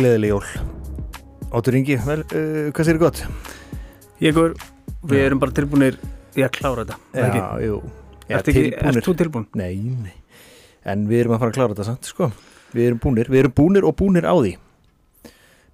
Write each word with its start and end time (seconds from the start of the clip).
Gleðileg 0.00 0.30
jól 0.30 0.44
Óttur 1.52 1.74
Ingi, 1.76 1.98
vel, 2.00 2.22
uh, 2.24 2.68
hvað 2.72 2.86
sér 2.88 2.98
gott? 3.00 3.18
Ég 4.24 4.38
og 4.40 4.54
við 5.04 5.18
Já. 5.18 5.24
erum 5.26 5.42
bara 5.42 5.52
tilbúinir 5.52 5.98
í 6.38 6.44
að 6.46 6.54
klára 6.56 6.86
þetta 6.88 6.96
er 7.12 7.26
ekki? 7.26 7.42
Já, 7.42 7.66
jú 7.66 7.74
Já, 8.30 8.36
Ertu 8.38 8.54
ekki, 8.54 8.62
ert 8.80 9.04
þú 9.04 9.14
tilbúin? 9.20 9.44
Nei, 9.60 9.74
nei 9.76 10.14
En 10.88 11.04
við 11.10 11.26
erum 11.26 11.36
að 11.36 11.42
fara 11.44 11.52
að 11.52 11.58
klára 11.58 11.74
þetta 11.74 11.88
samt, 11.90 12.08
sko 12.08 12.30
Við 12.72 12.86
erum 12.86 13.02
búnir, 13.04 13.28
við 13.28 13.42
erum 13.42 13.56
búnir 13.60 13.88
og 13.90 13.96
búnir 14.00 14.24
á 14.24 14.32
því 14.40 14.54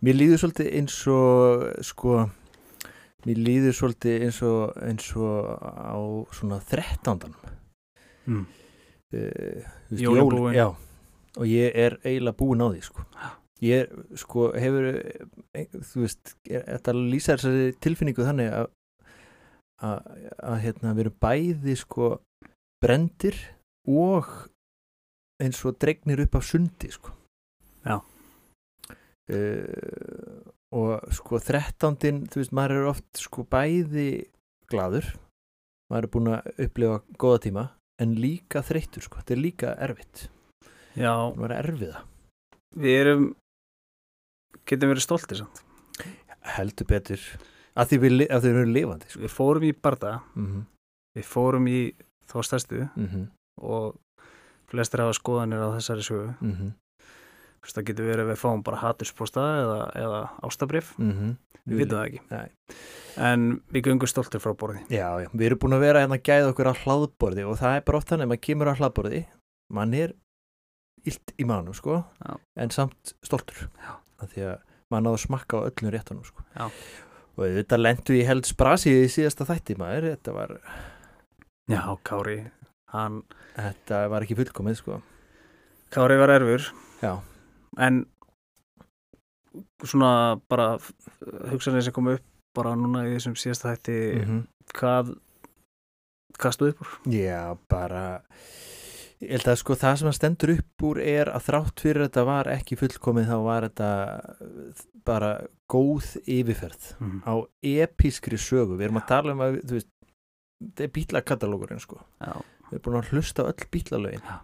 Mér 0.02 0.18
líður 0.18 0.42
svolítið 0.42 0.72
eins 0.80 0.98
og 1.14 1.64
sko 1.92 2.18
Mér 3.30 3.42
líður 3.46 3.78
svolítið 3.78 4.26
eins 4.26 4.42
og 4.50 4.76
eins 4.90 5.08
og 5.22 5.54
á 5.62 5.98
svona 6.34 6.60
13. 6.66 7.30
Mm. 8.26 8.44
Uh, 9.14 9.64
þú 9.86 9.94
veist, 9.94 10.02
Jól 10.02 10.18
er 10.18 10.22
jól- 10.24 10.34
búin. 10.34 10.54
Já, 10.58 10.68
og 11.38 11.46
ég 11.46 11.74
er 11.86 12.00
eiginlega 12.02 12.38
búin 12.42 12.62
á 12.62 12.66
því 12.74 12.82
sko. 12.90 13.06
Ég 13.64 13.92
sko, 14.20 14.50
hefur 14.56 14.90
eh, 14.92 15.68
þú 15.72 16.02
veist, 16.04 16.34
þetta 16.44 16.96
lýsar 16.96 17.40
þessari 17.40 17.76
tilfinningu 17.80 18.26
þannig 18.26 18.52
að 18.52 18.72
að, 19.84 20.56
hérna, 20.64 20.94
við 20.96 21.06
erum 21.06 21.16
bæði 21.20 21.76
sko 21.76 22.10
brendir 22.82 23.36
og 23.88 24.28
eins 25.42 25.60
og 25.68 25.76
dregnir 25.80 26.22
upp 26.24 26.38
af 26.38 26.46
sundi 26.48 26.90
sko 26.92 27.12
Já. 27.86 28.00
uh, 29.32 30.40
og 30.76 31.12
sko 31.14 31.38
13. 31.38 32.26
þú 32.32 32.40
veist, 32.40 32.56
maður 32.56 32.80
er 32.80 32.90
oft 32.94 33.20
sko 33.20 33.44
bæði 33.48 34.26
gladur 34.70 35.12
maður 35.92 36.08
er 36.08 36.12
búin 36.16 36.32
að 36.34 36.64
upplifa 36.66 37.00
góða 37.20 37.42
tíma 37.46 37.66
en 38.02 38.16
líka 38.20 38.64
þreyttur 38.66 39.04
sko, 39.04 39.20
þetta 39.20 39.36
er 39.36 39.44
líka 39.44 39.76
erfitt 39.86 40.26
Já, 40.96 41.12
það 41.12 41.42
var 41.44 41.58
erfiða 41.60 42.04
við 42.76 43.00
erum 43.04 43.26
getum 44.66 44.92
verið 44.92 45.06
stoltir 45.06 45.42
samt. 45.42 45.62
Heldur 46.56 46.88
betur. 46.90 47.22
Að 47.76 47.92
því 47.92 48.00
við, 48.02 48.16
að 48.30 48.42
því 48.42 48.50
við 48.50 48.60
erum 48.62 48.74
lifandi 48.74 49.12
sko. 49.12 49.22
Við 49.24 49.34
fórum 49.34 49.66
í 49.66 49.72
barða, 49.72 50.12
mm 50.34 50.46
-hmm. 50.46 50.66
við 51.18 51.28
fórum 51.28 51.68
í 51.68 51.80
þá 52.26 52.38
stærstu. 52.42 52.88
Mm 52.96 53.28
og 53.56 53.96
flestir 54.68 55.00
hafa 55.00 55.14
skoðanir 55.16 55.62
á 55.64 55.72
þessari 55.72 56.02
sögu. 56.04 56.34
-hmm. 56.40 56.72
Þú 57.00 57.62
veist, 57.62 57.76
það 57.76 57.86
getur 57.88 58.04
verið 58.04 58.24
að 58.24 58.30
við 58.30 58.40
fáum 58.42 58.62
bara 58.62 58.76
hatursposta 58.76 59.40
eða, 59.40 59.78
eða 59.94 60.20
ástabrif, 60.42 60.98
Mm 60.98 61.36
við 61.66 61.80
vitum 61.82 61.98
það 61.98 62.06
ekki. 62.06 62.20
Nei. 62.30 62.50
en 63.16 63.46
við 63.72 63.88
göngum 63.88 64.10
stoltir 64.10 64.42
frá 64.42 64.52
borði. 64.54 64.84
Já, 64.92 65.08
já, 65.22 65.28
við 65.32 65.46
erum 65.48 65.58
búin 65.58 65.76
að 65.76 65.84
vera 65.86 66.02
hérna 66.04 66.18
að 66.18 66.26
gæða 66.28 66.50
okkur 66.52 66.70
á 66.70 66.80
hlaðborði 66.82 67.46
og 67.48 67.58
það 67.58 67.76
er 67.76 67.84
bara 67.88 67.98
oft 67.98 68.08
þannig 68.12 68.26
að 68.26 68.30
maður 68.32 68.44
kemur 68.46 68.70
á 68.70 68.78
hlaðborði 68.78 69.22
mann 69.74 69.94
er 69.94 70.14
illt 71.06 71.32
í 71.38 71.46
manum 71.46 71.74
sko, 71.74 72.04
Já. 72.22 72.36
en 72.62 72.70
samt 72.70 73.14
stoltur. 73.24 73.68
Já. 73.82 73.98
Af 74.22 74.32
því 74.32 74.46
að 74.50 74.56
maður 74.92 75.04
náðu 75.06 75.18
að 75.18 75.24
smakka 75.24 75.60
á 75.60 75.66
öllum 75.68 75.92
réttunum 75.94 76.26
sko. 76.28 76.44
Og 77.36 77.56
þetta 77.58 77.78
lendu 77.80 78.16
í 78.16 78.24
held 78.24 78.48
sprasi 78.48 78.94
í 79.02 79.08
síðasta 79.12 79.46
þætti 79.48 79.76
maður, 79.80 80.10
þetta 80.14 80.36
var, 80.36 80.54
Já, 81.66 81.82
Kári, 82.06 82.36
hann 82.94 83.22
þetta 83.56 84.04
var 84.12 84.24
ekki 84.24 84.38
fullkomið 84.38 84.78
sko. 84.78 85.00
Kári 85.94 86.18
var 86.20 86.32
erfur 86.36 86.68
Já, 87.02 87.18
en 87.82 88.04
svona 89.84 90.38
bara 90.48 90.76
hugsanir 91.50 91.84
sem 91.84 91.94
kom 91.96 92.12
upp 92.14 92.24
bara 92.56 92.72
núna 92.78 93.04
í 93.08 93.16
þessum 93.16 93.36
síðasta 93.38 93.74
hætti 93.74 93.96
mm 94.22 94.44
hvað 94.76 95.12
hvað 96.36 96.54
stóð 96.56 96.72
upp 96.72 96.80
úr? 96.84 96.94
Já, 97.14 97.56
bara 97.70 98.02
ég 99.24 99.30
held 99.32 99.46
að 99.48 99.58
sko 99.62 99.74
það 99.80 99.94
sem 100.00 100.08
að 100.10 100.16
stendur 100.18 100.52
upp 100.58 100.82
úr 100.90 100.98
er 101.00 101.30
að 101.32 101.44
þrátt 101.48 101.80
fyrir 101.84 102.02
þetta 102.06 102.24
var 102.28 102.50
ekki 102.52 102.76
fullkomið 102.80 103.30
þá 103.30 103.36
var 103.46 103.66
þetta 103.68 103.90
bara 105.06 105.30
góð 105.72 106.10
yfirferð 106.26 106.90
Mm. 107.00 107.22
á 107.24 107.34
episkri 107.62 108.36
sögu. 108.38 108.76
Við 108.76 108.88
erum 108.88 109.00
að 109.00 109.06
tala 109.08 109.32
um 109.32 109.40
að 109.46 109.56
þú 109.64 109.78
veist, 109.78 109.88
þetta 110.62 110.84
er 110.84 110.92
bílakatalógurinn 110.98 111.80
sko. 111.82 111.98
Já, 112.20 112.34
við 112.70 112.76
erum 112.78 112.84
búin 112.86 113.00
að 113.00 113.10
hlusta 113.14 113.46
öll 113.48 113.66
bílalögin. 113.72 114.26
Já. 114.26 114.36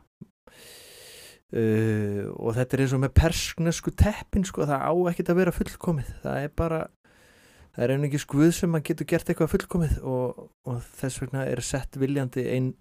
uh, 1.53 2.25
og 2.41 2.55
þetta 2.57 2.77
er 2.79 2.83
eins 2.87 2.95
og 2.97 3.03
með 3.05 3.15
persnesku 3.19 3.93
teppin 3.99 4.47
sko, 4.49 4.65
það 4.69 4.85
á 4.89 4.93
ekkert 5.13 5.33
að 5.35 5.41
vera 5.43 5.55
fullkomið. 5.57 6.13
Það 6.25 6.47
er 6.47 6.53
bara 6.57 6.81
það 7.73 7.85
er 7.87 7.95
einnig 7.97 8.19
skuð 8.21 8.51
sem 8.57 8.75
að 8.77 8.85
getur 8.91 9.09
gert 9.13 9.31
eitthvað 9.33 9.53
fullkomið 9.55 9.99
og, 10.05 10.43
og 10.69 10.81
þess 11.01 11.23
vegna 11.23 11.47
er 11.49 11.63
sett 11.65 11.97
viljandi 12.01 12.45
ein, 12.53 12.73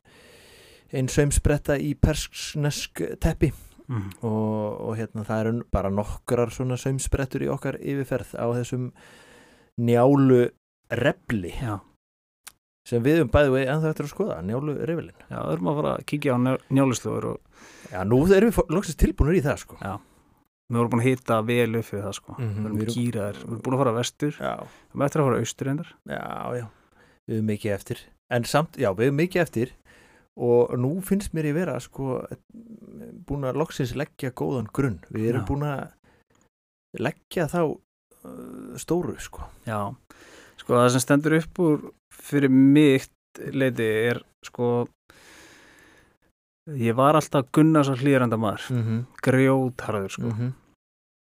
ein 0.93 1.07
saumspretta 1.11 1.77
í 1.79 1.93
persnesk 1.95 3.01
teppi. 3.23 3.51
Mm. 3.91 4.05
og, 4.23 4.75
og 4.87 4.93
hérna 4.95 5.23
það 5.27 5.39
eru 5.43 5.63
bara 5.73 5.89
nokkrar 5.91 6.47
svona 6.55 6.77
saumsprettur 6.79 7.43
í 7.43 7.49
okkar 7.51 7.75
yfirferð 7.81 8.29
á 8.39 8.45
þessum 8.55 8.85
njálu 9.83 10.45
repli 10.91 11.51
já, 11.57 11.73
sem 12.87 13.03
við 13.03 13.25
um 13.25 13.31
bæði 13.33 13.51
vegi 13.57 13.67
ennþá 13.73 13.91
eftir 13.91 14.07
að 14.07 14.13
skoða 14.13 14.37
njálu 14.47 14.75
revelin. 14.87 15.17
já, 15.27 15.35
það 15.41 15.51
erum 15.57 15.69
að 15.73 15.77
fara 15.81 15.91
að 15.97 16.05
kíkja 16.11 16.35
á 16.35 16.37
njáluslóður 16.71 17.27
og 17.33 17.59
Já, 17.91 17.99
nú 18.07 18.21
erum 18.31 18.53
við 18.55 18.71
loksist 18.71 18.99
tilbúinir 19.01 19.41
í 19.41 19.43
það 19.43 19.59
sko. 19.65 19.75
Já. 19.83 19.97
við 20.71 20.77
vorum 20.79 20.91
búin 20.93 21.03
að 21.03 21.09
hita 21.09 21.41
vel 21.51 21.75
upp 21.81 21.85
fyrir 21.89 22.05
það 22.07 22.15
sko. 22.21 22.35
Mhm, 22.37 22.47
við 22.47 22.55
við 22.55 22.63
erum 22.63 22.79
erum- 22.81 22.95
kýraðir, 22.95 23.41
við 23.41 23.51
erum 23.51 23.61
búin 23.65 23.75
að 23.75 23.81
fara 23.83 23.93
vestur. 23.99 24.33
Já, 24.39 24.53
við 24.55 24.95
erum 24.95 25.05
eftir 25.09 25.21
að 25.21 25.27
fara 25.27 25.41
austur 25.43 25.67
endar 25.75 25.89
já, 26.07 26.23
já, 26.61 26.65
við 27.27 27.35
erum 27.35 27.47
mikið 27.51 27.75
eftir. 27.75 27.97
En 28.31 28.43
samt, 28.47 28.77
já, 28.79 28.89
við 28.95 29.09
erum 29.09 29.19
mikið 29.19 29.41
eftir 29.43 29.73
og 30.39 30.75
nú 30.79 30.93
finnst 31.03 31.33
mér 31.35 31.49
í 31.51 31.55
vera 31.55 31.79
sko, 31.83 32.21
búin 33.27 33.47
að 33.47 33.59
loksins 33.59 33.95
leggja 33.99 34.31
góðan 34.31 34.69
grunn, 34.71 35.01
við 35.09 35.31
erum 35.33 35.43
Já. 35.43 35.47
búin 35.49 35.65
að 35.67 37.01
leggja 37.01 37.47
þá 37.51 37.61
uh, 37.67 38.77
stóru 38.79 39.17
sko. 39.19 39.47
já, 39.67 39.91
sko 40.59 40.79
það 40.79 40.89
sem 40.95 41.03
stendur 41.03 41.37
upp 41.39 41.63
úr 41.63 41.91
fyrir 42.15 42.51
mitt 42.51 43.11
leiti 43.51 43.87
er 44.11 44.21
sko 44.45 44.87
ég 46.77 46.95
var 46.95 47.17
alltaf 47.17 47.47
Gunnars 47.51 47.89
og 47.91 48.01
hlýranda 48.01 48.37
maður. 48.37 48.67
Mm 48.71 48.83
-hmm. 48.83 49.05
grjótharður 49.21 50.11
sko. 50.11 50.29
Mm 50.29 50.53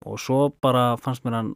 og 0.06 0.20
svo 0.20 0.50
bara 0.62 0.98
fannst 0.98 1.24
mér 1.24 1.38
hann 1.38 1.56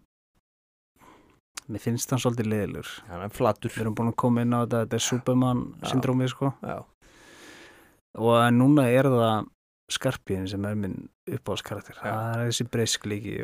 mér 1.67 1.83
finnst 1.83 2.11
hann 2.11 2.19
svolítið 2.19 2.47
leðilur 2.47 2.87
hann 3.07 3.25
er 3.25 3.29
flatur. 3.29 3.69
Við 3.69 3.81
erum 3.81 3.95
búin 3.95 4.11
að 4.13 4.15
koma 4.15 4.41
inn 4.41 4.55
á 4.55 4.63
þetta 4.63 4.83
þetta 4.85 4.95
er 4.95 5.05
Superman 5.05 5.63
syndrómið 5.83 6.29
sko. 6.31 6.53
Já, 6.63 6.77
og 8.17 8.33
en 8.41 8.59
núna 8.59 8.89
er 8.89 9.09
það 9.11 9.47
skarpiðin 9.93 10.49
sem 10.51 10.65
er 10.67 10.75
minn 10.75 10.97
uppáðskarakter 11.31 11.99
það 12.01 12.29
er 12.33 12.49
þessi 12.49 12.69
breysklíki 12.73 13.39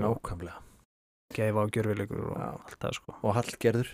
gæfa 1.34 1.66
og 1.66 1.73
gjörfilegur 1.73 2.29
og 2.31 2.39
allt 2.45 2.79
það 2.81 2.95
sko. 3.00 3.17
Og 3.22 3.35
Hallgerður. 3.38 3.91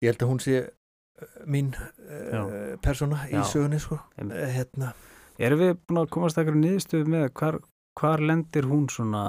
Ég 0.00 0.12
held 0.12 0.24
að 0.24 0.32
hún 0.32 0.42
sé 0.42 0.56
uh, 0.64 1.38
mín 1.50 1.72
uh, 1.76 2.76
persóna 2.84 3.24
í 3.30 3.38
sögunni 3.50 3.80
sko. 3.82 4.00
Einmitt. 4.16 4.40
uh, 4.40 4.52
hérna. 4.56 4.92
Erum 5.40 5.62
við 5.62 5.74
búin 5.86 6.02
að 6.02 6.12
komast 6.16 6.40
ekkert 6.40 6.60
niðurstöðu 6.60 7.14
með 7.14 7.26
hvar, 7.40 7.60
hvar 7.96 8.22
lendir 8.24 8.66
hún 8.68 8.90
svona 8.92 9.22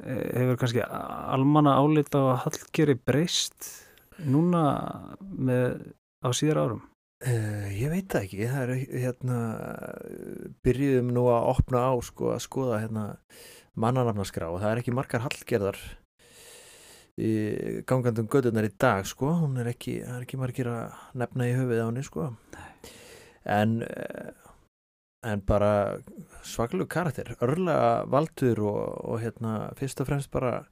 eh, 0.00 0.30
hefur 0.32 0.56
kannski 0.62 0.80
almanna 0.80 1.74
álita 1.76 2.22
á 2.24 2.24
að 2.30 2.38
Hallgeri 2.46 2.96
breyst 2.96 3.68
núna 4.24 4.62
með 5.20 5.92
á 6.24 6.28
síðar 6.32 6.62
árum 6.64 6.86
Uh, 7.20 7.68
ég 7.76 7.92
veit 7.92 8.08
það 8.08 8.22
ekki, 8.24 8.46
það 8.48 8.62
er 8.62 9.00
hérna 9.02 9.38
byrjuðum 10.64 11.10
nú 11.12 11.26
að 11.28 11.48
opna 11.52 11.82
á 11.84 11.94
sko 12.00 12.30
að 12.32 12.44
skoða 12.46 12.78
hérna 12.80 13.06
mannanafnaskrá. 13.80 14.48
Og 14.48 14.62
það 14.62 14.72
er 14.72 14.82
ekki 14.82 14.94
margar 14.96 15.24
hallgerðar 15.26 15.80
í 17.20 17.32
gangandum 17.88 18.30
gödunar 18.32 18.64
í 18.64 18.72
dag 18.80 19.04
sko, 19.08 19.34
hún 19.42 19.60
er 19.60 19.68
ekki, 19.74 19.98
er 20.00 20.24
ekki 20.24 20.40
margir 20.40 20.70
að 20.72 20.96
nefna 21.20 21.50
í 21.50 21.56
höfuð 21.58 21.82
á 21.84 21.88
henni 21.90 22.06
sko. 22.06 22.30
En 23.44 23.82
uh, 23.84 24.30
en 25.22 25.42
bara 25.44 26.00
svakalug 26.46 26.88
karakter, 26.88 27.34
örlega 27.44 28.06
valdur 28.08 28.62
og, 28.64 28.80
og 29.04 29.20
hérna 29.20 29.68
fyrst 29.76 30.00
og 30.00 30.08
fremst 30.08 30.30
bara 30.32 30.62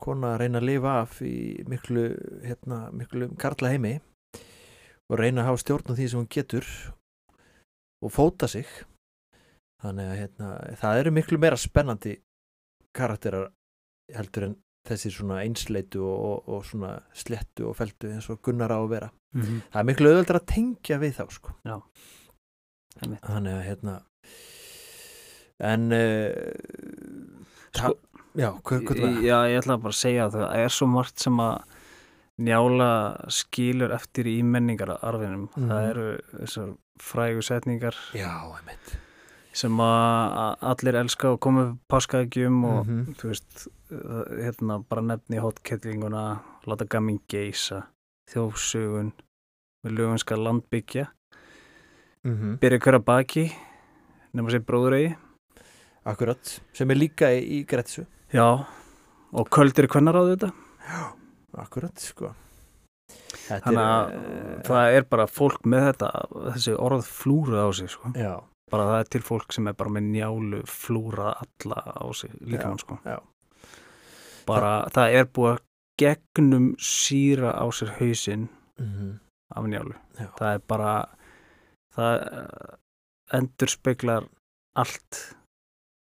kona 0.00 0.34
að 0.34 0.42
reyna 0.42 0.60
að 0.60 0.68
lifa 0.68 0.94
af 1.04 1.18
í 1.24 1.64
miklu 1.68 2.04
hérna 2.44 2.82
miklu 2.96 3.30
karla 3.40 3.72
heimi 3.72 3.94
og 5.10 5.18
reyna 5.18 5.42
að 5.42 5.50
hafa 5.50 5.62
stjórn 5.64 5.90
á 5.90 5.94
því 5.98 6.08
sem 6.08 6.20
hún 6.20 6.30
getur 6.30 6.66
og 8.00 8.12
fóta 8.14 8.48
sig 8.48 8.68
þannig 9.82 10.10
að 10.10 10.18
hérna, 10.20 10.50
það 10.80 11.00
eru 11.02 11.14
miklu 11.16 11.38
meira 11.40 11.58
spennandi 11.60 12.16
karakterar 12.96 13.50
heldur 14.14 14.50
en 14.50 14.58
þessi 14.88 15.12
svona 15.12 15.40
einsleitu 15.44 16.02
og, 16.04 16.20
og, 16.30 16.52
og 16.54 16.68
svona 16.68 16.94
slettu 17.16 17.68
og 17.68 17.76
feldu 17.78 18.10
eins 18.14 18.30
og 18.32 18.40
Gunnar 18.44 18.72
á 18.72 18.78
að 18.80 18.92
vera 18.94 19.10
mm 19.10 19.42
-hmm. 19.42 19.60
það 19.72 19.80
er 19.80 19.88
miklu 19.90 20.10
auðveldur 20.10 20.40
að 20.40 20.46
tengja 20.46 20.98
við 20.98 21.12
þá 21.18 21.24
sko. 21.30 21.52
Einmitt. 23.00 23.22
þannig 23.22 23.52
að 23.54 23.66
hérna 23.68 24.00
en 25.60 25.92
uh, 25.92 26.32
Sko- 27.70 27.98
já, 28.34 28.50
hvað, 28.62 28.84
hvað 28.84 29.22
Já, 29.22 29.38
ég 29.48 29.58
ætla 29.60 29.76
bara 29.76 29.94
að 29.94 30.00
segja 30.00 30.24
að 30.26 30.32
það 30.32 30.56
er 30.64 30.68
svo 30.68 30.86
margt 30.86 31.20
sem 31.20 31.40
að 31.40 31.62
njála 32.40 32.90
skilur 33.28 33.92
eftir 33.92 34.24
í 34.30 34.38
menningararfinum. 34.42 35.48
Mhm. 35.56 35.68
það 35.68 35.90
eru 35.90 36.06
þessar 36.40 36.76
frægu 37.00 37.42
setningar 37.44 37.94
já, 38.14 38.30
sem 39.52 39.76
að 39.82 40.56
allir 40.62 40.94
elska 41.00 41.32
og 41.32 41.46
upp 41.46 41.78
páskaðgjum 41.90 42.64
og 42.64 42.86
Mhm. 42.86 43.14
þú 43.18 43.28
veist, 43.28 43.68
hérna 43.90 44.84
bara 44.88 45.02
nefni 45.02 45.38
hótkettlinguna, 45.40 46.40
láta 46.66 46.86
gamin 46.88 47.20
geisa, 47.28 47.86
þjófsugun, 48.30 49.12
við 49.84 49.96
lögum 49.96 50.18
skal 50.18 50.38
landbyggja, 50.38 51.08
mm 52.24 52.58
byrja 52.60 52.78
hverja 52.78 53.04
baki, 53.04 53.52
nema 54.34 54.50
sér 54.50 54.60
bróðuregi, 54.64 55.16
akkurat, 56.06 56.60
sem 56.72 56.90
er 56.90 56.94
líka 56.96 57.26
í, 57.32 57.64
Gretsu. 57.66 58.06
Já, 58.32 58.64
og 59.32 59.48
köldir 59.50 59.88
hvernar 59.88 60.14
á 60.14 60.22
þetta. 60.30 60.52
Akkurat, 61.58 61.98
sko 61.98 62.34
Þetta 63.10 63.64
Þannig 63.64 63.82
að 63.82 64.12
eh, 64.14 64.62
það 64.68 64.96
er 64.96 65.04
bara 65.10 65.26
fólk 65.26 65.64
með 65.66 65.86
þetta, 65.88 66.10
þessi 66.54 66.74
orð 66.78 67.06
flúra 67.10 67.64
á 67.66 67.68
sig, 67.74 67.88
sko. 67.90 68.12
já, 68.14 68.36
Bara 68.70 68.84
það 68.86 69.00
er 69.00 69.08
til 69.10 69.20
fólk 69.26 69.52
sem 69.52 69.66
er 69.66 69.72
bara 69.74 69.90
með 69.90 70.04
njálu 70.14 70.60
flúra 70.70 71.32
alla 71.42 71.80
á 71.90 72.06
sig, 72.14 72.30
líka 72.40 72.68
mann, 72.68 72.78
sko. 72.78 72.98
já. 73.04 73.18
Bara 74.46 74.86
það 74.94 75.16
er 75.18 75.24
búið 75.26 75.56
að 75.56 75.64
gegnum 76.00 76.68
síra 76.78 77.50
á 77.58 77.66
sér 77.74 77.90
hausinn 77.98 78.48
mm 78.78 79.18
af 79.50 79.64
njálu. 79.66 79.96
Já. 80.14 80.28
Það 80.38 80.54
er 80.54 80.60
bara, 80.70 80.92
það 81.96 82.20
endur 83.34 83.68
speklar 83.72 84.28
allt 84.78 85.34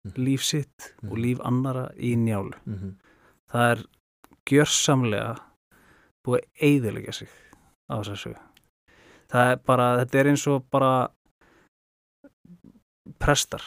Mhm. 0.07 0.15
líf 0.25 0.43
sitt 0.45 0.95
og 1.03 1.19
Mhm. 1.19 1.21
líf 1.23 1.41
annara 1.45 1.91
í 1.99 2.17
njálu. 2.17 2.55
-hmm. 2.67 2.95
Það 3.53 3.71
er 3.77 3.85
gjörsamlega 4.51 5.35
búið 6.27 6.41
að 6.43 6.67
eyðilegja 6.69 7.13
sig 7.21 7.31
á 7.91 7.97
þessu. 8.03 8.35
Það 9.31 9.51
er 9.53 9.61
bara, 9.67 9.87
þetta 10.03 10.19
er 10.23 10.31
eins 10.33 10.47
og 10.51 10.65
bara 10.71 10.91
prestar. 13.23 13.63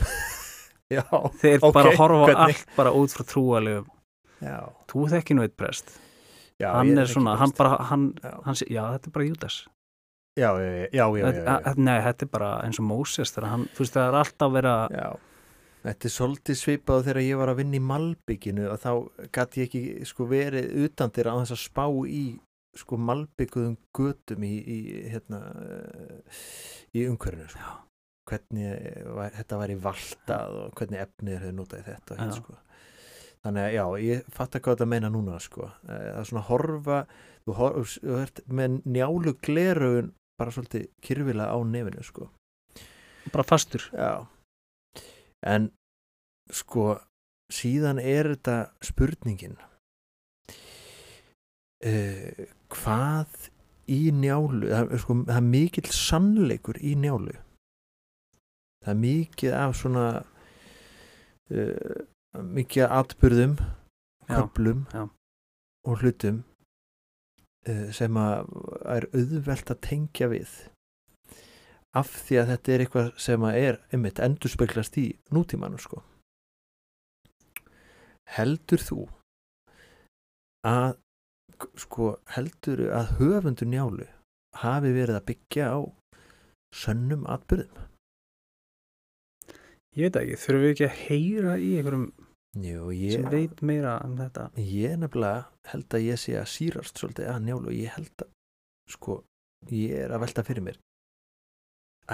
já, 0.94 1.02
Þeir 1.40 1.58
Ok, 1.62 1.74
bara 1.74 1.94
horfa 1.98 2.22
hvernig? 2.30 2.60
allt 2.60 2.76
bara 2.76 2.92
út 2.96 3.12
frá 3.14 3.24
trúalegum. 3.26 3.90
já, 4.42 4.56
Þú 4.90 5.04
þekki 5.12 5.36
nú 5.36 5.44
eitt 5.46 5.56
prest. 5.58 5.98
já 6.60 6.72
hann 6.76 6.92
er 6.98 7.08
svona, 7.08 7.36
hann 7.40 7.52
bara, 7.56 7.76
hann, 7.88 8.10
hann, 8.44 8.56
já, 8.68 8.82
þetta 8.94 9.08
er 9.08 9.12
bara 9.14 9.24
Júdas. 9.28 9.56
já, 10.38 10.50
já, 10.60 10.88
já, 10.92 11.06
já, 11.32 11.74
Nei, 11.76 11.98
þetta 12.04 12.26
er 12.26 12.30
bara 12.32 12.50
eins 12.64 12.78
og 12.80 12.84
Móses 12.88 13.32
þegar 13.32 13.48
hann, 13.50 13.64
þú 13.74 13.84
veist, 13.84 13.94
það 13.96 14.08
er 14.10 14.18
alltaf 14.20 14.52
verið 14.52 14.74
að 14.74 15.18
þetta 15.84 16.08
er 16.08 16.14
svolítið 16.14 16.58
svipað 16.60 17.04
þegar 17.08 17.22
ég 17.24 17.40
var 17.40 17.52
að 17.52 17.60
vinna 17.62 17.78
í 17.78 17.82
Malbygginu 17.88 18.68
og 18.70 18.80
þá 18.82 18.92
gæti 19.36 19.62
ég 19.62 19.68
ekki 19.68 20.08
sko 20.08 20.26
verið 20.30 20.72
utan 20.86 21.12
þeirra 21.14 21.36
á 21.36 21.40
þess 21.42 21.56
að 21.56 21.62
spá 21.64 21.84
í 22.06 22.24
sko 22.78 22.98
Malbygguðum 23.02 23.76
götum 23.96 24.44
í, 24.46 24.52
í 24.60 24.78
hérna 25.10 25.40
eh, 25.64 26.42
í 26.94 27.06
umhverfinu 27.10 27.48
sko. 27.50 27.76
hvernig 28.30 29.06
var, 29.16 29.32
þetta 29.34 29.58
væri 29.58 29.78
valtað 29.82 30.58
og 30.60 30.76
hvernig 30.78 31.02
efnið 31.02 31.40
hefur 31.40 31.56
notað 31.56 31.80
í 31.80 31.86
þetta 31.88 32.28
sko. 32.36 32.58
þannig 33.42 33.64
að 33.64 33.74
já, 33.74 33.84
ég 34.06 34.30
fatt 34.36 34.54
ekki 34.54 34.68
hvað 34.68 34.78
þetta 34.78 34.90
meina 34.92 35.10
núna 35.10 35.40
sko. 35.42 35.72
Eh, 35.88 36.06
það 36.12 36.20
er 36.22 36.30
svona 36.30 36.46
horfa 36.46 37.00
þú, 37.42 37.56
horf, 37.58 37.96
þú 37.96 38.20
ert 38.20 38.42
með 38.46 38.82
njálu 38.84 39.34
gleraugun 39.42 40.12
bara 40.40 40.54
svolítið 40.54 40.86
kyrfilega 41.04 41.52
á 41.52 41.58
nefinu 41.66 42.04
sko 42.06 42.30
bara 43.32 43.44
fastur. 43.44 43.90
Já, 43.92 44.26
en 45.46 45.70
sko 46.52 46.94
síðan 47.52 48.00
er 48.02 48.32
þetta 48.34 48.56
spurningin. 48.84 49.56
Uh, 51.80 52.46
hvað 52.70 53.48
í 53.90 54.10
njálu, 54.14 54.68
það, 54.68 54.92
sko, 55.02 55.16
það 55.28 55.38
er 55.38 55.46
mikill 55.48 55.94
sannleikur 55.96 56.80
í 56.84 56.92
njálu. 57.00 57.38
Það 58.84 58.92
er 58.92 59.00
mikið 59.00 59.56
af 59.56 59.76
svona 59.76 60.04
uh, 61.52 61.96
mikið 62.54 62.86
af 62.86 62.92
atbyrðum 63.00 63.56
Já, 63.60 64.36
köplum 64.36 64.84
já. 64.92 65.08
og 65.88 66.02
hlutum 66.04 66.42
uh, 67.68 67.88
sem 67.96 68.20
að 68.20 68.52
er 68.94 69.08
auðvelt 69.10 69.72
að 69.74 69.82
tengja 69.88 70.30
við 70.30 70.52
af 71.98 72.10
því 72.26 72.38
að 72.40 72.50
þetta 72.52 72.72
er 72.72 72.84
eitthvað 72.84 73.08
sem 73.18 73.44
að 73.46 73.58
er 73.60 73.78
einmitt 73.90 74.20
endurspeglast 74.22 74.98
í 75.00 75.06
nútímanum 75.34 75.80
sko. 75.82 76.02
Heldur 78.30 78.82
þú 78.84 79.00
að 80.66 80.98
sko 81.80 82.14
heldur 82.36 82.86
að 82.94 83.14
höfundur 83.18 83.68
njálu 83.68 84.06
hafi 84.62 84.92
verið 84.94 85.18
að 85.18 85.26
byggja 85.30 85.66
á 85.76 85.78
sönnum 86.74 87.26
atbyrðum 87.30 87.86
Ég 89.98 90.06
veit 90.06 90.20
ekki, 90.20 90.36
þurfum 90.38 90.62
við 90.62 90.70
ekki 90.70 90.86
að 90.86 90.98
heyra 91.04 91.54
í 91.58 91.70
einhverjum 91.80 92.04
Jú, 92.62 92.84
sem 92.90 93.24
ég, 93.26 93.30
veit 93.30 93.60
meira 93.66 93.96
um 94.06 94.14
þetta. 94.18 94.48
ég 94.58 94.94
nefnilega 94.98 95.72
held 95.72 95.96
að 95.98 96.06
ég 96.06 96.20
sé 96.22 96.36
að 96.38 96.48
sírast 96.50 96.98
svolítið 96.98 97.30
að 97.30 97.42
njálu 97.46 97.70
og 97.72 97.76
ég 97.76 97.96
held 97.96 98.24
að 98.24 98.30
sko, 98.90 99.16
ég 99.70 99.96
er 100.06 100.14
að 100.14 100.22
velta 100.24 100.46
fyrir 100.46 100.66
mér 100.66 100.78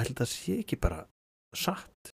held 0.02 0.20
að 0.24 0.30
sé 0.32 0.58
ekki 0.62 0.78
bara 0.82 1.04
satt 1.56 2.12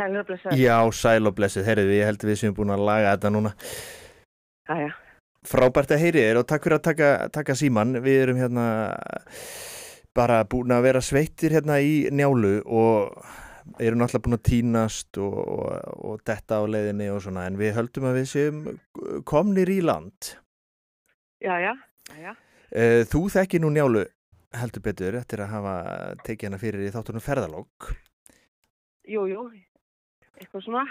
Sælur 0.00 0.22
og 0.22 0.26
blessaður. 0.30 0.56
Já, 0.56 0.76
sæl 0.96 1.28
og 1.28 1.34
blessuð, 1.36 1.66
heyrðu, 1.68 1.90
ég 1.92 2.06
held 2.08 2.22
að 2.24 2.30
við 2.30 2.38
séum 2.40 2.54
búin 2.56 2.72
að 2.72 2.84
laga 2.88 3.10
þetta 3.14 3.32
núna 3.34 3.52
Jæja. 4.70 4.92
Frábært 5.50 5.92
að 5.96 6.02
heyri 6.04 6.22
þér 6.24 6.38
og 6.40 6.46
takk 6.48 6.66
fyrir 6.66 6.78
að 6.78 6.86
taka, 6.86 7.10
taka 7.32 7.56
síman 7.58 7.96
Við 8.04 8.18
erum 8.26 8.40
hérna 8.40 8.64
bara 10.16 10.40
búin 10.48 10.72
að 10.74 10.84
vera 10.88 11.02
sveittir 11.04 11.54
hérna 11.54 11.78
í 11.84 12.08
njálu 12.12 12.60
og 12.66 13.14
erum 13.80 14.00
náttúrulega 14.02 14.24
búin 14.26 14.36
að 14.38 14.46
tínast 14.50 15.20
og, 15.22 15.36
og, 15.38 15.68
og 16.10 16.22
detta 16.26 16.58
á 16.58 16.64
leiðinni 16.66 17.06
og 17.12 17.20
svona 17.24 17.44
en 17.48 17.58
við 17.60 17.76
höldum 17.76 18.08
að 18.10 18.18
við 18.18 18.26
séum 18.32 18.62
komnir 19.28 19.70
í 19.70 19.78
land 19.84 20.32
Jæja. 21.40 21.76
Jæja. 22.12 22.34
Eh, 22.70 23.02
Þú 23.08 23.22
þekki 23.32 23.60
nú 23.62 23.70
njálu 23.72 24.02
heldur 24.56 24.82
betur 24.82 25.14
eftir 25.20 25.42
að 25.44 25.52
hafa 25.54 25.74
tekið 26.26 26.48
hana 26.50 26.58
fyrir 26.62 26.86
í 26.88 26.90
þáttunum 26.94 27.22
ferðalók 27.24 27.90
Jú, 29.10 29.24
jú. 29.30 29.44
Eitthvað 30.40 30.62
svona. 30.64 30.82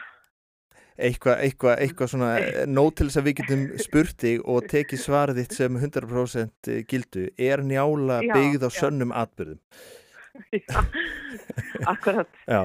eitthvað 1.00 1.42
eitthva, 1.46 1.74
eitthva 1.80 2.08
svona 2.12 2.30
eh, 2.44 2.66
nóg 2.68 2.90
til 3.00 3.08
þess 3.08 3.20
að 3.22 3.28
við 3.30 3.38
getum 3.42 3.64
spurt 3.86 4.18
þig 4.26 4.44
og 4.52 4.68
tekið 4.72 5.02
svarið 5.04 5.40
þitt 5.44 5.58
sem 5.60 5.80
100% 5.80 6.72
gildu 6.92 7.28
er 7.40 7.64
njála 7.64 8.20
Já, 8.26 8.34
byggð 8.36 8.68
á 8.68 8.70
já. 8.70 8.78
sönnum 8.82 9.14
atbyrðum 9.16 9.62
Já. 10.56 10.80
Akkurat. 11.90 12.30
Já, 12.48 12.62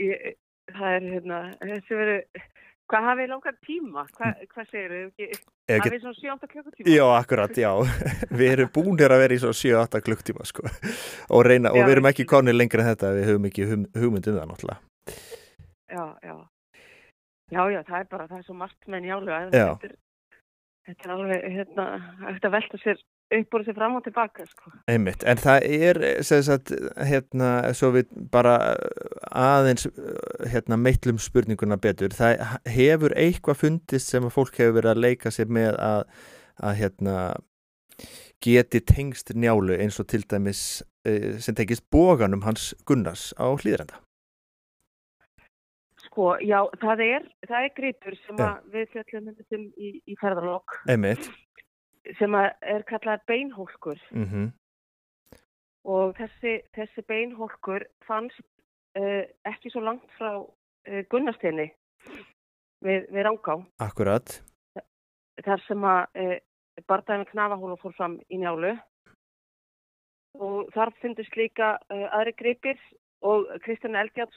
Ég, 0.00 0.36
það 0.74 0.94
er 0.96 1.04
hérna, 1.14 1.38
þessi 1.60 1.96
verið, 1.98 2.44
hvað 2.90 3.06
hafið 3.08 3.30
langar 3.32 3.56
tíma? 3.64 4.04
Hva, 4.16 4.30
hvað 4.52 4.70
segir 4.70 4.94
þau? 4.94 5.28
Hafið 5.74 6.00
svona 6.02 6.18
7-8 6.20 6.50
klukkutíma? 6.52 6.94
já 6.94 7.04
akkurat, 7.16 7.60
já 7.64 7.70
við 8.38 8.48
erum 8.52 8.72
búinir 8.74 9.14
að 9.14 9.22
vera 9.24 9.36
í 9.36 9.42
svo 9.42 9.52
7-8 9.56 10.02
klukktíma 10.04 10.48
sko. 10.48 10.66
og, 11.30 11.44
reyna, 11.46 11.72
og 11.72 11.80
Já, 11.80 11.86
við 11.86 11.96
erum 11.96 12.10
ekki 12.10 12.26
konir 12.28 12.56
lengra 12.56 12.84
en 12.84 12.90
þetta 12.92 13.12
við 13.16 13.30
höfum 13.30 13.48
ekki 13.50 13.68
hugmynd 13.70 14.28
um 14.30 14.38
það 14.40 14.50
náttúrulega 14.52 14.80
Já, 15.94 16.04
já. 16.24 16.36
Já, 17.52 17.62
já, 17.70 17.80
það 17.86 17.98
er 18.00 18.06
bara, 18.10 18.28
það 18.30 18.38
er 18.40 18.46
svo 18.48 18.56
margt 18.58 18.88
með 18.90 19.04
njálu 19.04 19.34
að 19.34 19.50
þetta 19.52 19.88
er, 19.88 19.96
þetta 20.88 21.06
er 21.06 21.12
alveg, 21.14 21.44
hérna, 21.54 21.84
hægt 22.24 22.48
að 22.48 22.54
velta 22.56 22.80
sér 22.82 23.02
upp 23.32 23.56
úr 23.56 23.64
sér 23.64 23.76
fram 23.76 23.96
og 23.98 24.04
tilbaka, 24.04 24.44
sko. 24.46 24.70
Einmitt, 24.90 25.24
en 25.26 25.40
það 25.40 25.66
er 25.78 26.00
sem 26.26 26.42
sagt, 26.46 26.72
hérna, 27.08 27.50
svo 27.76 27.90
við 27.96 28.12
bara 28.32 28.58
aðeins 29.30 29.88
hérna, 30.50 30.78
meitlum 30.80 31.18
spurninguna 31.22 31.78
betur 31.80 32.14
það 32.14 32.44
hefur 32.68 33.16
eitthvað 33.16 33.60
fundist 33.64 34.12
sem 34.12 34.26
að 34.26 34.36
fólk 34.36 34.60
hefur 34.60 34.78
verið 34.78 34.92
að 34.94 35.02
leika 35.06 35.34
sér 35.34 35.50
með 35.52 35.80
að, 35.82 36.06
að 36.62 36.78
hérna, 36.82 37.18
geti 38.44 38.80
tengst 38.84 39.32
njálu 39.34 39.76
eins 39.80 40.00
og 40.00 40.08
til 40.12 40.24
dæmis 40.28 40.82
eh, 41.08 41.36
sem 41.40 41.56
tengist 41.56 41.86
bóganum 41.92 42.44
hans 42.44 42.72
Gunnars 42.86 43.32
á 43.40 43.48
hlýðrenda 43.54 44.00
Sko, 46.04 46.34
já, 46.44 46.60
það 46.78 47.00
er, 47.02 47.24
það 47.48 47.64
er 47.66 47.72
gripur 47.74 48.16
sem 48.26 48.36
Já. 48.38 48.44
að 48.50 48.74
við 48.74 48.90
fjöllum 48.92 49.30
um 49.32 49.64
í, 49.80 49.88
í 50.04 50.18
ferðalokk 50.20 50.76
Einmitt 50.90 51.30
sem 52.18 52.34
er 52.36 52.84
kallað 52.88 53.24
beinhólkur. 53.30 54.00
Mm 54.12 54.52
og 55.84 56.14
þessi, 56.18 56.58
þessi 56.74 57.04
beinhólkur 57.08 57.84
fannst 58.08 58.40
uh, 58.98 59.24
ekki 59.48 59.72
svo 59.72 59.84
langt 59.84 60.16
frá 60.18 60.32
uh, 60.40 61.02
Gunnarsteini 61.12 61.68
við, 62.84 63.06
við 63.10 63.22
Rangá. 63.26 63.58
Akkurat. 63.84 64.38
Þar 65.44 65.64
sem 65.66 65.86
að 65.88 66.20
uh, 66.24 66.36
bardæmi 66.88 67.28
knafahóla 67.30 67.78
fór 67.82 67.96
fram 67.98 68.18
í 68.32 68.40
njálu. 68.40 68.74
Og 70.42 70.70
þar 70.74 70.90
fundust 70.98 71.36
líka 71.38 71.76
aðri 71.86 72.32
gripir 72.34 72.78
og 73.22 73.44
Kristján 73.62 73.94
Eldjátt 74.00 74.34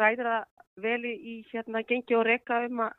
ræður 0.00 0.30
að 0.32 0.48
veli 0.82 1.12
í 1.14 1.34
hérna 1.52 1.84
gengi 1.86 2.16
og 2.18 2.24
reka 2.26 2.64
um 2.66 2.80
að 2.88 2.96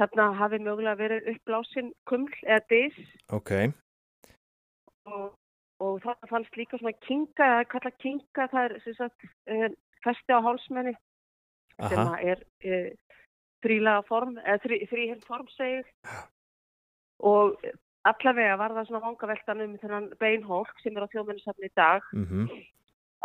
þarna 0.00 0.32
hafi 0.38 0.58
mögulega 0.58 0.98
verið 0.98 1.32
uppblásin 1.34 1.92
kuml 2.08 2.32
eða 2.42 2.60
dis. 2.72 3.00
Ok, 3.32 3.52
og 5.06 5.32
og 5.82 6.02
það 6.04 6.28
fannst 6.30 6.58
líka 6.58 6.78
svona 6.78 6.94
kinga, 7.04 7.46
eða 7.46 7.64
kalla 7.72 7.92
kinga, 8.02 8.46
það 8.52 8.60
er 8.66 8.76
sem 8.84 8.96
sagt 8.98 9.26
uh, 9.50 9.66
festi 10.04 10.36
á 10.36 10.40
hálsmenni 10.44 10.94
sem 10.94 11.98
Aha, 11.98 12.04
að 12.14 12.28
er 12.30 12.44
uh, 12.68 13.16
þrílega 13.64 14.04
form, 14.08 14.36
eða 14.44 14.60
þrí, 14.64 14.78
þríhend 14.92 15.26
form 15.26 15.50
segir 15.56 15.88
og 17.24 17.58
allavega 18.06 18.58
var 18.60 18.76
það 18.76 18.88
svona 18.90 19.04
vangaveltan 19.08 19.64
um 19.64 19.76
þennan 19.82 20.08
beinhólk 20.20 20.72
sem 20.84 20.96
er 20.96 21.06
á 21.08 21.12
þjóðmennisafni 21.12 21.70
í 21.70 21.74
dag. 21.78 22.08
Mhm, 22.12 22.48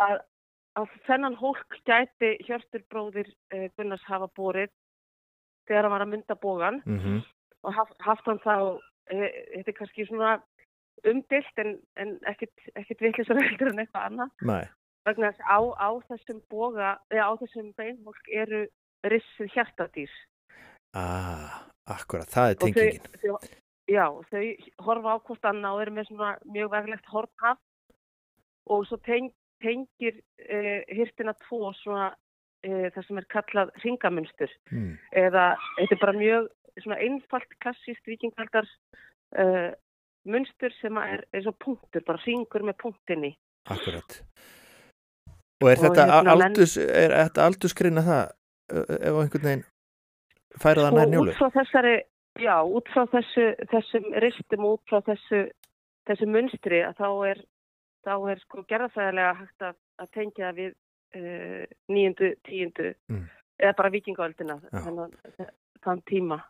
að, 0.00 0.20
að 0.80 0.94
þennan 1.06 1.38
hólk 1.40 1.80
gæti 1.86 2.36
Hjörtur 2.48 2.86
bróðir 2.92 3.30
uh, 3.54 3.68
Gunnars 3.76 4.06
hafa 4.08 4.30
borið 4.36 4.72
þegar 5.68 5.86
hann 5.86 5.94
var 5.96 6.06
að 6.06 6.12
mynda 6.14 6.36
bógan 6.40 6.80
mhm, 6.86 7.20
og 7.66 7.76
haft, 7.76 7.96
haft 8.04 8.28
hann 8.30 8.40
þá, 8.44 8.56
uh, 8.80 9.28
þetta 9.54 9.72
er 9.72 9.78
kannski 9.78 10.06
svona 10.08 10.36
umdilt 11.08 11.62
en, 11.62 11.78
en 12.00 12.12
ekkit 12.28 13.00
vitlisar 13.00 13.40
heldur 13.40 13.72
en 13.72 13.82
eitthvað 13.82 14.06
annað. 14.10 14.36
Vegna 15.08 15.30
þess 15.30 15.46
að 15.48 15.48
á, 15.48 15.60
á 15.80 15.90
þessum 16.10 16.42
boga, 16.52 16.90
eða 17.12 17.28
á 17.28 17.32
þessum 17.40 17.72
beinhólk 17.78 18.30
eru 18.36 18.60
rissið 19.08 19.54
hjartadýr. 19.54 20.12
Ah, 20.96 21.64
akkurat, 21.88 22.28
það 22.28 22.50
er 22.50 22.56
og 22.56 22.60
þau, 22.60 22.80
tengingin. 22.82 23.20
þau, 23.22 23.36
já, 23.88 24.04
þau 24.28 24.84
horfa 24.86 25.14
á 25.16 25.18
hvort 25.28 25.50
annað 25.50 25.76
og 25.76 25.84
eru 25.84 25.96
með 25.96 26.10
svona 26.10 26.32
mjög 26.56 26.72
veglegt 26.74 27.12
hornhaf. 27.14 27.62
Og 28.70 28.84
svo 28.86 29.00
teng, 29.06 29.32
tengir 29.64 30.20
uh, 30.20 30.80
hirtina 30.92 31.34
tvo 31.46 31.72
svona 31.80 32.10
uh, 32.66 32.86
það 32.94 33.06
sem 33.06 33.18
er 33.22 33.26
kallað 33.32 33.70
ringamunstur 33.84 34.50
Mm. 34.72 34.96
eða 35.12 35.44
þetta 35.78 35.94
er 35.96 36.00
bara 36.04 36.12
mjög 36.18 36.48
einfalt 36.96 37.54
klassíst 37.60 38.06
vikingaldar 38.06 38.66
uh, 39.38 39.70
munstur 40.24 40.72
sem 40.80 40.96
er 41.00 41.24
eins 41.34 41.46
og 41.48 41.56
punktur, 41.58 42.02
bara 42.06 42.20
ringur 42.26 42.62
með 42.62 42.76
punktinni 42.82 43.34
Akkurat. 43.70 44.22
Og 45.60 45.68
er 45.68 45.76
Og 45.76 45.82
þetta 45.84 46.04
er 46.96 47.12
þetta 47.12 47.44
aldursgreina 47.44 48.00
það 48.06 48.22
ö- 48.72 48.86
ö- 48.88 49.00
ef 49.00 49.18
einhvern 49.20 49.44
veginn 49.44 49.64
færa 50.62 50.86
það 50.86 50.94
nær 50.96 51.06
og 51.06 51.12
njólu? 51.12 51.30
út 51.34 51.36
frá 51.40 51.50
þessari 51.58 51.96
já, 52.40 52.56
út 52.64 52.88
frá 52.94 53.02
þessu, 53.12 53.46
þessum 53.72 54.06
ristum 54.24 54.64
og 54.64 54.78
út 54.78 54.84
frá 54.88 55.00
þessu, 55.10 55.42
þessu 56.08 56.26
munstri 56.32 56.80
að 56.86 56.96
þá 57.02 57.08
er, 57.30 57.42
þá 58.06 58.12
er 58.32 58.40
sko 58.46 58.64
gerðarfæðilega 58.70 59.34
hægt 59.42 59.66
að, 59.68 59.76
að 60.00 60.10
tengja 60.16 60.52
við 60.56 60.72
nýjundu, 61.88 62.34
tíundu 62.46 62.94
Mm. 63.10 63.24
eða 63.60 63.74
bara 63.76 63.90
vikingaöldina 63.90 64.60
Já. 64.72 64.80
þann, 64.84 66.02
tíma 66.06 66.40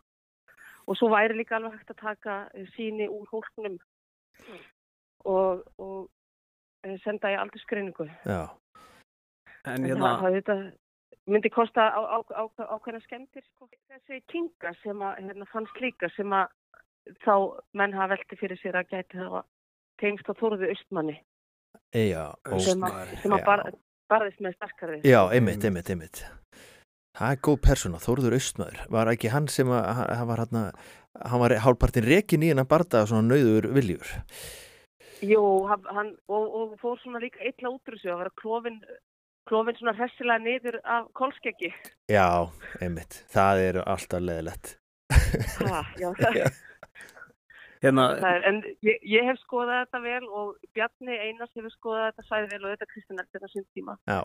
og 0.87 0.97
svo 0.97 1.09
væri 1.09 1.35
líka 1.39 1.57
alveg 1.57 1.73
hægt 1.79 1.91
að 1.91 2.01
taka 2.03 2.51
eh, 2.55 2.67
síni 2.77 3.09
úr 3.09 3.27
hólknum 3.33 3.79
og, 5.25 5.65
og 5.79 6.09
eh, 6.85 6.99
senda 7.05 7.33
í 7.33 7.39
aldursgreiningu 7.39 8.09
Já, 8.27 8.49
En 9.67 9.85
En 9.85 9.85
hérna, 9.85 10.15
það, 10.17 10.21
það 10.23 10.37
þetta 10.39 10.55
myndi 11.31 11.51
kosta 11.53 11.81
á, 11.93 12.01
á, 12.01 12.19
á, 12.33 12.45
ákveðna 12.77 13.01
skemmtir 13.05 13.45
sko. 13.45 13.69
þessi 13.91 14.23
kinga 14.33 14.73
sem 14.83 15.03
að 15.05 15.19
hérna, 15.21 15.47
fannst 15.53 15.81
líka 15.81 16.09
sem 16.17 16.33
að 16.33 16.49
þá 17.25 17.35
menn 17.77 17.93
hafa 17.97 18.15
velti 18.17 18.37
fyrir 18.41 18.59
sér 18.61 18.79
að 18.81 18.89
gæti 18.95 19.19
það 19.21 19.45
tengst 20.01 20.29
á 20.29 20.35
já, 22.13 22.25
sem 22.65 22.81
óskar. 22.83 22.97
að, 23.05 23.15
sem 23.23 23.33
að 23.33 23.39
Já. 23.39 23.45
Bar, 24.11 24.25
barðist 24.25 24.43
með 24.45 24.57
starkari 24.59 25.01
Já, 25.07 25.21
einmitt, 25.31 25.65
einmitt, 25.65 25.91
einmitt. 25.95 26.23
Það 27.21 27.35
er 27.35 27.43
góð 27.47 27.61
persóna, 27.67 28.01
Þórður 28.01 28.37
Austmaður. 28.39 28.83
Var 28.95 29.11
ekki 29.13 29.31
hann 29.33 29.47
sem 29.51 29.71
að, 29.75 29.87
hann 29.99 30.11
hann 30.21 30.29
var 30.31 30.43
hann 30.45 30.59
hann 31.27 31.43
var 31.43 31.55
hálpartin 31.65 32.07
rekin 32.07 32.45
í 32.47 32.51
hennar 32.53 32.69
barda 32.71 33.05
svona 33.09 33.27
nauður 33.35 33.71
viljur. 33.75 34.11
Jú, 35.27 35.43
hann, 35.69 36.15
og, 36.33 36.45
og 36.57 36.77
fór 36.81 36.99
svona 37.03 37.21
líka 37.21 37.43
illa 37.45 37.73
út 37.75 37.91
úr 37.91 37.99
þessu 37.99 38.13
að 38.15 38.23
vera 38.23 38.35
klófin, 38.41 38.79
klófin 39.51 39.77
svona 39.77 39.97
hressilega 39.99 40.41
niður 40.41 40.79
af 40.81 41.11
kolskeggi 41.19 41.73
Já, 42.09 42.49
einmitt. 42.81 43.21
Það 43.35 43.65
er 43.67 43.81
alltaf 43.85 44.25
leðilegt. 44.25 44.77
ha, 45.61 45.83
já, 46.01 46.09
það, 46.23 46.41
hérna, 47.85 48.07
það 48.21 48.39
er, 48.39 48.47
en 48.51 48.63
ég, 48.87 49.03
ég 49.09 49.29
hef 49.29 49.41
skoðað 49.43 49.83
þetta 49.85 50.01
vel 50.07 50.25
og 50.29 50.57
Bjarni 50.77 51.19
Einars 51.19 51.53
hefur 51.57 51.75
skoðað 51.75 52.09
þetta 52.09 52.27
sæði 52.29 52.51
vel 52.55 52.65
og 52.65 52.75
þetta 52.75 52.91
Kristinn 52.93 53.23
Elfjörn 53.23 53.47
á 53.47 53.51
sín 53.55 53.69
tíma. 53.75 53.99
Já. 54.11 54.21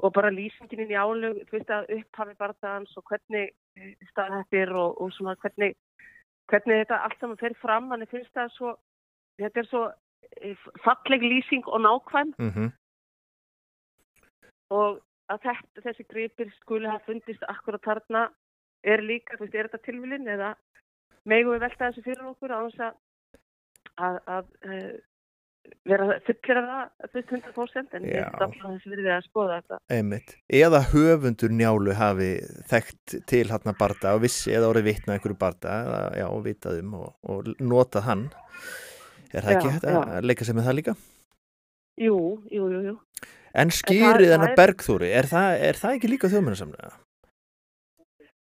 og 0.00 0.12
bara 0.16 0.30
lýsingin 0.32 0.80
inn 0.80 0.92
í 0.94 0.96
álug, 0.96 1.42
þú 1.48 1.58
veist 1.58 1.72
að 1.76 1.90
upphafi 1.98 2.36
barndagans 2.38 2.94
og 2.96 3.04
hvernig 3.10 3.50
staðhættir 4.08 4.72
og, 4.72 4.94
og 4.96 5.10
svona 5.12 5.34
hvernig, 5.42 5.74
hvernig 6.48 6.80
þetta 6.84 7.00
allt 7.04 7.20
saman 7.20 7.40
fer 7.40 7.56
fram, 7.60 7.90
þannig 7.92 8.08
finnst 8.08 8.32
það 8.32 8.54
svo, 8.54 8.72
þetta 9.42 9.60
er 9.60 9.68
svo 9.68 9.82
eh, 10.40 10.64
falleg 10.86 11.26
lýsing 11.26 11.68
og 11.68 11.84
nákvæm. 11.84 12.32
Mm 12.40 12.70
og 14.70 15.00
að 15.30 15.46
þetta, 15.46 15.82
þessi 15.84 16.06
gripir 16.10 16.52
skuli 16.60 16.90
hafa 16.90 17.02
fundist 17.08 17.42
akkurat 17.50 17.82
þarna 17.86 18.28
er 18.86 19.02
líka, 19.04 19.36
þú 19.36 19.46
veist, 19.46 19.56
er 19.56 19.68
þetta 19.68 19.86
tilvílin 19.86 20.30
eða 20.30 20.52
megum 21.28 21.54
við 21.56 21.62
velta 21.66 21.88
þessu 21.90 22.02
fyrir 22.06 22.26
okkur 22.32 22.52
á 22.56 22.60
þess 22.64 22.82
að, 22.86 22.98
að, 24.00 24.18
að 24.26 24.44
uh, 24.66 24.90
vera 25.86 26.06
fullir 26.26 26.58
af 26.60 26.68
það, 26.70 27.10
veist, 27.14 27.32
100% 27.36 27.96
en 27.98 28.06
Já. 28.08 28.22
er 28.26 28.54
þessi 28.56 28.90
virðið 28.94 29.10
að 29.14 29.26
skoða 29.28 29.58
þetta. 29.60 29.78
Einmitt. 29.96 30.34
Eða 30.60 30.80
höfundur 30.90 31.52
njálu 31.54 31.94
hafi 31.98 32.30
þekkt 32.72 33.16
til 33.30 33.44
hann 33.52 33.76
barda 33.78 34.14
og 34.16 34.24
vissi 34.24 34.54
eða 34.56 34.70
orðið 34.72 34.88
vitna 34.90 35.14
einhverju 35.18 35.38
barda 35.40 35.76
eða 35.84 36.00
já, 36.22 36.26
og 36.32 36.42
vitað 36.48 36.80
um 36.82 36.94
og, 37.02 37.10
og 37.22 37.52
notað 37.60 38.08
hann. 38.08 38.24
Er 39.30 39.44
það 39.46 39.52
Já, 39.52 39.58
ekki 39.60 39.92
já. 39.92 40.00
að 40.16 40.24
leika 40.26 40.44
sig 40.48 40.56
með 40.58 40.66
það 40.70 40.78
líka? 40.80 40.96
Jú, 42.00 42.16
jú, 42.50 42.64
jú, 42.72 42.80
jú. 42.88 42.96
En 43.60 43.70
það- 43.70 43.76
skýrið 43.82 44.26
það 44.26 44.34
hennar 44.34 44.50
er- 44.54 44.58
Bergþóri, 44.58 45.12
er 45.20 45.26
það, 45.30 45.48
er 45.68 45.78
það 45.78 45.94
ekki 45.98 46.10
líka 46.10 46.30
þjóðmennasamlega? 46.32 46.90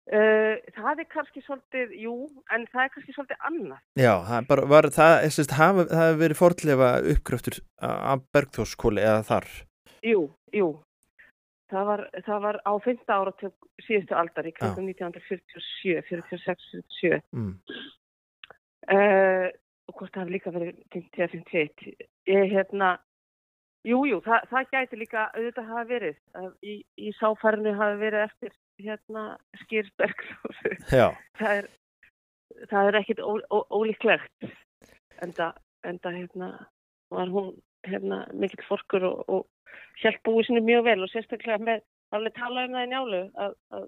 Uh, 0.07 0.55
það 0.71 1.01
er 1.03 1.07
kannski 1.11 1.41
svolítið, 1.43 1.93
jú, 1.99 2.13
en 2.55 2.63
það 2.71 2.83
er 2.85 2.91
kannski 2.93 3.15
svolítið 3.15 3.41
annað. 3.49 3.79
Já, 3.99 4.13
það, 4.29 4.45
bara, 4.47 4.67
var, 4.71 4.87
það, 4.95 5.15
sérst, 5.35 5.55
hafa, 5.57 5.83
það 5.89 6.03
hefur 6.05 6.21
verið 6.21 6.39
fortlefa 6.39 6.91
uppgröftur 7.13 7.57
af 7.83 8.23
Bergþórskóli 8.35 9.03
eða 9.03 9.25
þar. 9.27 9.49
Jú, 10.07 10.21
jú. 10.55 10.69
Það 11.67 11.89
var, 11.89 12.03
það 12.23 12.43
var 12.45 12.59
á 12.63 12.71
15 12.85 13.11
ára 13.11 13.33
til 13.41 13.51
síðustu 13.83 14.15
aldar 14.15 14.47
í 14.47 14.53
kringum 14.55 14.87
1947, 14.93 15.99
46, 16.07 16.69
47. 17.03 17.19
Mm. 17.35 17.53
Uh, 18.87 19.47
og 19.91 19.99
hvort 19.99 20.13
það 20.15 20.23
hafi 20.23 20.35
líka 20.37 20.53
verið 20.55 20.79
50 20.95 21.19
eða 21.19 21.33
51. 21.35 22.07
Ég, 22.31 22.47
hérna, 22.55 22.93
jú, 23.88 24.00
jú, 24.10 24.22
það, 24.25 24.48
það 24.51 24.72
gæti 24.75 25.01
líka 25.01 25.25
auðvitað 25.34 25.70
hafa 25.72 25.84
verið. 25.91 26.22
Að 26.38 26.50
Í, 26.62 26.77
í 27.00 27.12
sáfærinu 27.20 27.75
hafi 27.79 28.00
verið 28.01 28.25
eftir 28.27 28.56
hérna 28.84 29.25
Skýrsberg. 29.63 30.24
Já, 30.94 31.08
það 31.39 31.53
er, 31.62 31.70
er 33.00 33.24
ó, 33.24 33.60
ólíklegt. 33.74 34.50
Enda, 35.24 35.53
enda 35.88 36.13
hérna, 36.13 36.50
var 37.13 37.32
hún 37.34 37.56
hérna, 37.88 38.25
mikill 38.34 38.65
forkur 38.67 39.06
og, 39.08 39.24
og 39.27 40.01
hjælt 40.01 40.20
búið 40.25 40.48
sinni 40.48 40.63
mjög 40.65 40.84
vel 40.88 41.00
og 41.06 41.12
sérstaklega 41.12 41.60
með, 41.63 41.86
alveg 42.15 42.36
tala 42.38 42.65
um 42.67 42.75
það 42.75 42.86
í 42.86 42.91
njálu 42.91 43.22
að, 43.44 43.56
að 43.77 43.88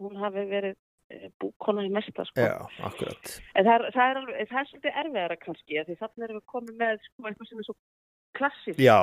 hún 0.00 0.20
hafi 0.20 0.44
verið 0.50 0.76
eh, 1.12 1.26
búkona 1.42 1.84
í 1.86 1.90
mesta 1.92 2.24
sko. 2.28 2.46
já, 2.46 2.54
akkurat. 2.88 3.34
En 3.54 3.66
það 3.66 3.74
er, 3.74 3.86
það 3.96 4.04
er, 4.04 4.20
alveg, 4.22 4.38
það 4.52 4.60
er 4.62 4.70
svolítið 4.70 5.00
erfiðara 5.02 5.40
kannski, 5.44 5.80
af 5.80 5.88
því 5.88 5.98
þannig 6.04 6.26
erum 6.26 6.40
við 6.40 6.46
komið 6.54 6.78
með 6.84 7.02
sko, 7.08 7.26
eitthvað 7.26 7.50
sem 7.50 7.62
er 7.62 7.68
svo 7.68 7.76
klassísk. 8.38 8.80
Já, 8.80 8.98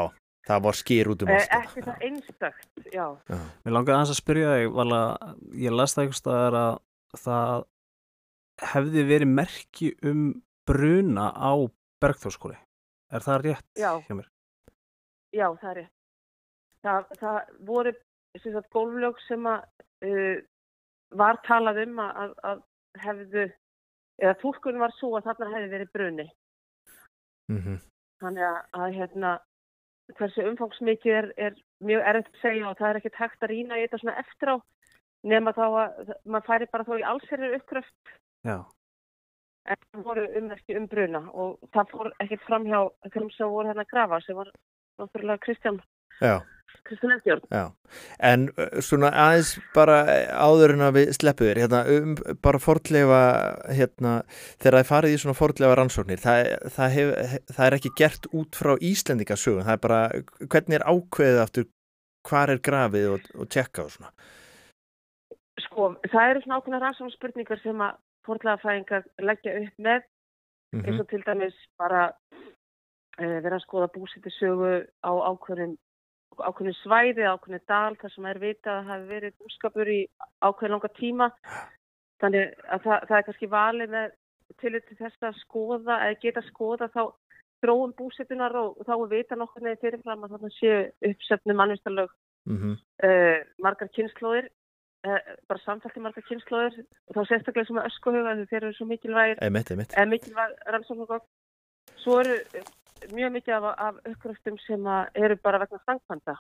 það 0.48 0.62
var 0.68 0.78
skýr 0.80 1.10
út 1.12 1.24
um 1.26 1.30
Eh, 1.34 1.40
allt. 1.42 1.56
ekki 1.68 1.82
það 1.88 2.04
einstakt, 2.08 2.68
já. 2.94 3.06
Já. 3.30 3.40
mér 3.66 3.74
langaði 3.76 3.96
aðeins 3.98 4.14
að 4.14 4.22
spyrja 4.22 4.54
þig, 4.58 4.72
vala, 4.78 5.00
ég 5.54 5.72
las 5.76 5.96
það 5.96 6.04
einhvers 6.06 6.22
staðar 6.24 6.58
að 6.62 6.80
það 7.24 7.66
hefði 8.74 9.04
verið 9.08 9.28
merki 9.34 9.90
um 10.04 10.22
bruna 10.68 11.32
á 11.34 11.52
Bergþórskóli. 12.02 12.58
Er 13.12 13.24
það 13.24 13.42
rétt 13.46 13.66
Já. 13.80 13.92
hjá 14.06 14.14
mér? 14.20 14.28
Já, 15.34 15.48
það 15.62 15.70
er 15.72 15.78
rétt. 15.82 15.94
Það, 16.84 17.08
það 17.20 17.38
voru 17.68 17.94
sem 18.38 18.54
sagt, 18.54 18.70
gólflög 18.72 19.18
sem 19.28 19.46
að 19.50 19.64
uh, 20.06 20.42
var 21.18 21.40
talað 21.48 21.80
um 21.88 22.00
að, 22.04 22.12
að, 22.22 22.34
að 22.52 22.60
hefðu, 23.02 23.46
eða 24.22 24.36
túlkun 24.42 24.80
var 24.80 24.94
svo 25.00 25.14
að 25.18 25.26
þarna 25.30 25.50
hefði 25.56 25.72
verið 25.74 25.92
bruni. 25.96 26.28
Mm 27.50 27.80
Þannig 28.22 28.44
að, 28.44 28.58
að 28.74 28.94
hérna, 28.98 29.32
hversu 30.16 30.46
umfangsmikið 30.48 31.18
er, 31.20 31.28
er 31.38 31.58
mjög 31.84 32.08
erfitt 32.12 32.34
að 32.34 32.42
segja 32.42 32.70
og 32.70 32.80
það 32.80 32.90
er 32.90 33.00
ekkert 33.02 33.20
hægt 33.22 33.44
að 33.44 33.52
rýna 33.52 33.78
í 33.78 33.84
þetta 33.86 34.02
svona 34.02 34.20
eftir 34.24 34.54
á 34.54 34.56
nema 35.28 35.54
þá 35.58 35.66
að 35.68 36.12
maður 36.26 36.48
færi 36.48 36.70
bara 36.72 36.88
þó 36.88 36.94
í 36.96 37.06
allsherjar 37.12 37.58
uppgröft 37.58 38.14
Já. 38.48 38.58
en 39.68 39.84
það 39.92 40.08
voru 40.08 40.26
ummerki 40.40 40.78
um 40.80 40.88
bruna 40.92 41.24
og 41.34 41.70
það 41.76 41.94
fór 41.94 42.12
ekkert 42.24 42.48
fram 42.48 42.68
hjá 42.70 42.80
þeim 43.12 43.30
sem 43.36 43.54
voru 43.54 43.72
hérna 43.72 43.86
að 43.86 43.94
grafa 43.94 44.22
sem 44.26 44.40
var 44.40 44.52
náttúrulega 45.02 45.44
Kristján 45.46 45.82
Já, 47.52 47.64
en 48.30 48.46
svona 48.86 49.10
aðeins 49.12 49.54
bara 49.76 49.98
áður 50.32 50.74
en 50.76 50.86
að 50.88 50.98
við 50.98 51.12
sleppuðir, 51.18 51.60
hérna, 51.64 51.82
um 51.92 52.14
bara 52.44 52.62
fordleifa, 52.64 53.22
hérna, 53.76 54.14
þegar 54.62 54.78
það 54.80 54.90
farið 54.92 55.16
í 55.16 55.20
svona 55.24 55.38
fordleifa 55.38 55.78
rannsóknir, 55.80 56.22
það, 56.24 56.52
það, 56.78 56.96
hef, 56.96 57.36
það 57.52 57.64
er 57.66 57.78
ekki 57.78 57.94
gert 58.00 58.30
út 58.32 58.60
frá 58.60 58.74
Íslendingasögun, 58.90 59.66
það 59.68 59.76
er 59.76 59.84
bara, 59.84 60.02
hvernig 60.46 60.80
er 60.80 60.88
ákveðið 60.88 61.42
aftur, 61.44 61.70
hvar 62.28 62.54
er 62.54 62.62
grafið 62.64 63.10
og, 63.14 63.32
og 63.36 63.50
tjekka 63.52 63.88
og 63.88 63.96
svona? 63.96 64.14
Sko, 65.68 65.90
það 66.12 66.32
eru 66.32 66.44
svona 66.46 66.62
ákveðna 66.62 66.84
rannsóknarspurningar 66.86 67.64
sem 67.64 67.84
að 67.84 68.00
fordlegafræðingar 68.28 69.10
leggja 69.28 69.58
upp 69.64 69.84
með, 69.90 70.06
Mm 70.76 70.84
eins 70.84 71.00
og 71.00 71.08
til 71.08 71.22
dæmis 71.24 71.56
bara 71.80 72.10
uh, 72.12 73.38
vera 73.40 73.56
að 73.56 73.62
skoða 73.64 73.88
búsittisögu 73.94 74.72
á 75.00 75.12
ákveðnum 75.32 75.78
ákveðinu 76.44 76.78
svæði, 76.82 77.26
ákveðinu 77.28 77.64
dal 77.68 77.98
þar 78.02 78.14
sem 78.14 78.30
er 78.30 78.40
vitað 78.44 78.74
að 78.74 78.84
það 78.84 78.92
hafi 78.92 79.10
verið 79.14 79.36
búskapur 79.42 79.92
í 79.94 80.00
ákveðin 80.42 80.76
langa 80.76 80.94
tíma 81.00 81.30
þannig 82.22 82.54
að 82.68 82.84
það, 82.86 83.08
það 83.08 83.18
er 83.18 83.28
kannski 83.30 83.52
valið 83.54 83.96
með 83.96 84.12
til 84.62 84.74
þess 84.98 85.24
að 85.28 85.42
skoða 85.42 85.98
eða 86.06 86.22
geta 86.22 86.44
skoða 86.48 86.88
þá 86.94 87.04
þróum 87.62 87.94
búsitunar 87.98 88.56
og, 88.56 88.78
þá 88.86 88.94
er 88.96 89.10
vita 89.12 89.36
nokkur 89.36 89.66
neði 89.66 89.82
fyrirfram 89.82 90.24
að 90.24 90.36
þannig 90.36 90.58
séu 90.60 90.80
uppsefnu 91.12 91.58
mannvistarlög 91.58 92.14
Mm 92.48 92.58
-hmm. 92.58 92.76
uh, 93.08 93.40
margar 93.64 93.90
kynnslóðir 93.96 94.46
uh, 95.08 95.22
bara 95.50 95.60
samfælti 95.68 96.00
margar 96.00 96.24
kynnslóðir 96.30 96.76
og 97.08 97.12
þá 97.16 97.22
sérstaklega 97.28 97.68
sem 97.68 97.80
að 97.80 97.88
öskuhuga 97.90 98.36
þeir 98.52 98.64
eru 98.64 98.74
svo 98.78 98.86
mikilvægir 98.92 99.38
eða 99.44 100.06
mikilvæg 100.14 100.52
rannsóknargóð. 100.74 101.26
Svo 102.04 102.14
eru 102.22 102.36
eh, 102.58 102.64
mjög 103.14 103.32
mikið 103.38 103.54
af, 103.58 103.66
af 103.88 103.96
uppgröftum 104.12 104.58
sem 104.66 104.88
eru 105.16 105.36
bara 105.44 105.60
vegna 105.64 105.80
stangfanda. 105.84 106.38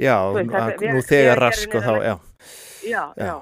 Já, 0.00 0.16
veist, 0.32 0.54
að, 0.56 0.84
nú 0.94 1.00
þegar 1.04 1.38
rask 1.44 1.74
og 1.76 1.82
þá, 1.84 1.92
já. 2.04 2.14
Já, 2.88 3.02
Já. 3.16 3.26
já. 3.26 3.34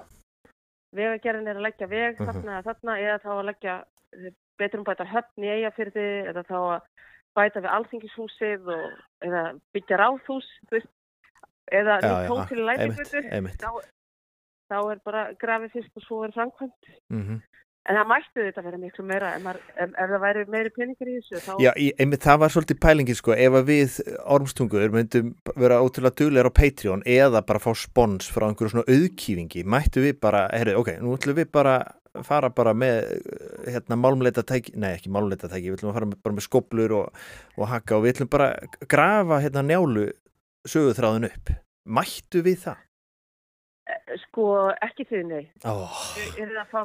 Vegagerðin 0.99 1.50
er 1.52 1.58
að 1.61 1.66
leggja 1.68 1.87
veg 1.90 2.18
Mhm. 2.18 2.26
þarna 2.30 2.54
eða 2.58 2.66
þarna 2.68 2.94
eða 3.02 3.18
þá 3.23 3.28
að 3.35 3.44
leggja 3.50 3.75
eh, 4.16 4.32
betur 4.58 4.80
um 4.80 4.85
bæta 4.88 5.04
höfn 5.04 5.44
í 5.44 5.50
eigafyrði 5.52 6.06
eða 6.32 6.42
þá 6.49 6.56
að 6.58 6.80
bæta 7.37 7.61
við 7.62 7.75
alþingishúsið 7.76 8.70
og, 8.75 8.87
eða 9.23 9.42
byggja 9.76 9.99
ráðhús 10.00 10.49
eða 11.70 11.99
Emitt, 12.00 12.56
lætingvöldu 12.56 13.20
þá, 13.61 13.70
þá 14.73 14.78
er 14.90 15.00
bara 15.04 15.23
grafið 15.38 15.73
fyrst 15.76 15.97
og 16.00 16.02
svo 16.02 16.25
er 16.25 16.32
framkvæmt. 16.32 16.90
Mm 17.12 17.40
En 17.88 17.97
það 17.97 18.09
mættu 18.11 18.42
þetta 18.45 18.62
vera 18.66 18.78
miklu 18.83 19.04
meira 19.09 19.28
ef, 19.33 19.45
maður, 19.45 19.61
ef, 19.73 19.92
ef 19.97 20.11
það 20.12 20.25
væri 20.25 20.42
meiri 20.52 20.73
peningar 20.75 21.09
í 21.09 21.14
þessu 21.16 21.40
þá 21.47 21.52
Já, 21.64 21.71
einmitt 22.02 22.25
það 22.26 22.40
var 22.42 22.52
svolítið 22.52 22.80
pælingin 22.85 23.16
sko, 23.16 23.33
ef 23.33 23.57
við 23.68 23.95
ormstungur 24.37 24.92
myndum 24.92 25.30
vera 25.57 25.78
ótrúlega 25.80 26.18
duglegar 26.21 26.50
á 26.52 26.59
Patreon 26.59 27.04
eða 27.09 27.40
bara 27.49 27.62
fá 27.64 27.71
spons 27.73 28.28
frá 28.28 28.45
einhverju 28.50 28.75
svona 28.75 28.92
auðkýfingi, 28.92 29.64
mættu 29.64 30.04
við 30.04 30.18
bara, 30.21 30.45
heyrðu, 30.52 30.76
ok, 30.83 30.92
nú 31.00 31.14
ætlum 31.16 31.38
við 31.40 31.49
bara 31.57 31.78
fara 32.28 32.50
bara 32.52 32.75
með 32.76 33.09
hérna 33.68 33.97
málmleita 34.00 34.45
tæki, 34.47 34.75
nei 34.76 34.90
ekki 34.95 35.12
málmleita 35.14 35.49
tæki, 35.49 35.71
við 35.71 35.78
ætlum 35.78 35.92
að 35.92 35.99
fara 35.99 36.11
með, 36.11 36.21
bara 36.25 36.37
með 36.37 36.47
skoblur 36.49 36.97
og, 36.99 37.23
og 37.57 37.71
haka 37.73 37.97
og 37.97 38.04
við 38.04 38.16
ætlum 38.16 38.33
bara 38.33 38.50
grafa 38.90 39.40
hérna 39.45 39.64
njálu 39.64 40.11
söguþráðin 40.68 41.30
upp. 41.30 41.54
Mættu 41.88 42.45
við 42.45 42.61
það? 42.66 42.85
Sko, 44.24 44.46
ekki 44.84 45.04
þið, 45.10 45.24
nei. 45.28 45.44
Oh. 45.68 45.92
Er 46.38 46.48
það 46.54 46.62
að 46.62 46.70
fá 46.72 46.80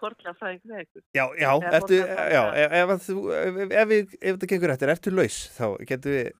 forðlega 0.00 0.34
fræðing 0.40 0.64
með 0.68 0.82
ykkur? 0.84 1.02
Já, 1.14 1.24
já, 1.38 1.48
ertu, 1.78 1.98
já, 2.34 2.42
ef, 2.82 2.92
þú, 3.06 3.16
ef, 3.38 3.58
ef, 3.70 3.92
ef 3.94 4.36
þetta 4.36 4.50
gengur 4.52 4.72
eftir, 4.74 4.92
ertu 4.94 5.12
laus, 5.14 5.38
þá 5.54 5.64
getum 5.88 6.14
við 6.16 6.30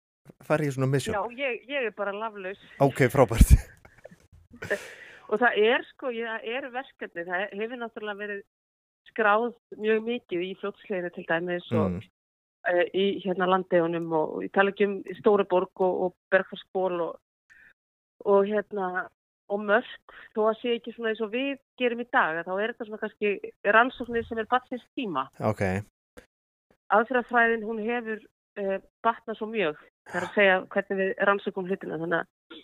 farið 0.48 0.68
í 0.70 0.74
svona 0.76 0.90
mission. 0.92 1.14
Já, 1.16 1.22
ég, 1.46 1.62
ég 1.70 1.88
er 1.88 1.94
bara 1.96 2.12
laflaus. 2.16 2.60
Ok, 2.84 3.04
frábært. 3.12 3.54
Og 5.28 5.36
það 5.42 5.58
er, 5.60 5.82
sko, 5.92 6.10
það 6.16 6.46
er 6.56 6.68
verkefni. 6.72 7.24
Það 7.28 7.42
hefur 7.60 7.80
náttúrulega 7.82 8.20
verið 8.22 8.44
skráð 9.10 9.50
mjög 9.80 10.06
mikið 10.06 10.44
í 10.46 10.54
fljótsleginu 10.60 11.10
til 11.14 11.26
dæmis 11.28 11.68
og 11.72 11.90
Mm. 11.98 12.00
uh, 12.68 12.84
í 12.92 13.04
hérna 13.24 13.46
landegunum 13.48 14.08
og, 14.12 14.32
og 14.36 14.42
ég 14.44 14.52
tala 14.52 14.72
ekki 14.72 14.86
um 14.88 14.96
Stóruborg 15.20 15.80
og, 15.84 15.94
og 16.08 16.14
Bergfarsból 16.32 17.00
og, 17.06 17.14
og 18.28 18.44
hérna 18.50 19.06
og 19.48 19.62
mörg, 19.64 20.16
þó 20.36 20.42
að 20.50 20.58
sé 20.60 20.74
ekki 20.76 20.94
svona 20.94 21.12
eins 21.12 21.22
og 21.24 21.32
við 21.32 21.54
gerum 21.80 22.02
í 22.04 22.08
dag, 22.12 22.42
þá 22.46 22.52
er 22.56 22.72
þetta 22.72 22.88
svona 22.88 23.02
kannski 23.04 23.52
rannsóknir 23.76 24.26
sem 24.28 24.40
er 24.42 24.50
batsins 24.50 24.84
tíma. 24.98 25.28
Ok, 25.50 25.62
aðferðafræðin 26.94 27.66
hún 27.68 27.80
hefur 27.84 28.20
uh, 28.60 28.76
batnað 29.04 29.38
svo 29.38 29.48
mjög 29.52 29.80
þar 30.08 30.26
að 30.26 30.34
segja 30.36 30.58
hvernig 30.74 31.00
við 31.02 31.14
rannsökum 31.28 31.68
hlutina 31.68 32.00
þannig 32.00 32.22
að 32.22 32.62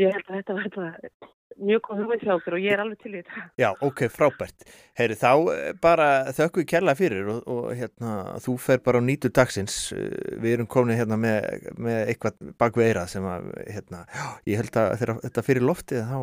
ég 0.00 0.14
held 0.16 0.30
að 0.30 0.38
þetta 0.40 0.58
verður 0.58 0.76
bara 0.78 1.30
mjög 1.60 1.82
góð 1.86 2.00
hugmynd 2.02 2.24
hjá 2.24 2.32
okkur 2.34 2.56
og 2.56 2.64
ég 2.64 2.74
er 2.74 2.82
alveg 2.82 3.00
til 3.02 3.12
í 3.12 3.20
þetta. 3.20 3.44
já, 3.60 3.68
ok, 3.86 4.02
frábært. 4.12 4.64
Heyri, 4.98 5.16
þá 5.20 5.30
eh, 5.52 5.68
bara 5.82 6.08
þökkum 6.34 6.62
við 6.64 6.68
kærlega 6.72 6.98
fyrir 6.98 7.30
og, 7.34 7.40
og 7.50 7.68
hérna, 7.78 8.14
þú 8.44 8.56
fer 8.64 8.82
bara 8.84 9.00
á 9.00 9.06
nýtu 9.06 9.30
dagsins. 9.34 9.76
Eh, 9.96 10.10
Við 10.44 10.56
erum 10.56 10.68
komin 10.70 10.98
hérna 10.98 11.18
með, 11.20 11.70
með 11.78 12.00
eitthvað 12.12 12.50
bak 12.60 12.76
við 12.80 12.90
eirað 12.90 13.12
sem 13.14 13.28
að, 13.30 13.48
hérna, 13.70 14.02
já, 14.10 14.26
ég 14.50 14.60
held 14.62 14.80
að 14.82 14.90
þegar 15.00 15.22
þetta 15.28 15.46
fyrir 15.46 15.66
loftið 15.70 16.04
þá, 16.10 16.18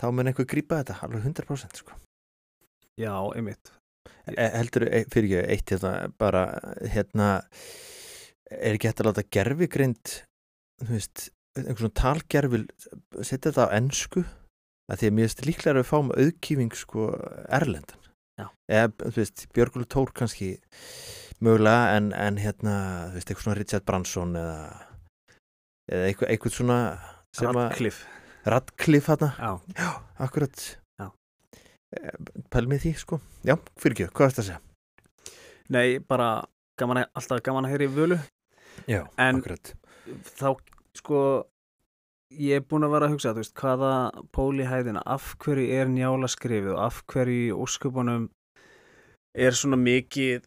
þá 0.00 0.06
mun 0.14 0.32
einhver 0.32 0.48
grípa 0.54 0.80
þetta, 0.82 0.98
alveg 1.06 1.26
100% 1.28 1.82
sko. 1.82 1.98
Já, 3.00 3.14
einmitt. 3.34 3.72
E, 4.30 4.46
heldur, 4.54 4.86
e, 4.86 5.04
fyrir 5.12 5.40
ekki, 5.40 5.54
eitt 5.56 5.74
hérna, 5.74 5.92
bara, 6.20 6.46
hérna, 6.94 7.28
er 8.50 8.74
ekki 8.76 8.90
hægt 8.90 9.02
að 9.02 9.10
láta 9.10 9.26
gerfigrind, 9.36 10.16
þú 10.82 10.94
veist, 10.96 11.28
einhvern 11.58 11.80
svona 11.82 11.96
talgerfil, 11.98 12.62
setja 13.20 13.50
þetta 13.50 13.66
á 13.66 13.74
ensku, 13.78 14.22
að 14.90 15.00
því 15.02 15.08
að 15.10 15.14
mér 15.16 15.28
finnst 15.28 15.44
líklega 15.46 15.72
að 15.74 15.80
við 15.80 15.88
fáum 15.90 16.12
auðkýfing 16.16 16.74
sko 16.78 17.06
erlendan. 17.58 17.96
Já. 18.40 18.46
Eða, 18.72 18.90
þú 19.04 19.14
veist, 19.20 19.46
Björgulur 19.54 19.88
Tór 19.92 20.12
kannski 20.16 20.50
mögulega, 21.44 21.96
en, 21.98 22.10
en 22.16 22.38
hérna, 22.40 22.74
þú 23.10 23.18
veist, 23.18 23.30
eitthvað 23.30 23.46
svona 23.46 23.58
Richard 23.60 23.86
Branson 23.88 24.36
eða, 24.40 24.56
eða 25.90 26.08
eitthvað, 26.10 26.32
eitthvað 26.34 26.56
svona 26.56 26.78
Radcliffe. 27.40 28.06
Radcliffe 28.50 29.12
hérna, 29.14 29.30
Já. 29.38 29.52
já, 29.76 29.90
akkurat. 30.26 30.64
Já. 31.00 31.10
Pælmið 32.50 32.84
því, 32.86 32.92
sko. 33.02 33.20
Já, 33.46 33.56
fyrir 33.80 33.96
ekki, 33.98 34.08
hvað 34.16 34.26
er 34.26 34.34
þetta 34.34 34.42
að 34.44 34.48
segja? 34.50 35.36
Nei, 35.70 35.86
bara 36.02 36.30
gaman 36.80 37.02
að, 37.04 37.10
alltaf 37.20 37.42
gaman 37.46 37.68
að 37.68 37.74
heyra 37.76 37.86
í 37.86 37.94
völu. 37.94 38.18
Já, 38.88 39.02
En- 39.20 39.38
akkurat. 39.42 39.74
Þá, 40.40 40.48
sko, 40.98 41.20
ég 42.30 42.60
er 42.60 42.66
búin 42.66 42.86
að 42.86 42.94
vera 42.94 43.08
að 43.08 43.16
hugsa, 43.16 43.32
þú 43.34 43.42
veist, 43.42 43.54
hvaða 43.58 43.92
pól 44.34 44.60
í 44.60 44.68
hæðina, 44.68 45.02
af 45.06 45.34
hverju 45.42 45.66
er 45.80 45.90
njála 45.90 46.30
skrifið 46.30 46.74
og 46.76 46.84
af 46.86 47.02
hverju 47.10 47.48
í 47.48 47.56
ósköpunum 47.64 48.28
er 49.34 49.56
svona 49.58 49.78
mikið 49.80 50.46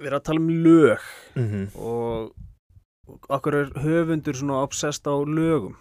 verið 0.00 0.16
að 0.16 0.24
tala 0.28 0.40
um 0.40 0.52
lög 0.64 1.10
Mm 1.36 1.66
og 1.76 2.32
og 3.10 3.24
okkur 3.34 3.56
er 3.58 3.70
höfundur 3.82 4.36
svona 4.38 4.60
obsessed 4.62 5.08
á 5.10 5.14
lögum. 5.26 5.74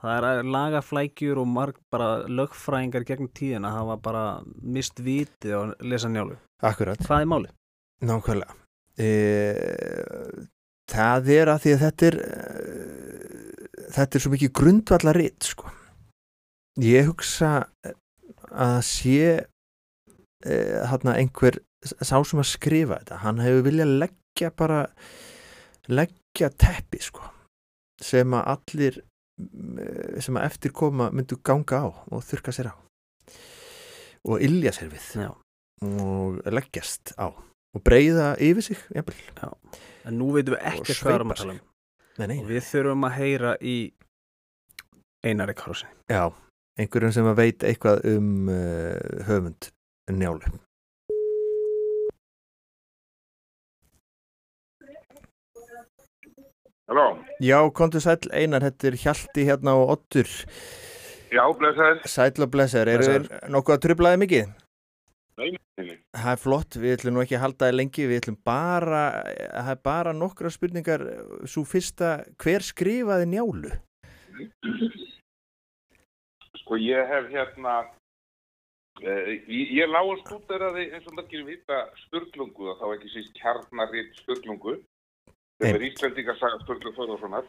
Það 0.00 0.24
er 0.26 0.48
lagaflækjur 0.50 1.38
og 1.38 1.46
marg 1.46 1.76
bara 1.92 2.24
lögfræðingar 2.26 3.04
gegn 3.06 3.28
tíðina 3.36 3.70
hafa 3.70 3.96
bara 4.02 4.24
mist 4.62 4.98
vitið 4.98 5.54
að 5.54 5.74
lesa 5.92 6.08
njálu. 6.08 6.38
Akkurat, 6.64 6.98
hvað 7.06 7.22
er 7.22 7.30
málið? 7.30 7.52
nákvæmlega. 8.00 8.56
E, 8.98 9.08
Það 10.90 11.28
er 11.36 11.52
að 11.52 11.60
því 11.62 11.74
að 11.76 11.82
þetta 11.84 12.06
er 12.08 12.16
e, 12.24 13.39
þetta 13.94 14.16
er 14.16 14.24
svo 14.24 14.32
mikið 14.34 14.52
grundvallaritt 14.60 15.50
sko. 15.52 15.70
ég 16.80 17.08
hugsa 17.10 17.50
að 17.84 17.96
það 18.50 18.84
sé 18.86 19.18
e, 20.46 20.54
hann 20.90 21.12
einhver 21.12 21.60
sá 21.80 22.16
sem 22.24 22.40
að 22.40 22.50
skrifa 22.50 23.00
þetta, 23.00 23.20
hann 23.24 23.42
hefur 23.42 23.66
viljað 23.68 23.94
leggja 24.04 24.50
bara 24.56 24.80
leggja 25.90 26.50
teppi 26.60 27.00
sko 27.02 27.24
sem 28.00 28.34
að 28.36 28.48
allir 28.54 28.98
mm, 29.40 30.20
sem 30.24 30.38
að 30.38 30.46
eftir 30.48 30.74
koma 30.76 31.10
myndu 31.12 31.40
ganga 31.44 31.84
á 31.84 31.88
og 31.88 32.24
þurka 32.24 32.54
sér 32.54 32.72
á 32.72 32.76
og 34.28 34.42
ilja 34.44 34.72
sér 34.76 34.90
við 34.92 35.06
Já. 35.24 35.30
og 35.80 36.40
leggjast 36.52 37.14
á 37.16 37.32
og 37.70 37.82
breyða 37.86 38.34
yfir 38.42 38.64
sig 38.64 38.78
jafnvel. 38.92 39.16
en 40.04 40.18
nú 40.18 40.32
veitum 40.34 40.56
við 40.56 40.64
ekki 40.72 40.96
hvað 41.00 41.14
erum 41.14 41.32
sveipa 41.32 41.36
að 41.36 41.42
tala 41.44 41.56
um 41.56 41.69
Nei, 42.18 42.26
nei, 42.26 42.38
og 42.42 42.48
við 42.50 42.64
þurfum 42.66 43.06
að 43.06 43.16
heyra 43.20 43.52
í 43.62 43.76
Einari 45.24 45.54
Karlsson 45.56 45.92
já, 46.10 46.24
einhverjum 46.80 47.14
sem 47.14 47.28
að 47.30 47.38
veit 47.38 47.64
eitthvað 47.68 48.02
um 48.10 48.50
uh, 48.50 48.96
höfund 49.28 49.70
njálu. 50.10 50.50
Halló, 56.90 57.20
Já, 57.38 57.60
kontu 57.70 58.00
sæll 58.02 58.26
einar, 58.34 58.64
þetta 58.66 58.88
er 58.88 58.96
Hjalti 58.98 59.44
hérna 59.46 59.76
og 59.78 59.92
Ottur 59.94 60.26
já, 61.30 61.44
blessaður. 61.60 62.00
Sæll 62.10 62.42
og 62.42 62.50
blessaður, 62.50 62.90
eru 62.96 63.52
nokkuð 63.54 63.76
að 63.76 63.84
trublaði 63.84 64.20
mikið? 64.24 64.48
Það 65.38 66.32
er 66.32 66.40
flott, 66.40 66.76
við 66.76 66.96
ætlum 66.96 67.16
nú 67.16 67.22
ekki 67.22 67.36
að 67.38 67.44
halda 67.44 67.68
það 67.68 67.76
lengi, 67.78 68.08
við 68.10 68.20
ætlum 68.20 68.40
bara, 68.44 69.04
það 69.54 69.70
er 69.72 69.80
bara 69.86 70.12
nokkra 70.16 70.50
spurningar, 70.52 71.06
svo 71.48 71.64
fyrsta, 71.68 72.10
hver 72.42 72.66
skrifaði 72.66 73.30
njálu? 73.30 73.72
Sko 76.60 76.78
ég 76.80 77.08
hef 77.10 77.30
hérna, 77.32 77.78
uh, 79.00 79.32
ég, 79.48 79.72
ég 79.80 79.90
lág 79.90 80.12
að 80.12 80.22
stúderaði 80.26 80.86
eins 80.90 81.08
og 81.08 81.16
margir 81.16 81.46
vita 81.48 81.82
Sturlungu 82.04 82.72
og 82.74 82.80
þá 82.82 82.86
ekki 82.94 83.12
síst 83.14 83.34
kjarnaritt 83.40 84.20
Sturlungu, 84.20 84.76
sem 85.60 85.76
er 85.76 85.88
Íslandingarsaga 85.88 86.60
Sturlung 86.64 86.98
Þorðarssonar 86.98 87.48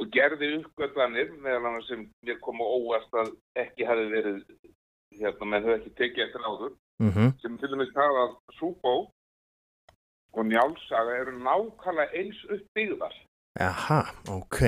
og 0.00 0.08
gerði 0.14 0.54
uppgötlanir 0.60 1.32
meðal 1.42 1.66
annars 1.68 1.88
sem 1.90 2.06
mér 2.26 2.38
kom 2.44 2.62
á 2.64 2.66
óvast 2.66 3.12
að 3.18 3.34
ekki 3.60 3.86
hafi 3.86 4.06
verið, 4.12 4.38
hérna, 5.20 5.44
menn 5.50 5.62
hefur 5.64 5.78
ekki 5.80 5.92
tekið 6.00 6.24
eftir 6.26 6.46
áður, 6.48 6.72
Mm 7.02 7.32
sem 7.42 7.58
til 7.58 7.68
dæmis 7.72 7.92
það 7.96 8.18
að 8.22 8.32
Súbó 8.58 8.94
og 10.32 10.46
Njálsaga 10.46 11.16
eru 11.20 11.32
nákvæmlega 11.38 12.14
eins 12.20 12.38
uppbyggðar. 12.54 13.14
Aha, 13.60 14.00
ok. 14.32 14.60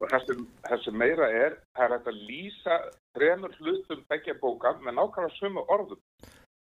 Og 0.00 0.10
það 0.12 0.26
sem, 0.26 0.42
það 0.68 0.82
meira 0.94 1.26
er, 1.34 1.56
það 1.74 1.84
er 1.88 1.94
að 2.12 2.20
lýsa 2.28 2.76
þremur 3.16 3.56
hlutum 3.58 4.04
begja 4.10 4.34
bóka 4.42 4.74
með 4.84 4.94
nákvæmlega 5.00 5.38
sömu 5.40 5.64
orðum. 5.74 6.02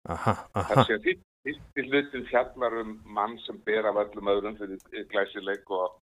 Aha, 0.09 0.33
Það 0.55 0.63
aha, 0.63 0.83
sé 0.87 0.95
að 0.97 1.03
fyrst- 1.05 1.27
fyrsti 1.45 1.83
hlutin 1.89 2.25
fjallar 2.31 2.79
um 2.81 2.95
mann 3.05 3.37
sem 3.45 3.59
ber 3.65 3.85
af 3.91 3.99
öllum 4.05 4.31
öðrum 4.33 4.57
fyrir 4.57 5.05
glæsileik 5.11 5.69
og, 5.69 5.99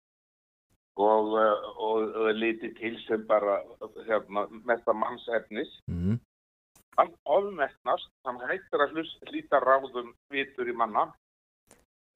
og, 0.98 1.34
og, 1.78 2.16
og 2.18 2.30
er 2.32 2.38
litið 2.40 2.74
til 2.80 2.98
sem 3.08 3.28
bara 3.30 3.60
hérna, 4.08 4.48
mesta 4.66 4.94
manns 4.94 5.28
efnis. 5.38 5.70
mm, 5.92 6.18
Hann 6.98 7.12
ofmestnast, 7.26 8.10
hann 8.28 8.40
hættir 8.50 8.84
að 8.86 9.00
hlýta 9.30 9.60
ráðum 9.64 10.14
vitur 10.34 10.70
í 10.70 10.76
manna 10.78 11.08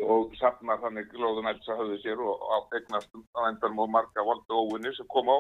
og 0.05 0.35
safnar 0.37 0.77
þannig 0.83 1.07
glóðum 1.09 1.49
elsa 1.49 1.77
höfðu 1.79 1.97
sér 2.03 2.21
og 2.21 2.43
á 2.45 2.57
eignast 2.77 3.09
á 3.33 3.49
endanum 3.49 3.87
og 3.87 3.89
marga 3.95 4.25
voldu 4.27 4.59
óvinni 4.59 4.93
sem 4.93 5.07
kom 5.09 5.31
á 5.33 5.37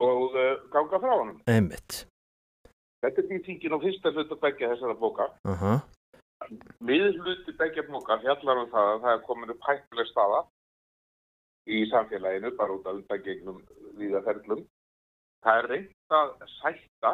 og 0.00 0.34
uh, 0.34 0.56
ganga 0.72 0.98
frá 0.98 1.12
honum. 1.12 1.38
einmitt. 1.46 2.04
Þetta 3.04 3.22
er 3.22 3.28
því 3.28 3.38
tíkin 3.46 3.76
á 3.76 3.78
fyrsta 3.84 4.12
hlutu 4.16 4.36
begja 4.42 4.72
þessara 4.72 4.96
bóka. 4.98 5.28
Aha, 5.48 5.78
Við 6.88 7.20
hluti 7.20 7.52
begja 7.60 7.84
bóka 7.86 8.18
fjallar 8.24 8.64
um 8.64 8.70
það 8.72 8.90
að 8.90 9.00
það 9.04 9.14
er 9.14 9.24
komin 9.28 9.52
upp 9.54 9.66
hættuleg 9.68 10.08
staða 10.10 10.40
í 11.70 11.80
samfélaginu, 11.92 12.52
bara 12.58 12.76
út 12.76 12.86
af 12.88 12.98
undangegnum 12.98 13.58
viðaferðlum. 14.00 14.62
Það 15.44 15.58
er 15.60 15.68
reynt 15.72 16.16
að 16.16 16.32
sætta, 16.56 17.12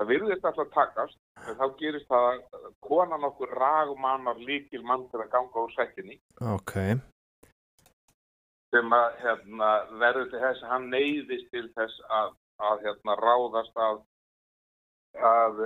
það 0.00 0.10
virðist 0.14 0.46
alltaf 0.48 0.74
takast, 0.74 1.18
en 1.44 1.56
þá 1.60 1.64
gerist 1.80 2.08
það 2.08 2.28
að 2.32 2.68
konan 2.86 3.26
okkur 3.28 3.54
ragmannar 3.60 4.40
líkil 4.40 4.82
mann 4.88 5.06
til 5.12 5.20
að 5.20 5.32
ganga 5.34 5.64
úr 5.64 5.74
sættinni 5.74 6.16
ok, 6.54 6.76
sem 8.72 8.94
að 8.96 9.08
hérna, 9.24 9.72
verður 10.00 10.30
til 10.30 10.44
þess 10.44 10.64
að 10.64 10.72
hann 10.74 10.88
neyðist 10.94 11.50
til 11.52 11.66
þess 11.76 12.06
að, 12.20 12.32
að 12.70 12.86
hérna, 12.86 13.18
ráðast 13.20 13.82
að, 13.88 14.00
að, 15.32 15.60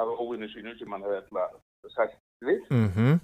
að 0.00 0.12
óvinni 0.18 0.50
sínu 0.50 0.74
sem 0.78 0.96
hann 0.96 1.06
hefði 1.06 1.22
alltaf 1.22 1.94
sætt 1.94 2.18
við. 2.44 2.64
Mhm, 2.72 3.20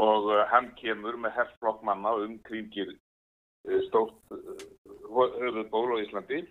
og 0.00 0.30
uh, 0.30 0.44
hann 0.52 0.70
kemur 0.78 1.18
með 1.20 1.36
herflokk 1.38 1.82
manna 1.86 2.14
og 2.16 2.26
umkringir 2.28 2.92
uh, 2.94 3.80
stórt 3.88 4.36
uh, 4.36 4.62
höfuðból 5.10 5.96
á 5.96 6.02
Íslandi 6.04 6.44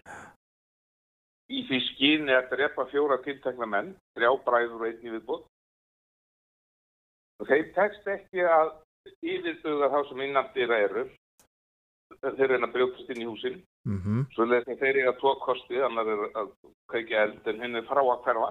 í 1.50 1.64
því 1.68 1.80
skyni 1.88 2.36
að 2.36 2.52
drepa 2.54 2.86
fjóra 2.92 3.18
tiltekna 3.24 3.68
menn, 3.70 3.96
þrjá 4.18 4.30
bræður 4.46 4.84
og 4.84 4.86
einni 4.90 5.16
viðbót. 5.16 5.48
Og 7.40 7.50
þeir 7.50 7.72
tekst 7.78 8.08
ekki 8.12 8.46
að 8.46 8.74
yfirstuða 9.24 9.90
þá 9.94 10.00
sem 10.10 10.24
innan 10.28 10.52
dýra 10.56 10.80
eru. 10.86 11.08
Þeir 12.20 12.52
reyna 12.52 12.68
að 12.68 12.74
brjótast 12.76 13.12
inn 13.14 13.24
í 13.24 13.28
húsin. 13.30 13.60
Mhm, 13.88 14.26
svo 14.34 14.46
leðist 14.46 14.74
að 14.74 14.82
þeir 14.84 15.02
eiga 15.02 15.14
tvo 15.20 15.36
kosti 15.40 15.82
annar 15.86 16.10
er 16.14 16.24
að 16.42 16.50
kveikja 16.92 17.24
eld 17.28 17.48
en 17.48 17.62
hinn 17.64 17.80
er 17.80 17.88
frá 17.88 18.02
að 18.04 18.24
hverfa. 18.26 18.50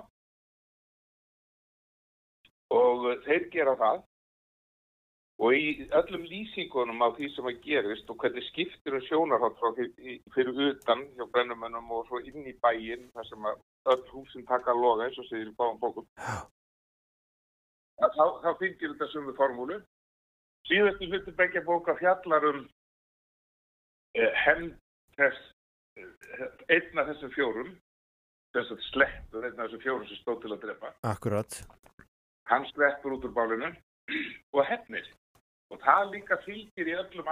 Og 2.79 3.09
þeir 3.27 3.49
gera 3.53 3.75
það 3.77 4.03
og 5.39 5.55
í 5.55 5.87
öllum 5.95 6.25
lýsingunum 6.27 7.03
á 7.05 7.09
því 7.15 7.29
sem 7.35 7.49
að 7.51 7.61
gerist 7.63 8.09
og 8.11 8.19
hvernig 8.23 8.47
skiptir 8.49 8.97
um 8.99 9.05
sjónarhátt 9.07 9.61
fyrir 10.35 10.63
utan 10.65 11.05
hjá 11.15 11.27
brennumönnum 11.35 11.93
og 11.95 12.09
svo 12.09 12.19
inn 12.27 12.47
í 12.51 12.57
bæinn 12.63 13.07
þar 13.15 13.29
sem 13.29 13.47
að 13.51 13.61
öll 13.95 14.07
húsin 14.13 14.49
taka 14.49 14.75
að 14.75 14.83
loga 14.83 15.07
eins 15.07 15.21
og 15.23 15.29
segir 15.29 15.53
í 15.53 15.55
báðum 15.61 15.79
bókum. 15.83 16.09
Þá, 17.99 18.25
þá 18.43 18.51
fylgir 18.59 18.95
þetta 18.95 19.11
sömu 19.13 19.35
formúlu. 19.39 19.79
Síðastu 20.67 21.07
hluti 21.07 21.35
begja 21.39 21.63
bóka 21.67 21.95
fjallar 21.99 22.45
um 22.51 22.65
eh, 24.19 24.33
hefnd 24.45 24.75
þess 25.19 25.39
eh, 25.99 26.51
einn 26.75 26.99
af 26.99 27.13
þessum 27.13 27.33
fjórum 27.37 27.71
þess 28.57 28.75
að 28.75 28.85
sleppur 28.91 29.47
einn 29.47 29.59
af 29.59 29.69
þessum 29.69 29.85
fjórum 29.87 30.07
sem 30.11 30.21
stóð 30.21 30.43
til 30.43 30.55
að 30.57 30.65
drepa. 30.67 30.93
Akkurat. 31.07 31.63
hann 32.49 32.65
sleppur 32.73 33.13
út 33.17 33.25
úr 33.29 33.35
bálinu 33.37 33.69
og 34.57 34.63
hefnir 34.65 35.07
og 35.73 35.81
það 35.85 36.11
líka 36.15 36.41
fylgir 36.45 36.91
í 36.91 36.97
öllum 37.03 37.31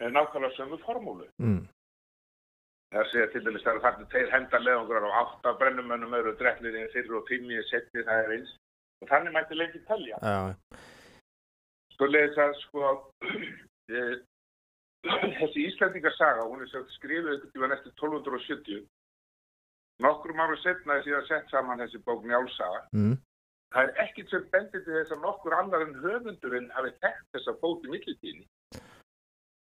eh, 0.00 0.10
nákvæmlega 0.10 0.56
sömu 0.56 0.78
formúlu. 0.84 1.28
Mm, 1.42 1.62
það 2.94 3.10
segja 3.12 3.30
til 3.32 3.44
dæmis 3.46 3.66
að 3.66 3.82
það 3.84 4.00
er 4.02 4.10
tveir 4.14 4.32
hendarleðungur 4.34 5.08
og 5.08 5.18
átta 5.22 5.54
brennumönnum 5.60 6.18
eru 6.18 6.34
drefnir 6.40 6.78
í 6.82 6.86
fyrir 6.94 7.18
og 7.20 7.26
tími 7.30 7.62
setni 7.70 8.06
það 8.08 8.24
er 8.24 8.36
eins. 8.38 8.56
Og 9.04 9.10
þannig 9.10 9.34
mætti 9.34 9.58
lengi 9.58 9.82
telja. 9.88 10.18
Já, 10.22 10.56
Svo 11.96 12.06
leiðis 12.10 12.38
að 12.40 12.54
sko 12.60 12.88
eh, 13.96 14.14
þessi 15.40 15.66
Íslandingarsaga, 15.70 16.44
hún 16.50 16.64
er 16.64 16.70
ykkur 17.38 17.52
tíma 17.54 17.72
eftir 17.76 17.92
1270 17.94 18.84
nokkrum 20.04 20.40
ára 20.40 20.56
setna 20.60 20.98
er 20.98 21.04
síðan 21.06 21.26
sett 21.28 21.52
saman 21.52 21.80
þessi 21.80 22.00
bók 22.04 22.24
Njálsaga. 22.26 22.82
Mm, 22.92 23.16
það 23.74 23.82
er 23.88 24.02
ekkit 24.06 24.30
sem 24.30 24.44
bendir 24.52 24.84
til 24.84 24.94
þess 24.96 25.12
að 25.16 25.22
nokkur 25.26 25.56
annar 25.58 25.82
en 25.86 25.94
höfundurinn 26.04 26.70
hafi 26.76 26.92
þekkt 27.02 27.26
þessa 27.36 27.56
bók 27.62 27.84
í 27.84 27.92
millitíðinni. 27.94 28.46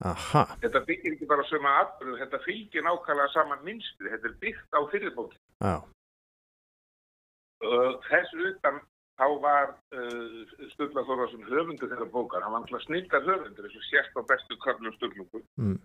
aha, 0.06 0.44
Þetta 0.62 0.82
byggir 0.88 1.14
ekki 1.16 1.26
bara 1.30 1.44
söma 1.50 1.72
atbyrðu, 1.82 2.18
þetta 2.22 2.40
fylgir 2.46 2.84
nákvæmlega 2.86 3.32
saman 3.34 3.64
minnstri, 3.66 4.10
þetta 4.12 4.28
er 4.32 4.36
byggt 4.44 4.78
á 4.78 4.80
fyrirbóki. 4.92 5.38
já, 5.64 5.76
Þess 8.10 8.34
utan 8.50 8.80
þá 9.18 9.26
var 9.42 9.70
uh, 9.96 10.42
Sturla 10.74 11.06
Þorvarsson 11.08 11.46
höfundur 11.48 11.88
þeirra 11.90 12.08
bókar, 12.12 12.44
hann 12.44 12.52
var 12.52 12.66
alltaf 12.66 12.84
snildar 12.84 13.24
höfundur 13.26 13.66
eins 13.70 13.78
og 13.80 13.86
sérst 13.88 14.18
á 14.20 14.22
bestu 14.28 14.58
körlum 14.66 14.94
Sturlungu 14.98 15.42
Mm. 15.58 15.78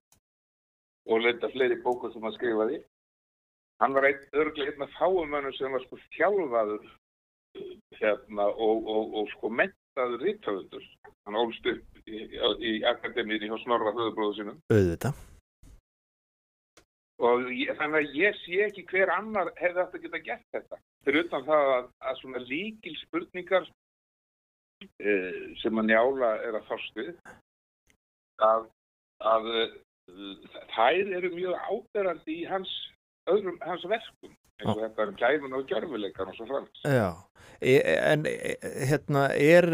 og 1.07 1.21
leita 1.23 1.49
fleiri 1.55 1.79
bókur 1.83 2.13
sem 2.13 2.23
hann 2.27 2.35
skrifaði. 2.35 2.81
Hann 3.81 3.95
var 3.95 4.05
einn 4.05 4.27
örglega 4.35 4.83
af 4.85 4.91
fáumönnum 4.99 5.55
sem 5.57 5.73
var 5.73 5.81
sko 5.87 5.97
þjálfaður 6.19 6.85
hérna 8.01 8.47
og, 8.51 8.87
og, 8.89 9.15
og 9.21 9.29
sko 9.35 9.51
mentaður 9.53 10.23
ríthöfundur. 10.25 10.87
Hann 11.27 11.39
ólst 11.41 11.67
upp 11.67 12.07
í, 12.07 12.23
í, 12.37 12.39
í 12.71 12.73
akademíri 12.89 13.51
hjá 13.51 13.59
Snorra 13.65 13.93
höfubróðu 13.97 14.39
sinum 14.39 14.63
auðvitað. 14.73 15.19
og 17.21 17.51
ég, 17.53 17.75
þannig 17.77 17.99
að 18.01 18.17
ég 18.17 18.41
sé 18.41 18.63
ekki 18.67 18.87
hver 18.89 19.13
annar 19.13 19.53
hefði 19.61 19.85
að 19.85 20.01
geta 20.07 20.23
gert 20.31 20.47
þetta. 20.57 20.81
Fyrir 21.05 21.27
utan 21.27 21.47
það 21.49 21.71
að, 21.77 21.87
að 22.09 22.19
svona 22.23 22.43
líkil 22.47 22.97
spurningar 23.05 23.69
uh, 23.69 25.41
sem 25.61 25.83
að 25.83 25.89
njála 25.91 26.35
er 26.49 26.59
að 26.61 26.75
við 26.97 27.13
að, 28.41 28.67
að 29.35 29.51
uh, 29.53 30.51
þær 30.75 31.15
eru 31.21 31.33
mjög 31.37 31.67
áberandi 31.69 32.41
í 32.41 32.49
hans, 32.49 32.73
öðrum, 33.31 33.61
hans 33.67 33.85
verkum 33.91 34.37
og 34.67 34.81
þetta 34.81 35.05
er 35.05 35.13
um 35.13 35.19
gæfun 35.21 35.59
og 35.59 35.69
gjörfuleikar 35.71 36.31
og 36.31 36.39
svo 36.39 36.49
frans. 36.49 36.83
Já, 36.85 37.11
e, 37.61 37.77
en 37.97 38.27
e, 38.29 38.57
hérna 38.91 39.27
er 39.35 39.69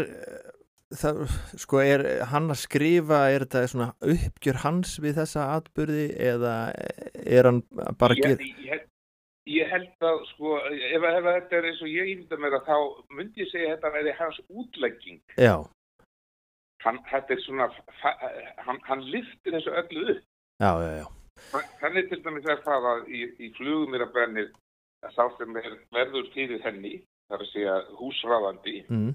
það, 0.95 1.23
sko, 1.59 1.81
er 1.83 2.05
hann 2.31 2.51
að 2.53 2.61
skrifa 2.63 3.23
er 3.33 3.47
þetta 3.47 3.63
svona 3.73 3.89
uppgjör 4.15 4.61
hans 4.63 4.97
við 5.03 5.17
þessa 5.21 5.47
atbyrði 5.57 6.09
eða 6.31 6.57
er 7.23 7.49
hann 7.49 7.63
bara 7.99 8.17
ég, 8.19 8.43
ég, 8.63 8.85
ég 9.51 9.73
held 9.73 10.07
að 10.11 10.21
sko, 10.33 10.59
ef, 10.71 11.09
ef 11.11 11.31
þetta 11.31 11.59
er 11.59 11.71
eins 11.71 11.81
og 11.83 11.91
ég 11.91 12.13
ímynda 12.13 12.39
mér 12.43 12.59
að 12.59 12.69
þá 12.69 12.77
myndi 13.17 13.43
ég 13.43 13.51
segja 13.51 13.73
þetta 13.75 13.93
verði 13.97 14.15
hans 14.21 14.39
útlegging. 14.47 15.21
Já, 15.35 15.57
hann, 16.85 16.99
þetta 17.11 17.35
er 17.35 17.43
svona, 17.43 17.67
hann, 18.65 18.81
hann 18.87 19.05
liftir 19.11 19.55
þessu 19.57 19.75
öllu 19.81 20.09
upp. 20.15 20.25
já, 20.63 20.71
já, 20.83 20.91
já. 21.01 21.07
Þannig 21.81 22.07
til 22.09 22.23
dæmis 22.25 22.47
er 22.49 22.63
það 22.65 22.87
að 22.91 23.09
í, 23.13 23.19
í 23.45 23.51
flugum 23.57 23.93
er 23.93 24.07
að 24.07 24.13
brennir 24.15 24.47
að 25.05 25.15
sá 25.15 25.23
sem 25.37 25.55
er 25.61 25.77
verður 25.93 26.29
fyrir 26.33 26.63
henni, 26.65 26.97
þar 27.29 27.43
að 27.43 27.51
segja 27.51 27.77
húsráðandi, 27.99 28.75
mm, 28.87 29.09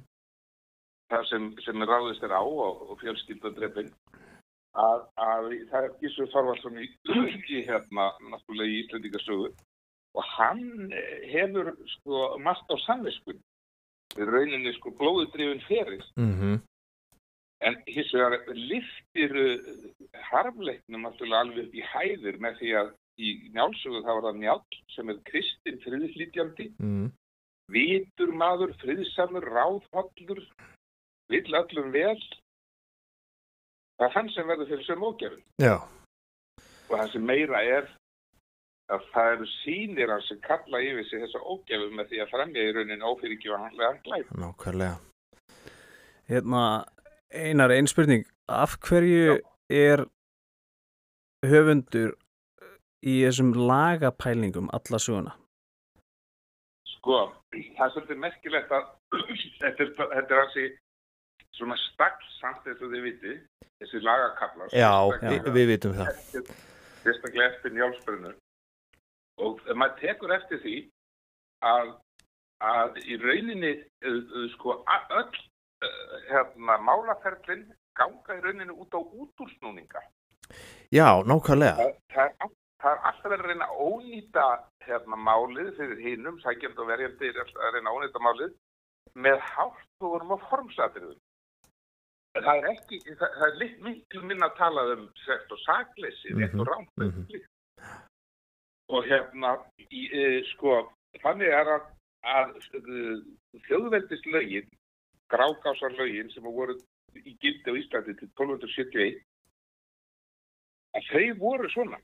það 1.12 1.29
sem, 1.31 1.49
sem 1.64 1.87
ráðist 1.88 2.25
er 2.27 2.35
á 2.37 2.42
og, 2.42 2.85
og 2.88 2.99
fjölskyldandrefin, 3.03 3.92
að, 4.79 5.07
að 5.21 5.51
það 5.73 5.88
er 5.88 5.95
Gísur 6.01 6.31
Þorvarsson 6.33 6.81
í, 6.81 6.88
í 7.57 7.62
hérna, 7.68 8.11
náttúrulega 8.33 8.73
í 8.73 8.83
Íslandingasögu, 8.85 9.53
og 10.12 10.29
hann 10.37 10.92
eh, 10.92 11.25
hefur 11.33 11.73
sko 11.95 12.27
margt 12.45 12.68
á 12.68 12.77
samviskun 12.85 13.40
við 14.12 14.29
rauninni 14.29 14.75
sko 14.77 14.92
blóðudrifin 14.99 15.62
ferist. 15.64 16.12
Mhm, 16.21 16.61
en 17.66 17.79
hins 17.87 18.11
vegar 18.14 18.38
liftir 18.57 19.37
uh, 19.38 19.61
harfleiknum 20.31 21.07
náttúrulega 21.07 21.45
alveg 21.47 21.68
upp 21.68 21.77
í 21.79 21.85
hæðir 21.92 22.38
með 22.42 22.59
því 22.61 22.73
að 22.81 22.90
í 23.20 23.33
njálsögu 23.53 24.03
það 24.05 24.18
var 24.18 24.27
það 24.29 24.38
njál 24.42 24.61
sem 24.94 25.11
er 25.12 25.18
kristinn 25.29 25.81
friðflýtjandi 25.85 26.68
mhm, 26.79 27.09
vitur 27.72 28.33
maður, 28.37 28.75
friðsamur, 28.83 29.48
ráðhollur 29.48 30.44
vill 31.33 31.57
öllum 31.57 31.90
vel. 31.94 32.20
Það 33.98 34.07
er 34.09 34.14
hann 34.16 34.31
sem 34.35 34.48
verður 34.48 34.70
fyrir 34.72 34.87
sem 34.87 35.05
ógefin 35.05 35.42
já, 35.62 35.77
og 36.88 36.94
það 36.96 37.12
sem 37.12 37.27
meira 37.29 37.61
er 37.64 37.90
að 38.92 39.05
það 39.12 39.35
eru 39.35 39.48
sýnir 39.53 40.12
hans 40.12 40.27
sem 40.29 40.40
kalla 40.44 40.81
yfir 40.85 41.07
sig 41.09 41.22
þessa 41.22 41.42
ógefin 41.44 41.94
með 41.96 42.11
því 42.11 42.22
að 42.25 42.33
fremja 42.33 42.64
í 42.64 42.72
raunin 42.77 43.07
ófyrirgjóðanlega 43.09 43.92
glæp. 44.07 44.33
Nákvæmlega. 44.42 44.96
Hérna, 46.29 46.64
einar 47.33 47.72
einn 47.75 47.88
spurning. 47.90 48.27
Af 48.48 48.77
hverju 48.85 49.38
er 49.72 50.05
höfundur 51.46 52.16
í 53.03 53.19
þessum 53.25 53.53
lagapælingum 53.59 54.71
alla 54.77 55.01
söguna? 55.03 55.35
Sko, 56.97 57.19
það 57.53 57.85
er 57.87 57.93
svolítið 57.97 58.21
merkilegt 58.23 58.75
að 58.77 58.88
þetta 59.62 59.85
er, 59.87 59.93
þetta 59.99 60.37
er 60.37 60.43
hansi 60.43 60.67
svona 61.57 61.77
staglsamt 61.88 62.69
eins 62.71 62.81
og 62.83 62.93
þið 62.95 63.03
viti, 63.09 63.35
þessi 63.83 64.03
lagakablar. 64.07 64.71
Já, 64.73 64.93
sérstaklega- 64.93 65.43
vi, 65.45 65.59
við 65.59 65.73
vitum 65.73 65.97
það. 65.99 66.23
Sérstaklega 67.03 67.51
eftir 67.51 67.75
njálsbrunnu. 67.77 68.33
Og 69.43 69.61
maður 69.75 69.99
tekur 70.01 70.35
eftir 70.37 70.61
því 70.62 70.77
að, 71.67 71.93
að 72.62 72.99
í 73.03 73.19
rauninni, 73.21 73.73
uh, 74.07 74.19
uh, 74.23 74.49
sko, 74.55 74.79
öll 75.19 75.27
uh, 75.27 76.17
hérna, 76.31 76.79
málaferlinn 76.87 77.67
ganga 77.99 78.38
í 78.38 78.43
rauninni 78.45 78.77
út 78.77 78.95
á 78.95 79.01
útúrsnúninga. 79.03 80.03
Já, 80.93 81.09
nákvæmlega. 81.27 81.77
Það, 81.81 81.95
það, 82.15 82.35
er, 82.47 82.53
það 82.83 82.92
er 82.92 83.03
alltaf 83.09 83.31
verið 83.31 83.45
að 83.45 83.51
reyna 83.51 83.68
að 83.68 83.83
ónýta 83.87 84.47
hérna, 84.87 85.18
málið 85.29 85.73
fyrir 85.79 86.05
hinnum, 86.07 86.38
sækjandi 86.42 86.83
og 86.83 86.90
verjandi 86.90 87.29
er 87.31 87.42
alltaf 87.45 87.66
að 87.66 87.77
reyna 87.77 87.92
að 87.92 87.99
ónýta 87.99 88.25
málið 88.27 88.57
með 89.27 89.38
hálftúrum 89.53 90.35
og 90.37 90.47
formsatriðum. 90.51 91.21
Það 92.33 92.55
er 92.59 92.68
ekki, 92.71 92.99
það, 93.11 93.35
það 93.38 93.49
er 93.49 93.59
lit- 93.61 93.81
miklu 93.87 94.23
minna 94.25 94.49
að 94.49 94.59
tala 94.59 94.85
um 94.95 95.03
sekt 95.27 95.53
og 95.53 95.61
sakleysi, 95.66 96.37
rétt 96.38 96.55
og 96.57 96.71
mhm. 96.97 97.27
mm 97.27 97.51
og 98.92 99.07
hérna, 99.09 99.55
í, 99.88 100.03
e, 100.12 100.23
sko, 100.51 100.75
þannig 101.23 101.49
er 101.49 101.68
að, 101.77 101.85
að 102.29 102.51
e, 102.77 103.05
þjóðveldislögin, 103.68 104.66
grákásarlögin 105.33 106.29
sem 106.35 106.45
voru 106.45 106.77
í 107.16 107.33
gildi 107.40 107.73
á 107.73 107.79
Íslandi 107.81 108.16
til 108.18 108.29
1271, 108.37 109.23
að 110.99 111.09
þau 111.09 111.25
voru 111.40 111.71
svona. 111.73 112.01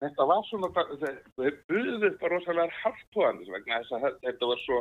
Þetta 0.00 0.24
var 0.30 0.44
svona, 0.48 0.68
buðuðu 1.36 2.08
upp 2.14 2.22
á 2.24 2.26
rosalega 2.32 2.78
hartóðanis 2.82 3.50
vegna 3.52 3.80
þess 3.82 3.92
að 3.96 4.04
þe- 4.06 4.20
þetta 4.24 4.48
var 4.50 4.60
svo, 4.64 4.78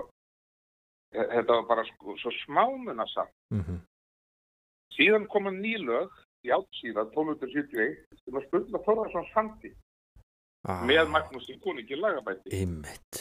þetta 1.11 1.57
var 1.57 1.65
bara 1.73 1.83
sko, 1.89 2.15
svo 2.21 2.31
smámuna 2.45 3.05
samt. 3.13 3.33
Mhm, 3.51 3.81
Síðan 4.95 5.27
koma 5.31 5.51
nýlög, 5.51 6.09
já 6.43 6.55
síðan 6.79 7.11
1271, 7.13 7.99
sem 8.23 8.33
var 8.33 8.43
spurninga 8.47 8.81
Þorvarsson 8.83 9.27
Sandi 9.33 9.73
ah, 10.67 10.81
með 10.87 11.07
Magnúsin 11.13 11.59
Kuningi 11.63 11.95
lagabæti. 11.99 12.51
Einmitt. 12.61 13.19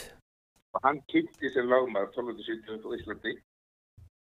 og 0.75 0.81
hann 0.85 0.99
kynnti 1.11 1.49
sér 1.55 1.65
lagmaður 1.67 2.11
1270 2.15 2.83
á 2.87 2.91
Íslandi 2.99 3.33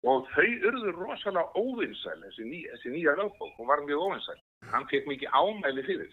og 0.06 0.26
þau 0.34 0.48
urðu 0.70 0.90
rosalega 0.92 1.50
óvinnsæl 1.58 2.18
þessi, 2.22 2.44
ný, 2.46 2.58
þessi 2.70 2.90
nýja 2.92 3.14
lögbók, 3.18 3.54
hún 3.58 3.66
var 3.66 3.80
mjög 3.86 4.02
óvinnsæl 4.06 4.36
hann 4.70 4.84
fekk 4.90 5.06
mikið 5.08 5.32
ámæli 5.32 5.82
fyrir 5.86 6.10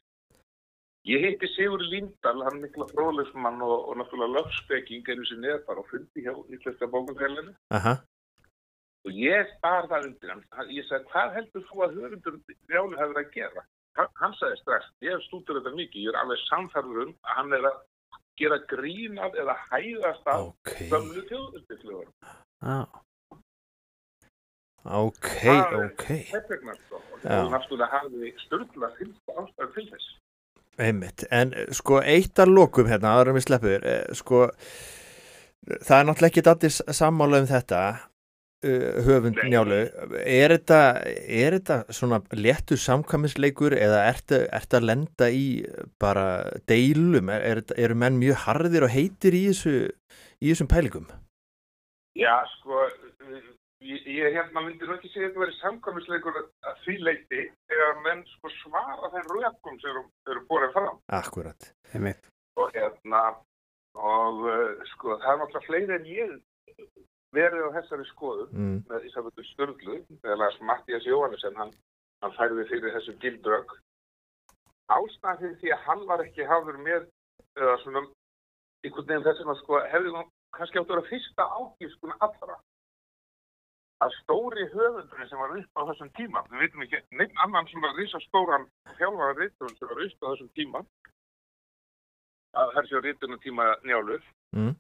ég 1.06 1.20
heiti 1.26 1.48
Sigur 1.56 1.82
Líndal 1.84 2.44
hann 2.48 2.62
mikla 2.64 2.86
fróðlegsmann 2.94 3.62
og, 3.66 3.76
og 3.90 3.98
náttúrulega 4.00 4.38
lögspeking 4.40 5.08
einu 5.12 5.26
sinni 5.28 5.50
eða 5.52 5.66
bara 5.68 5.84
og 5.84 5.90
fundi 5.92 6.24
hjá 6.26 6.34
Íslenska 6.56 6.88
bókumfélaginu 6.94 7.54
Aha, 7.76 7.94
og 9.06 9.12
ég 9.20 9.52
bar 9.64 9.88
það 9.92 10.08
undir 10.10 10.32
hann 10.36 10.72
ég 10.72 10.88
sagði 10.88 11.10
hvað 11.12 11.34
heldur 11.40 11.66
þú 11.70 11.84
að 11.88 11.98
höfundur 12.00 12.38
Njálu 12.72 13.00
hefur 13.02 13.20
að 13.24 13.32
gera 13.36 13.66
hann, 14.00 14.12
hann 14.22 14.38
sagði 14.40 14.62
strax, 14.62 14.92
ég 15.04 15.12
hef 15.18 15.26
stútur 15.28 15.60
þetta 15.60 15.76
mikið 15.76 16.06
ég 16.08 16.14
er 16.14 16.22
alveg 16.24 16.46
samfærður 16.48 17.04
um 17.08 17.16
að 17.28 17.36
hann 17.42 17.58
er 17.60 17.68
að 17.72 17.82
gera 18.42 18.58
grín 18.72 19.20
af 19.22 19.36
eða 19.38 19.54
hæðast 19.70 20.30
af 20.32 20.48
ok. 20.48 20.72
gömlu 20.90 21.22
þjóðvildiflugur. 21.30 22.08
Ah, 22.66 22.88
Ok, 24.84 25.28
Það 25.40 25.60
er- 25.60 25.86
ok. 25.86 26.08
Vegna 26.50 26.74
sko. 26.76 26.98
Já. 27.24 27.38
Og 27.46 27.52
náttúrulega 27.54 27.88
hafði 27.94 28.32
störla 28.42 28.90
fylgst 28.98 29.30
ástæður 29.32 29.70
til 29.78 29.86
þess. 29.92 30.08
Einmitt, 30.82 31.28
en 31.30 31.54
eh, 31.54 31.70
sko 31.76 32.00
eitt 32.02 32.40
að 32.42 32.56
lokum 32.56 32.90
hérna, 32.90 33.18
aðra 33.18 33.36
við 33.36 33.46
sleppur, 33.46 33.86
eh, 33.86 34.08
sko 34.18 34.48
það 35.86 36.00
er 36.00 36.10
náttúrulega 36.10 36.32
ekki 36.32 36.50
allir 36.50 36.98
sammála 36.98 37.40
um 37.44 37.48
þetta 37.48 37.82
uh, 38.68 38.88
höfund 39.06 39.40
njálu, 39.48 39.80
er 40.20 40.56
þetta 40.56 40.80
er 41.06 41.58
þetta 41.60 41.78
svona 41.96 42.20
léttur 42.36 42.82
samkvæmisleikur 42.82 43.76
eða 43.78 44.04
ertu, 44.10 44.42
ertu 44.52 44.80
að 44.80 44.90
lenda 44.90 45.30
í 45.32 45.46
bara 46.02 46.28
deilum? 46.70 47.32
Er, 47.32 47.62
er, 47.62 47.64
eru 47.86 48.00
menn 48.00 48.20
mjög 48.20 48.44
harðir 48.48 48.88
og 48.88 48.94
heitir 48.96 49.38
í 49.38 49.46
þessu 49.52 49.76
í 49.88 50.52
þessum 50.52 50.72
pælingum? 50.72 51.08
Já, 52.20 52.36
sko, 52.58 52.84
ég, 53.84 54.06
ég 54.18 54.36
hérna 54.38 54.64
myndi 54.66 54.88
nú 54.88 54.96
ekki 54.96 55.12
segja 55.12 55.28
að 55.28 55.32
þetta 55.34 55.44
verið 55.44 55.60
samkvæmisleikur 55.62 56.40
að 56.42 56.82
því 56.84 56.96
leiti 57.08 57.42
þegar 57.72 58.02
menn 58.08 58.24
sko 58.34 58.52
svara 58.62 59.12
þeim 59.16 59.32
rökum 59.36 59.80
sem 59.82 59.92
eru, 59.94 60.04
eru 60.32 60.44
búin 60.50 60.70
fram. 60.76 61.00
Akkurat. 61.20 61.70
einmitt. 61.94 62.30
Og 62.62 62.70
hérna, 62.76 63.22
og 63.98 64.44
uh, 64.46 64.84
sko, 64.94 65.18
það 65.22 65.32
er 65.32 65.40
náttúrulega 65.42 65.68
fleiri 65.68 65.96
en 65.98 66.10
ég 66.10 66.36
verið 67.34 67.66
á 67.66 67.76
þessari 67.80 68.06
skoðun 68.12 68.52
Mm. 68.54 68.76
með 68.90 69.08
Ísabellu 69.10 69.44
Sturlu, 69.48 69.96
þegar 70.22 70.38
las 70.38 70.60
Mattias 70.62 71.08
Jóhannesson, 71.10 71.56
hann, 71.58 71.72
hann 72.22 72.36
færði 72.38 72.68
fyrir 72.70 72.94
þessu 72.94 73.16
gildrögg. 73.24 73.72
Ástæðan 74.94 75.40
fyrir 75.42 75.58
því 75.62 75.72
að 75.74 75.84
hann 75.88 76.04
var 76.10 76.22
ekki 76.22 76.46
hafður 76.46 76.78
með, 76.86 77.08
eða 77.58 77.78
svona, 77.82 78.04
einhvern 78.86 79.08
veginn 79.10 79.26
þess 79.26 79.46
að 79.48 79.60
sko, 79.64 79.80
hefði 79.94 80.14
hann 80.18 80.30
kannski 80.54 80.78
átt 80.80 80.92
að 80.92 80.96
vera 80.96 81.10
fyrsta 81.10 81.48
ágifskuna 81.58 82.20
allra. 82.28 82.60
Að 84.04 84.14
stóri 84.20 84.68
höfundurinn 84.74 85.30
sem 85.30 85.40
var 85.40 85.56
upp 85.56 85.80
á 85.80 85.82
þessum 85.90 86.10
tíma, 86.18 86.44
við 86.52 86.64
veitum 86.66 86.86
ekki, 86.86 87.02
neitt 87.20 87.36
annan 87.46 87.68
sem 87.72 87.84
var 87.84 87.94
risa 87.96 88.20
stóran 88.28 88.66
þjálfara 88.98 89.38
reytun 89.40 89.76
sem 89.78 89.92
var 89.92 90.02
upp 90.06 90.26
á 90.26 90.28
þessum 90.32 90.50
tíma, 90.60 90.82
að 92.60 92.74
þessi 92.78 93.04
reytunum 93.08 93.44
tíma 93.46 93.70
njálur, 93.88 94.24
Mm. 94.54 94.76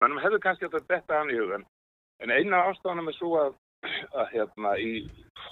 Mennum 0.00 0.20
hefur 0.24 0.40
kannski 0.40 0.68
að 0.68 0.86
detta 0.88 1.18
hann 1.18 1.32
í 1.32 1.36
hugan. 1.36 1.66
En 2.24 2.32
eina 2.32 2.62
ástafanum 2.70 3.10
er 3.10 3.16
svo 3.18 3.34
að, 3.40 3.58
að 4.16 4.30
hérna 4.32 4.72
í 4.80 4.92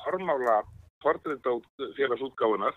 formála 0.05 0.63
portréttótt 1.05 1.85
félagsútgáfunar 1.99 2.77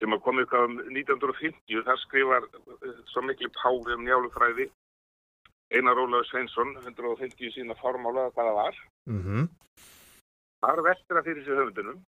sem 0.00 0.12
að 0.12 0.22
komið 0.24 0.54
um 0.60 0.78
1950, 0.92 1.84
þar 1.84 2.00
skrifar 2.02 2.48
eh, 2.48 2.98
svo 3.12 3.24
miklu 3.24 3.48
páfi 3.56 3.96
um 3.96 4.04
njálufræði 4.04 4.68
Einar 5.74 5.98
Ólafur 5.98 6.28
Sveinsson, 6.30 6.76
150 6.84 7.54
sína 7.54 7.74
formála 7.80 8.28
hvað 8.34 8.50
það 8.50 8.58
var. 8.62 8.82
Mm 9.10 9.48
Það 10.64 10.72
er 10.72 10.86
veldur 10.86 11.18
að 11.20 11.26
fyrir 11.28 11.44
sig 11.44 11.58
höfundunum 11.58 11.98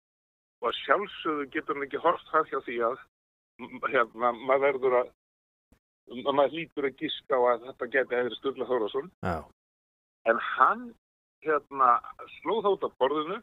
og 0.59 0.69
að 0.71 0.79
sjálfsögðu 0.79 1.45
getur 1.55 1.77
hann 1.77 1.85
ekki 1.87 2.01
horft 2.03 2.31
það 2.33 2.49
hjá 2.51 2.59
því 2.65 2.77
að 2.87 3.03
hérna, 3.93 4.31
maður 4.33 4.63
verður 4.65 4.97
að 5.03 5.11
maður 6.25 6.55
lítur 6.57 6.89
að 6.89 6.97
giska 7.03 7.37
á 7.37 7.43
að 7.53 7.67
þetta 7.69 7.91
geti 7.93 8.19
hefur 8.19 8.37
Sturla 8.39 8.69
Þórðarsson 8.71 9.11
Já. 9.27 9.37
En 10.33 10.41
hann 10.57 10.83
hérna, 11.47 11.91
slóð 12.41 12.65
þá 12.65 12.71
út 12.73 12.87
af 12.89 12.97
borðinu. 13.03 13.39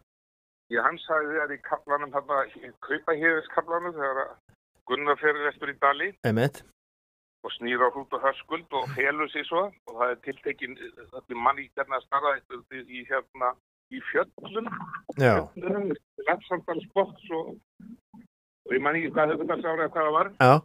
Ég 0.74 0.82
hann 0.82 0.98
sagði 1.06 1.38
þér 1.38 1.54
í 1.54 1.62
kaplanum, 1.70 2.12
þarna, 2.12 2.72
kaupa 2.82 3.16
héfiskaplanum 3.22 3.94
þegar 3.96 4.22
að 4.24 4.34
Gunnar 4.90 5.18
ferir 5.22 5.48
eftir 5.50 5.72
í 5.72 5.78
Dali 5.82 6.12
Einmitt. 6.26 6.64
Og 7.46 7.54
snýr 7.60 7.84
á 7.86 7.90
hrút 7.94 8.14
og 8.18 8.24
höskuld 8.26 8.74
og 8.80 8.90
felur 8.98 9.30
sig 9.30 9.46
svo 9.46 9.68
og 9.70 9.94
það 10.00 10.12
er 10.16 10.22
tiltekin, 10.26 10.76
þetta 10.98 11.24
er 11.36 11.42
manni 11.48 11.68
hérna 11.78 12.00
að 12.00 12.06
starra 12.08 12.32
í, 12.40 12.82
í 13.00 13.04
hérna 13.10 13.52
í 13.94 14.02
fjöllum, 14.10 14.70
Já. 15.22 15.36
Lefsandalsbótt 16.28 17.22
og, 17.38 17.52
og 18.66 18.74
ég 18.74 18.82
man 18.82 18.98
ekki 18.98 19.12
hvað 19.14 19.36
höfum 19.36 19.52
það 19.52 19.68
árið 19.72 19.92
hvað 19.94 20.08
það 20.08 20.16
var. 20.18 20.32
Já. 20.42 20.56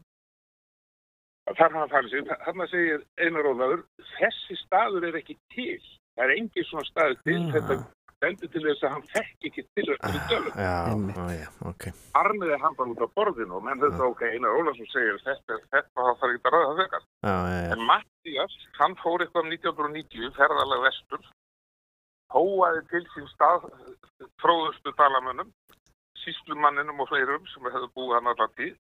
Þar 1.58 1.72
hann 1.76 1.90
fælir 1.90 2.10
sig, 2.12 2.28
þarna 2.46 2.66
segir 2.70 3.00
Einar 3.20 3.48
Ólafur, 3.50 3.80
þessi 4.16 4.56
staður 4.64 5.08
er 5.08 5.18
ekki 5.20 5.36
til. 5.54 5.80
Það 6.16 6.24
er 6.26 6.34
engin 6.36 6.66
svona 6.68 6.86
staður 6.88 7.16
til, 7.26 7.40
Ah. 7.40 7.52
þetta 7.56 7.76
stendur 8.20 8.50
til 8.52 8.62
þess 8.66 8.84
að 8.84 8.92
hann 8.94 9.04
þekki 9.14 9.48
ekki 9.50 9.62
til 9.78 9.84
þess 9.88 10.02
að 10.04 10.18
dölum. 10.30 10.52
Já, 10.60 10.74
Einmitt. 10.92 11.20
já, 11.40 11.48
ok 11.70 11.86
Armið 12.20 12.52
er 12.56 12.62
hann 12.64 12.76
bara 12.76 12.92
út 12.92 13.00
á 13.00 13.08
borðinu 13.16 13.56
og 13.56 13.64
menn 13.64 13.80
þetta 13.80 14.08
ok, 14.12 14.22
Einar 14.34 14.58
Ólafsson 14.60 14.90
segir 14.92 15.20
þetta, 15.24 15.58
þetta 15.72 16.06
þarf 16.10 16.26
ekki 16.28 16.50
að 16.50 16.54
ræða 16.56 16.68
það 16.70 16.82
fekar. 16.82 17.06
Já, 17.24 17.34
já, 17.48 17.56
já, 17.64 17.70
En 17.76 17.84
Mattías, 17.88 18.56
hann 18.76 18.96
fór 19.00 19.24
eitthvað 19.24 19.46
um 19.46 19.54
1990, 19.56 20.34
ferðalega 20.36 20.86
vestur, 20.88 21.30
hóaði 22.36 22.84
til 22.92 23.04
sín 23.14 23.30
stað 23.32 23.66
fróðustu 24.42 24.92
dalamönnum, 25.00 25.48
síslumanninum 26.20 27.00
og 27.00 27.08
fleirum 27.08 27.48
sem 27.54 27.64
hefðu 27.72 27.88
búið 27.96 28.18
hann 28.18 28.32
allar 28.34 28.52
tíð 28.60 28.76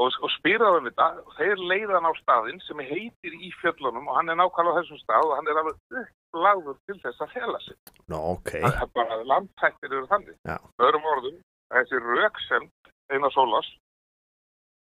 og, 0.00 0.14
og 0.24 0.30
spyrðaði 0.38 0.78
um 0.80 0.86
þetta 0.88 1.06
og 1.26 1.34
þeir 1.36 1.60
leiða 1.70 1.96
hann 1.98 2.08
á 2.08 2.14
staðinn 2.22 2.60
sem 2.64 2.78
heitir 2.88 3.34
í 3.36 3.50
fjöllunum 3.60 4.08
og 4.08 4.16
hann 4.16 4.32
er 4.32 4.38
nákvæmlega 4.40 4.72
á 4.72 4.78
þessum 4.80 5.00
stað 5.02 5.26
og 5.28 5.34
hann 5.36 5.50
er 5.52 5.60
alveg 5.60 6.00
upplagður 6.00 6.78
til 6.88 6.98
þess 7.04 7.20
að 7.26 7.34
fela 7.36 7.60
sig. 7.66 7.76
Nó, 8.08 8.18
ok 8.36 8.50
Það 8.64 8.80
er 8.86 8.90
bara 8.96 9.20
landtæktir 9.34 9.92
eru 9.98 10.08
þannig. 10.10 10.36
Já. 10.48 10.56
Öðrum 10.80 11.06
orðum, 11.14 11.38
þessi 11.76 12.02
röksemd 12.06 12.92
Einar 13.12 13.32
Sólars, 13.34 13.68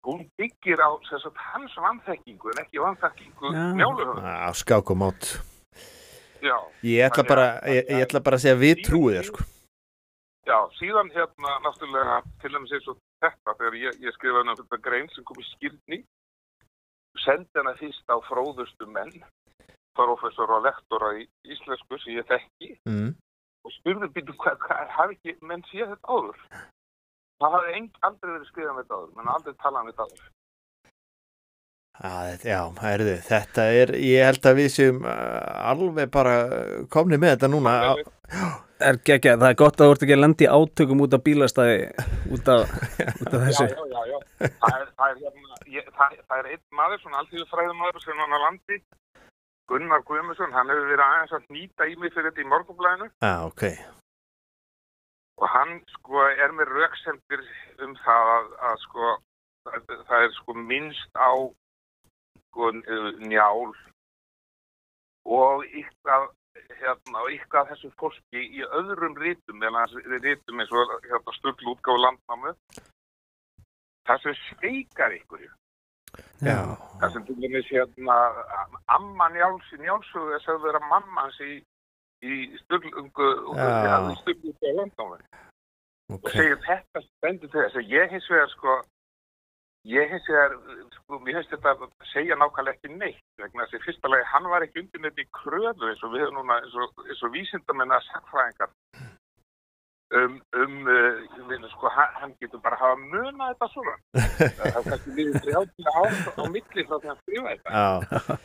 hún 0.07 0.23
byggir 0.39 0.79
á 0.79 0.89
sem 1.09 1.19
sagt, 1.25 1.37
hans 1.51 1.73
vannþekkingu 1.81 2.53
en 2.53 2.61
ekki 2.63 2.79
vannþekkingu 2.83 3.53
Já. 3.55 3.63
njáluhöfum. 3.81 4.23
Já, 4.23 4.53
skák 4.61 4.93
og 4.93 4.97
mót 5.03 5.33
Já, 6.37 6.53
Ég 6.85 7.01
ætla 7.01 7.23
Þannig 7.23 7.29
bara, 7.33 7.45
að- 7.57 7.73
ég, 7.73 7.87
ég 7.89 8.03
ætla 8.05 8.19
bara 8.23 8.37
að 8.37 8.43
segja 8.45 8.59
við 8.61 8.83
trúið 8.85 9.15
þér, 9.17 9.29
sko 9.31 9.45
já, 10.47 10.57
síðan 10.79 11.11
hérna 11.15 11.57
náttúrulega 11.65 12.21
til 12.41 12.53
dæmis 12.53 12.73
eins 12.75 12.87
og 12.91 12.99
þetta 13.23 13.55
þegar 13.59 13.75
ég, 13.81 13.99
ég 14.05 14.15
skrifaði 14.15 14.53
um 14.53 14.59
þetta 14.61 14.79
grein 14.87 15.09
sem 15.13 15.27
kom 15.27 15.41
í 15.41 15.47
skýrni 15.51 15.99
sendi 17.23 17.59
hana 17.59 17.75
fyrst 17.79 18.13
á 18.13 18.17
fróðustu 18.29 18.87
menn 18.93 19.13
professor 19.97 20.53
og 20.57 20.65
lektora 20.67 21.13
í 21.19 21.25
íslensku 21.53 21.99
sem 22.01 22.17
ég 22.19 22.27
þekki 22.29 22.73
mm. 22.87 23.13
og 23.65 23.75
spurði 23.79 24.11
býtum 24.15 24.37
hvað, 24.43 24.59
hvað 24.65 24.91
hafi 24.97 25.17
ekki 25.17 25.37
menn 25.49 25.65
séð 25.71 25.93
þetta 25.95 26.17
áður 26.17 26.41
það 27.37 27.55
hafði 27.57 27.77
eng, 27.79 27.89
aldrei 28.07 28.33
verið 28.33 28.51
skrifað 28.51 28.73
um 28.73 28.81
þetta 28.81 28.99
áður 28.99 29.15
menn 29.17 29.33
aldrei 29.33 29.57
talað 29.63 29.81
um 29.81 29.91
þetta 29.91 30.07
áður 30.07 30.27
Já, 31.97 32.11
þetta- 32.29 32.49
já, 32.51 32.59
herðu, 32.83 33.13
þetta 33.25 33.63
er, 33.81 33.91
ég 34.05 34.25
held 34.27 34.45
að 34.51 34.57
við 34.59 34.67
séum 34.75 34.99
uh, 35.01 35.69
alveg 35.71 36.11
bara 36.13 36.35
komni 36.93 37.17
með 37.17 37.31
þetta 37.35 37.49
núna. 37.49 37.73
Er 38.77 38.99
geggja, 39.01 39.33
það 39.41 39.47
er 39.49 39.55
gott 39.57 39.79
að 39.81 39.87
þú 39.89 39.93
ert 39.95 40.03
ekki 40.05 40.13
að 40.13 40.21
lendi 40.21 40.45
í 40.45 40.51
átökum 40.53 40.99
út 41.01 41.15
af 41.17 41.23
bílastæði 41.25 41.79
út 42.35 42.51
af, 42.53 42.75
út 43.23 43.33
af 43.33 43.41
þessu. 43.47 43.65
já, 43.65 43.81
já, 43.89 44.01
já. 44.11 44.19
Það, 44.37 44.75
er, 44.77 44.85
það, 44.93 45.07
er, 45.09 45.17
hérna, 45.23 45.57
ég, 45.73 45.89
það, 45.97 46.13
það 46.29 46.37
er 46.43 46.49
einn 46.53 46.63
maður, 46.77 47.01
svona 47.01 47.21
alltíðu 47.23 47.47
fræðumadur 47.55 48.05
sem 48.05 48.21
hann 48.21 48.37
á 48.37 48.39
landi. 48.45 48.79
Gunnar 49.67 50.03
Guðmundsson, 50.07 50.53
hann 50.55 50.69
hefur 50.71 50.85
verið 50.93 51.05
aðeins 51.07 51.33
að 51.35 51.47
nýta 51.57 51.87
í 51.91 51.95
mig 51.99 52.13
fyrir 52.15 52.29
þetta 52.29 52.45
í 52.45 52.49
morgunblæðinu 52.53 53.09
Já, 53.25 53.33
ok. 53.49 53.63
Og 55.41 55.49
hann 55.53 55.73
sko 55.97 56.21
er 56.29 56.53
með 56.55 56.71
rauksendir 56.77 57.43
um 57.83 57.97
það 58.05 58.29
að, 58.37 58.45
að 58.69 58.77
sko 58.85 59.09
það 60.07 60.23
er 60.27 60.31
sko 60.37 60.55
minnst 60.61 61.19
á 61.19 61.29
sko 62.47 62.71
njál 63.27 63.71
og 65.27 65.63
ykkar 65.65 66.29
hérna, 66.81 67.21
og 67.23 67.31
ykkar 67.35 67.67
þessu 67.71 67.91
fólki 67.99 68.43
í 68.59 68.63
öðrum 68.79 69.17
rítum, 69.19 69.63
rítum 70.23 70.61
eins 70.63 70.73
og 70.73 70.97
hérna, 71.05 71.37
sturglu 71.37 71.75
útgáfu 71.75 72.01
landnámu. 72.01 72.55
Það 74.07 74.23
sem 74.23 74.37
steikar 74.47 75.15
ykkur 75.19 75.47
það 76.99 77.13
sem 77.13 77.25
til 77.27 77.35
dæmis 77.41 77.67
hérna 77.71 78.15
amma 78.95 79.27
njáls 79.33 79.73
í 79.75 79.81
njálsögu 79.81 80.31
þess 80.33 80.51
að 80.53 80.63
vera 80.65 80.81
mamma 80.89 81.25
hans 81.25 81.39
í 81.43 81.57
í 82.25 82.37
í 82.47 82.59
sturglungu 82.63 83.27
útgáfu 83.51 84.73
landnámu. 84.79 85.19
Ok. 86.07 86.23
Og 86.23 86.29
segir 86.31 86.61
þetta 86.63 87.03
stendur 87.03 87.51
til 87.51 87.63
þess 87.65 87.79
að 87.81 87.91
ég 87.91 88.13
hins 88.15 88.29
vegar 88.31 88.53
sko 88.53 88.77
ég 89.85 90.09
hins 90.11 90.27
vegar 90.27 90.55
sko, 90.95 91.19
mér 91.19 91.37
finnst 91.39 91.53
þetta 91.53 91.73
að 91.75 91.85
segja 92.11 92.37
nákvæmlega 92.39 92.75
ekki 92.75 92.95
neitt 92.95 93.41
vegna 93.41 93.65
þess 93.65 93.77
að 93.79 93.85
fyrsta 93.85 94.11
lagi 94.11 94.25
hann 94.31 94.49
var 94.51 94.65
ekki 94.65 94.83
undir 94.83 95.03
neitt 95.03 95.21
í 95.21 95.27
kröðu 95.37 95.91
eins 95.91 96.03
og 96.03 96.13
við 96.15 96.25
höfum 96.25 96.41
núna 96.41 96.59
eins 96.61 96.75
og, 96.75 97.05
eins 97.05 97.23
og 97.23 97.33
vísindamenn 97.35 97.95
að 97.95 98.07
sagfræðingar 98.09 98.73
um, 100.17 100.35
um 100.63 100.75
uh, 100.87 101.47
meina, 101.47 101.71
sko, 101.75 101.91
hann, 101.93 102.35
getur 102.41 102.63
bara 102.63 102.79
hafa 102.81 102.99
munað 103.03 103.53
þetta 103.53 103.69
svona 103.75 103.95
það 104.57 104.67
er 104.71 104.89
kannski 104.89 105.15
lífið 105.19 105.39
30 105.51 105.91
ár 105.93 106.19
á 106.35 106.43
milli 106.57 106.87
frá 106.87 106.97
því 106.97 107.03
að 107.03 107.09
hann 107.11 107.23
skrifa 107.23 107.55
þetta 107.55 108.39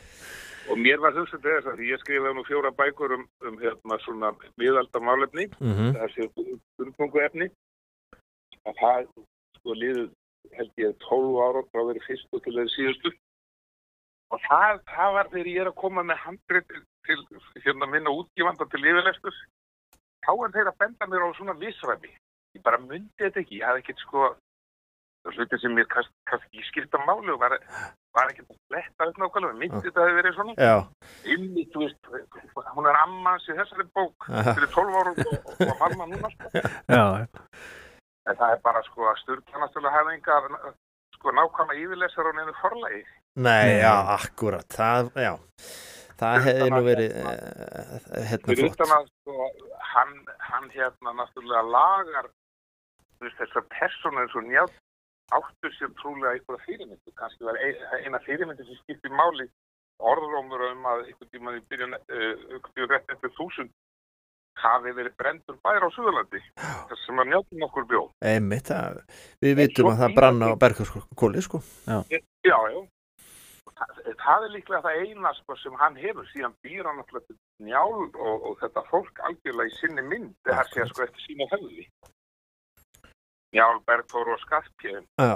og 0.71 0.79
mér 0.79 1.03
var 1.03 1.15
hugsað 1.17 1.43
til 1.43 1.53
þess 1.57 1.71
að 1.73 1.85
ég 1.89 2.01
skrifaði 2.03 2.37
nú 2.37 2.47
fjóra 2.47 2.71
bækur 2.79 3.17
um, 3.17 3.27
um 3.47 3.59
hérna 3.59 3.99
svona 4.05 4.33
miðaldamálefni 4.61 5.49
mhm 5.59 5.95
þessi 5.99 6.29
umfungu 6.83 7.23
efni 7.23 7.51
að 8.63 8.77
það 8.79 9.07
sko 9.59 9.75
liður 9.75 10.11
held 10.57 10.81
ég 10.81 10.97
12 11.07 11.39
ára 11.45 11.63
frá 11.69 11.83
verið 11.89 12.07
fyrstu 12.07 12.41
til 12.43 12.55
þeirri 12.57 12.73
síðustu. 12.75 13.13
Og 14.33 14.41
það, 14.47 14.81
það 14.89 15.15
var 15.17 15.29
þegar 15.33 15.51
ég 15.51 15.61
er 15.63 15.69
að 15.69 15.79
koma 15.83 16.03
með 16.07 16.21
handrið 16.23 16.71
til, 17.07 17.19
hérna 17.65 17.89
minna 17.89 18.13
útgifanda 18.13 18.67
til 18.71 18.81
yfirlestur 18.83 19.41
þá 20.23 20.31
er 20.33 20.53
þeir 20.55 20.71
að 20.71 20.79
benda 20.83 21.09
mér 21.11 21.27
á 21.27 21.29
svona 21.37 21.55
vissræmi 21.59 22.13
ég 22.53 22.63
bara 22.65 22.79
myndi 22.81 23.11
þetta 23.21 23.41
ekki, 23.41 23.59
ég 23.59 23.67
hafði 23.67 23.83
ekkert 23.83 24.03
sko 24.03 24.31
það 25.23 25.37
hluti 25.37 25.59
sem 25.61 25.75
mér 25.75 25.87
kannski, 25.91 26.15
ekki 26.35 26.65
skipta 26.67 26.99
máli 27.07 27.31
og 27.33 27.39
var, 27.41 27.55
var 28.15 28.31
ekkert 28.31 28.51
að 28.51 28.59
fletta 28.71 29.07
upp 29.09 29.21
nákvæmlega, 29.21 29.59
myndi 29.61 29.81
þetta 29.85 30.03
hefði 30.03 30.17
verið 30.19 30.35
svona. 30.37 30.55
Já, 30.59 30.73
inni, 31.35 31.63
þú 31.73 31.85
veist, 31.85 32.11
hún 32.75 32.89
er 32.91 32.99
ammans 32.99 33.47
í 33.47 33.55
þessari 33.55 33.87
bók 33.95 34.27
fyrir 34.27 34.69
12 34.75 34.99
árum 34.99 35.23
og, 35.23 35.47
og 35.69 35.73
mamma 35.79 36.09
núna 36.11 36.33
sko. 36.33 36.51
Já, 36.91 37.05
en 38.29 38.39
það 38.39 38.55
er 38.55 38.61
bara 38.67 38.83
sko 38.87 39.07
að 39.11 39.21
styrkja 39.23 39.61
náttúrulega 39.61 39.95
hafa 39.97 40.13
engar 40.17 40.47
sko 41.17 41.33
nákvæmlega 41.39 41.85
yfirlesar 41.85 42.29
á 42.29 42.31
neinu 42.37 42.53
forlægi 42.61 43.01
nei, 43.35 43.65
Nei. 43.65 43.79
já, 43.81 43.93
akkurat. 44.17 44.67
Það, 44.69 45.09
já. 45.17 45.33
Það 46.21 46.45
hefði 46.45 46.69
nú 46.69 46.81
verið 46.85 47.15
hérna 47.17 48.47
fyrir 48.47 48.61
flott 48.61 48.77
utan 48.77 48.95
að 48.97 49.07
sko 49.09 49.49
hann, 49.93 50.13
hann 50.49 50.69
hérna 50.75 51.15
náttúrulega 51.19 51.63
lagar 51.73 52.31
þessar 53.23 53.65
persónu 53.71 54.21
eins 54.23 54.35
og 54.39 54.47
njátt 54.47 54.79
áttu 55.33 55.71
sér 55.77 55.91
trúlega 55.99 56.33
einhverja 56.35 56.65
fyrirmyndu 56.67 57.13
kannski 57.17 57.47
var 57.47 57.57
ein, 57.57 57.79
eina 58.03 58.19
fyrirmyndu 58.25 58.65
sem 58.67 58.79
skipti 58.83 59.09
máli 59.09 59.47
orðrómur 60.03 60.65
um 60.69 60.87
að 60.91 61.05
einhvern 61.07 61.31
tíma 61.31 61.55
í 61.57 61.63
byrjun 61.71 61.95
uh, 61.95 62.33
einhvern 62.51 62.73
tíma 62.75 62.89
rétt 62.91 63.13
eftir 63.15 63.33
þúsund 63.37 63.71
hafi 64.59 64.93
verið 64.95 65.15
brendur 65.19 65.57
bær 65.65 65.85
á 65.85 65.89
Suðurlandi 65.93 66.41
þess 66.89 67.05
sem 67.07 67.21
að 67.21 67.31
njátt 67.31 67.55
nokkur 67.61 67.87
bjó. 67.89 68.01
Einmitt, 68.25 68.69
það, 68.69 68.99
við 69.43 69.55
vitum 69.61 69.91
að 69.91 70.03
það 70.03 70.17
brann 70.19 70.45
á 70.45 70.49
bergkóli, 70.63 71.43
sko. 71.45 71.61
Já, 71.87 72.03
já. 72.47 72.81
Það, 73.73 73.95
það 74.21 74.45
er 74.45 74.53
líklega 74.53 74.83
það 74.85 74.99
eina 75.01 75.33
sko, 75.39 75.57
sem 75.57 75.79
hann 75.81 75.97
hefur, 75.97 76.27
síðan 76.29 76.53
býr 76.65 76.85
hann 76.89 77.01
alltaf 77.01 77.25
til 77.25 77.37
njál 77.65 77.95
og, 77.97 78.13
og 78.51 78.59
þetta 78.61 78.85
fólk 78.91 79.23
algjörlega 79.25 79.71
í 79.71 79.77
sinni 79.79 80.05
mynd, 80.05 80.35
það 80.45 80.69
sé 80.75 80.87
sko 80.91 81.07
eftir 81.07 81.25
sína 81.25 81.49
höfði. 81.55 81.87
Njál, 83.53 83.81
Bergþór 83.89 84.33
og 84.33 84.41
Skarpjöðin. 84.45 85.09
Já 85.21 85.35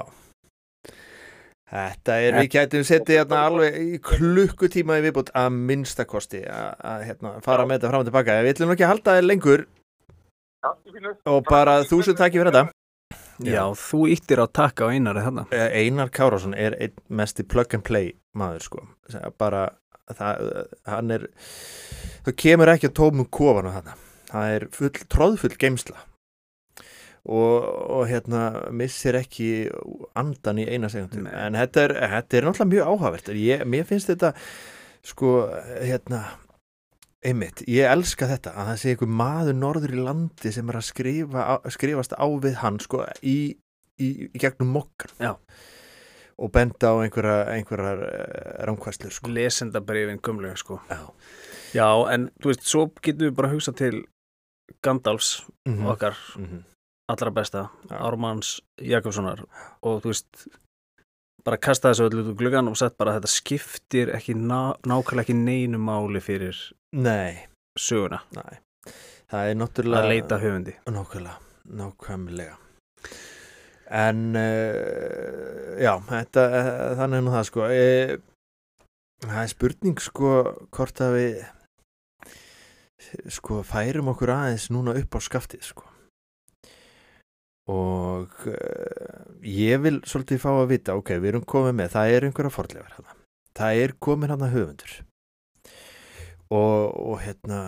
Þetta 1.67 2.13
er, 2.23 2.35
við 2.39 2.49
gætum 2.53 2.83
setið 2.87 3.17
hérna 3.19 3.39
alveg 3.49 3.75
í 3.81 3.97
klukkutíma 3.99 5.01
í 5.01 5.03
viðbútt 5.03 5.33
að 5.35 5.57
minnstakosti 5.67 6.45
að, 6.47 6.69
að 6.91 7.03
hérna, 7.09 7.31
fara 7.43 7.65
með 7.67 7.79
þetta 7.79 7.91
fram 7.91 8.03
og 8.03 8.07
tilbaka. 8.07 8.37
Við 8.45 8.53
ætlum 8.53 8.71
ekki 8.75 8.85
að 8.87 8.91
halda 8.93 9.15
þér 9.17 9.27
lengur. 9.27 9.65
Já, 10.63 10.69
og 11.33 11.41
bara 11.49 11.75
þúsund 11.89 12.19
takk 12.21 12.37
fyrir 12.37 12.51
þetta. 12.55 12.71
já, 13.43 13.61
þú 13.83 13.99
íttir 14.15 14.39
á 14.39 14.47
takka 14.47 14.87
á 14.87 14.95
einari 14.95 15.25
þarna. 15.27 15.47
Eh, 15.51 15.75
Einar 15.83 16.13
Kárásson 16.15 16.55
er 16.55 16.77
einn 16.79 16.95
mesti 17.19 17.43
plug 17.43 17.75
and 17.75 17.83
play 17.87 18.13
maður 18.31 18.63
sko. 18.69 18.87
Sem 19.11 19.35
bara 19.37 19.67
það, 20.07 20.49
hann 20.87 21.15
er 21.19 21.27
það 22.23 22.37
kemur 22.45 22.71
ekki 22.71 22.93
að 22.93 22.99
tómum 23.01 23.27
kofanu 23.27 23.75
þarna. 23.75 23.99
Það 24.31 24.53
er 24.55 24.69
full, 24.75 24.95
tróðfull 25.11 25.57
geimsla 25.59 25.99
og, 27.27 27.67
og 27.91 28.07
hérna 28.07 28.41
missir 28.71 29.17
ekki 29.19 29.47
andan 30.15 30.59
í 30.63 30.67
eina 30.71 30.87
segundu 30.89 31.21
Nei. 31.25 31.33
en 31.47 31.53
þetta 31.59 31.83
er, 31.87 31.93
þetta 32.15 32.37
er 32.39 32.47
náttúrulega 32.47 32.71
mjög 32.73 32.91
áhævert 32.93 33.31
ég, 33.35 33.63
mér 33.67 33.83
finnst 33.89 34.07
þetta 34.13 34.33
sko 35.07 35.31
hérna 35.83 36.21
einmitt, 37.27 37.63
ég 37.67 37.87
elska 37.91 38.27
þetta 38.29 38.53
að 38.55 38.67
það 38.71 38.77
sé 38.81 38.91
einhver 38.93 39.09
maður 39.19 39.57
norður 39.57 39.95
í 39.97 40.03
landi 40.05 40.51
sem 40.55 40.69
er 40.71 40.77
að 40.79 40.85
skrifa, 40.87 41.45
á- 41.57 41.71
skrifast 41.73 42.13
á 42.15 42.25
við 42.43 42.59
hann 42.61 42.77
sko 42.83 43.01
í, 43.25 43.37
í, 43.99 44.07
í 44.29 44.39
gegnum 44.39 44.69
mokkan 44.77 45.11
Já. 45.19 45.33
og 46.37 46.51
benda 46.53 46.93
á 46.93 46.95
einhverja, 47.01 47.37
einhverjar 47.57 48.03
rámkvæslur 48.69 49.11
sko. 49.15 49.31
Lesendabrifin 49.33 50.19
gumlega, 50.23 50.55
sko. 50.61 50.77
Já. 50.87 51.01
Já, 51.73 51.87
en 52.13 52.29
þú 52.39 52.51
veist, 52.53 52.67
svo 52.69 52.85
getum 53.01 53.25
við 53.27 53.35
bara 53.39 53.49
að 53.49 53.57
hugsa 53.57 53.73
til 53.75 54.03
Gandalfs 54.85 55.41
Mhm. 55.67 55.87
okkar 55.91 56.15
Mhm. 56.37 56.63
Allra 57.11 57.31
besta, 57.31 57.67
Já. 57.89 57.97
Ármanns 58.03 58.57
Jakobssonar. 58.81 59.43
Og 59.85 60.01
þú 60.03 60.13
veist 60.13 60.47
bara 61.47 61.59
kasta 61.61 61.93
þessu 61.93 62.09
öllu 62.09 62.23
út 62.23 62.31
úr 62.33 62.39
gluggan 62.41 62.69
og 62.71 62.77
sett 62.79 62.97
bara 62.99 63.15
að 63.15 63.21
þetta 63.21 63.33
skiptir 63.33 64.13
ekki 64.15 64.35
ná, 64.35 64.75
nákvæmlega 64.83 65.23
ekki 65.25 65.37
neinu 65.39 65.79
máli 65.79 66.21
fyrir 66.23 66.57
Nei, 66.97 67.47
söguna. 67.79 68.21
Nei. 68.35 68.59
Það 69.27 69.49
er 69.49 69.59
náttúrulega 69.59 70.03
að 70.03 70.13
leita 70.13 70.39
höfundi. 70.39 70.77
Nákvæmlega, 70.87 71.37
nákvæmlega. 71.81 72.55
En 73.97 74.23
uh, 74.35 75.75
já, 75.79 75.93
þetta, 76.09 76.47
uh, 76.47 76.95
þannig 76.99 77.21
er 77.21 77.23
nú 77.23 77.35
það 77.35 77.47
sko. 77.47 77.67
Uh, 77.71 78.17
Það 79.25 79.39
er 79.41 79.49
spurning 79.49 80.01
sko 80.03 80.31
hvort 80.75 80.99
að 81.01 81.15
við 81.17 81.37
sko 83.33 83.63
færum 83.65 84.11
okkur 84.11 84.29
aðeins 84.33 84.67
núna 84.73 84.93
upp 84.99 85.17
á 85.17 85.19
skaftið 85.25 85.63
sko 85.65 85.87
og 87.67 88.47
uh, 88.47 89.25
ég 89.43 89.81
vil 89.83 89.99
svolítið 90.07 90.41
fá 90.43 90.49
að 90.53 90.69
vita, 90.71 90.95
ok, 90.99 91.17
við 91.19 91.33
erum 91.33 91.45
komið 91.47 91.75
með 91.81 91.91
það 91.97 92.13
er 92.15 92.27
einhverja 92.27 92.53
forlegar 92.55 92.95
hana. 92.95 93.17
það 93.57 93.81
er 93.83 93.93
komin 93.99 94.33
hann 94.33 94.47
að 94.47 94.55
höfundur. 94.55 94.95
Og, 96.47 96.81
og 96.95 97.19
hérna 97.25 97.61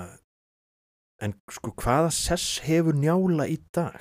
en 1.20 1.36
sko 1.52 1.74
hvaða 1.76 2.14
sess 2.16 2.62
hefur 2.64 2.96
njála 2.96 3.50
í 3.52 3.58
dag? 3.76 4.00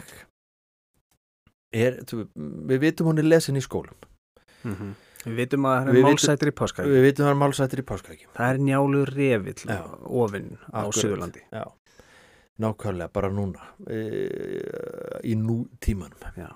Er, 1.75 1.99
þú, 2.09 2.29
við 2.71 2.85
vitum 2.87 3.11
hún 3.11 3.21
er 3.21 3.27
lesin 3.27 3.59
í 3.59 3.65
skólum. 3.65 3.99
Mm 4.63 4.95
Við 5.27 5.35
vitum 5.43 5.67
að 5.67 5.89
það 5.89 5.97
er 5.99 6.05
málsættir 6.07 6.51
í 6.51 6.55
páskaæki 6.55 6.91
við 6.93 7.05
vitum 7.09 7.27
hann 7.27 7.35
er 7.35 7.41
málsættir 7.41 7.83
í 7.83 7.85
páskaækjum 7.89 8.35
Það 8.37 8.53
er 8.53 8.61
njálur 8.69 9.11
revill 9.17 9.73
ofinn 10.23 10.51
á. 10.71 10.81
Suðurlandi. 10.95 11.43
Já, 11.51 11.65
nákvæmlega 12.63 13.13
bara 13.15 13.31
núna 13.31 13.63
e, 13.87 13.99
í 15.25 15.35
nú 15.39 15.61
tímanum 15.85 16.19
Já. 16.37 16.49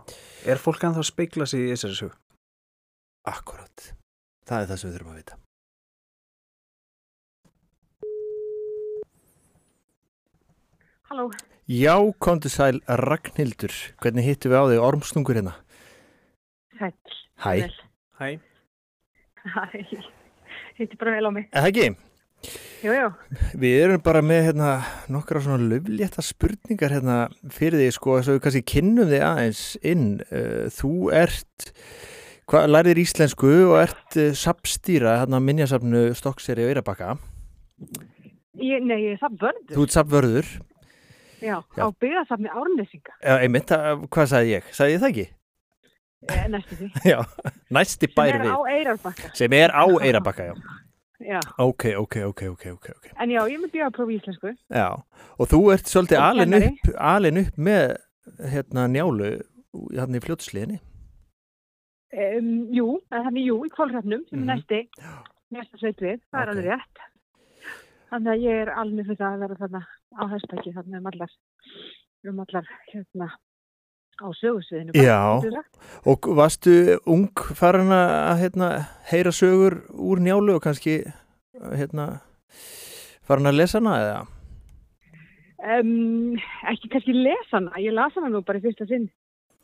Er 0.47 0.59
fólk 0.63 0.83
að 0.85 0.99
þá 0.99 1.07
speikla 1.13 1.47
sig 1.47 1.67
í 1.69 1.73
þessari 1.75 1.99
sög? 2.01 2.19
akkurat, 3.29 3.93
það 4.49 4.65
er 4.65 4.69
það 4.73 4.81
sem 4.81 4.91
við 4.91 4.97
þurfum 4.99 5.13
að 5.13 5.21
vita 5.23 5.37
Halló, 11.11 11.29
Já, 11.71 11.95
komdu 12.19 12.51
sæl 12.51 12.81
Ragnhildur, 12.89 13.71
hvernig 14.03 14.27
hittum 14.27 14.51
við 14.53 14.59
á 14.59 14.65
þig 14.73 14.81
ormstungur 14.83 15.39
hérna? 15.39 15.53
Hæ, 16.81 16.91
Vel. 17.47 17.77
Hæ. 18.19 18.27
Hæ, 19.43 19.63
hitti 20.79 20.99
bara 20.99 21.15
vel 21.17 21.29
á 21.29 21.33
mig. 21.35 21.47
eða 21.53 21.71
ekki? 21.71 21.87
Jú, 22.83 22.91
jú. 22.97 23.09
Við 23.63 23.77
erum 23.85 24.01
bara 24.03 24.23
með 24.27 24.41
hérna 24.49 24.71
nokkra 25.15 25.43
svona 25.45 25.63
löflétta 25.71 26.25
spurningar 26.27 26.91
hérna 26.97 27.19
fyrir 27.55 27.79
því 27.79 27.91
sko 27.95 28.17
þess 28.19 28.33
að 28.33 28.37
við 28.39 28.43
kannski 28.47 28.63
kynnum 28.73 29.11
þig 29.13 29.23
aðeins 29.29 29.61
inn. 29.93 30.09
Uh, 30.33 30.65
Þú 30.75 30.91
ert, 31.15 31.69
hvað, 32.51 32.67
lærðir 32.75 33.03
íslensku 33.05 33.53
og 33.69 33.77
ert 33.85 34.19
uh, 34.19 34.33
sapstýra 34.35 35.21
hérna 35.23 35.39
minjasafnu 35.45 36.09
Stokkseri 36.19 36.67
og 36.67 36.73
Eirabakka. 36.75 37.15
Nei, 38.59 38.99
ég 38.99 39.15
er 39.15 39.23
samt 39.23 39.39
vörður. 39.41 39.71
Þú 39.77 39.87
ert 39.87 39.95
sapvörður. 39.97 40.51
Já, 41.43 41.57
Já. 41.75 41.83
á 41.83 41.89
byggðasafni 42.03 42.51
Árnesinga. 42.55 43.15
Já, 43.23 43.33
einmitt, 43.43 43.71
hvað 44.15 44.29
sagði 44.31 44.53
ég? 44.57 44.69
Sagði 44.75 44.93
ég 44.95 45.01
það 45.03 45.09
ekki? 45.15 45.25
Eh, 46.31 46.45
næstu 46.53 46.77
því. 46.79 46.89
Já, 47.13 47.19
næsti 47.75 48.07
Sem 48.07 48.13
bær 48.19 48.37
er 48.37 48.45
við. 48.45 48.53
á 48.55 48.61
Eirarbakka. 48.77 49.31
Sem 49.39 49.57
er 49.59 49.75
á 49.75 49.85
Eirabakka, 50.07 50.45
já. 50.53 50.79
Já, 51.23 51.41
Ok, 51.59 51.85
ok, 51.99 52.17
ok, 52.27 52.43
ok, 52.53 52.65
ok, 52.73 53.11
en 53.21 53.31
já, 53.31 53.41
ég 53.49 53.61
myndi 53.63 53.79
að 53.85 53.93
prófa 53.97 54.13
íslensku. 54.17 54.53
Já, 54.71 54.89
og 55.39 55.49
þú 55.51 55.61
ert 55.75 55.87
svolítið 55.87 56.19
alin 56.23 56.55
upp, 56.59 56.89
alin 56.99 57.39
upp 57.45 57.57
með 57.59 57.97
hérna 58.53 58.87
njálu 58.91 59.29
hérna 59.93 60.19
í 60.19 60.25
fljótsliðinni. 60.25 60.81
Um, 62.13 62.49
jú, 62.77 62.87
þannig 63.09 63.47
jú, 63.49 63.55
í 63.65 63.71
kvolrafnum, 63.73 64.25
sem 64.29 64.41
Mhm. 64.43 64.49
er 64.51 64.57
næsti, 64.57 64.81
næsta 65.53 65.79
sveit 65.81 66.01
við, 66.03 66.21
það 66.33 66.43
er 66.43 66.49
Ok. 66.49 66.57
alveg 66.57 66.67
rétt. 66.69 66.99
Þannig 68.13 68.33
að 68.35 68.43
ég 68.45 68.63
er 68.63 68.69
alveg 68.77 69.07
fyrir 69.07 69.17
það 69.23 69.33
að 69.33 69.41
vera 69.41 69.61
þarna 69.63 69.83
á 70.21 70.23
hestaki, 70.29 70.73
þarna 70.77 70.99
um 70.99 71.07
allar, 71.07 71.31
um 72.29 72.41
allar, 72.45 72.67
hérna, 72.93 73.29
á 74.23 74.29
sögursviðinu. 74.39 74.95
Já, 74.97 75.19
og 76.07 76.29
varstu 76.39 76.99
ung 77.07 77.31
farin 77.59 77.93
að 77.95 78.45
hérna, 78.45 78.69
heyra 79.11 79.33
sögur 79.35 79.83
úr 79.93 80.23
njálu 80.23 80.57
og 80.57 80.63
kannski 80.65 81.01
hérna, 81.61 82.23
farin 83.27 83.51
að 83.51 83.59
lesa 83.59 83.81
hana 83.81 83.99
eða? 84.05 84.23
Um, 85.63 86.39
ekki 86.71 86.91
kannski 86.95 87.19
lesa 87.19 87.59
hana, 87.59 87.75
ég 87.83 87.95
las 87.95 88.15
hana 88.19 88.31
nú 88.33 88.45
bara 88.47 88.63
í 88.63 88.65
fyrsta 88.65 88.87
sinn 88.91 89.11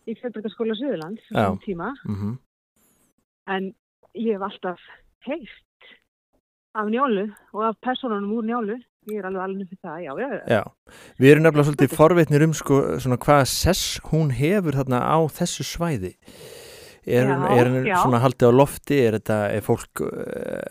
í 0.09 0.15
Fjölbreytaskóla 0.19 0.77
Suðurlands 0.79 1.25
þessum 1.31 1.65
tíma, 1.65 1.95
Mm 2.09 2.37
en 3.49 3.73
ég 4.19 4.37
hef 4.37 4.45
alltaf 4.45 4.85
heyrt 5.27 5.91
af 6.79 6.91
njálu 6.93 7.29
og 7.55 7.65
af 7.71 7.81
personunum 7.85 8.35
úr 8.37 8.47
njálu, 8.49 8.77
ég 9.09 9.19
er 9.21 9.29
alveg 9.29 9.43
alveg 9.45 9.69
fyrir 9.71 9.83
það, 9.83 9.99
já, 10.05 10.13
já, 10.19 10.29
já. 10.29 10.59
Já, 10.59 11.03
við 11.19 11.33
erum 11.33 11.45
nefnilega 11.47 11.69
svolítið 11.69 11.95
forvitnir 11.97 12.45
um 12.47 12.55
sko, 12.57 12.79
svona 13.03 13.19
hvaða 13.25 13.47
sess 13.51 14.01
hún 14.11 14.33
hefur 14.37 14.79
þarna 14.79 15.01
á 15.05 15.19
þessu 15.39 15.67
svæði. 15.67 16.15
Er, 17.09 17.25
er 17.25 17.71
hún 17.73 17.87
svona 17.89 18.21
haldið 18.21 18.53
á 18.53 18.59
lofti, 18.59 18.99
er 19.01 19.17
þetta, 19.17 19.39
er 19.57 19.65
fólk 19.65 20.03
uh, 20.05 20.11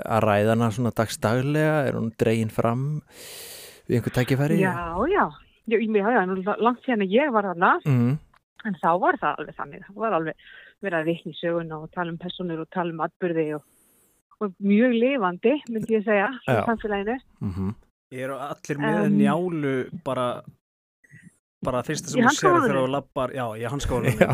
að 0.05 0.27
ræða 0.27 0.53
hana 0.53 0.69
svona 0.75 0.93
dagstaglega, 0.93 1.79
er 1.87 1.97
hún 1.97 2.11
dregin 2.19 2.53
fram 2.53 2.83
við 3.87 3.97
einhver 3.97 4.15
tækifæri? 4.19 4.59
Já, 4.61 4.75
já, 5.09 5.25
já, 5.65 5.79
já, 5.81 6.11
já, 6.13 6.53
langt 6.61 6.85
að 6.93 7.07
ég 7.09 7.33
var 7.33 7.49
þarna, 7.49 7.73
Mm, 7.87 8.13
en 8.67 8.77
þá 8.83 8.91
var 9.01 9.17
það 9.21 9.41
alveg 9.41 9.57
þannig, 9.57 9.87
það 9.87 10.03
var 10.03 10.19
alveg 10.19 10.45
verið 10.85 10.99
að 10.99 11.09
vitna 11.09 11.33
í 11.33 11.39
söguna 11.39 11.81
og 11.81 11.89
tala 11.95 12.13
um 12.13 12.21
personur 12.21 12.61
og 12.61 12.69
tala 12.73 12.93
um 12.93 13.03
atbyrði 13.07 13.47
og, 13.57 13.65
og 14.43 14.53
mjög 14.61 14.93
lifandi, 14.93 15.57
myndi 15.71 15.97
ég 15.97 16.05
segja, 16.05 16.29
í 16.45 16.61
samfélaginu. 16.69 17.17
mm 17.41 17.75
Eru 18.11 18.37
allir 18.39 18.77
með 18.79 18.99
Um, 19.07 19.17
njálu 19.19 19.73
bara 20.05 20.27
bara 21.65 21.81
fyrsta 21.83 22.11
sem 22.13 22.23
þú 22.23 22.31
sér 22.37 22.53
þegar 22.61 22.77
þú 22.79 22.85
lappar, 22.93 23.33
já, 23.35 23.43
í 23.57 23.61
Já. 23.65 23.69
hanskahólfinu 23.73 24.27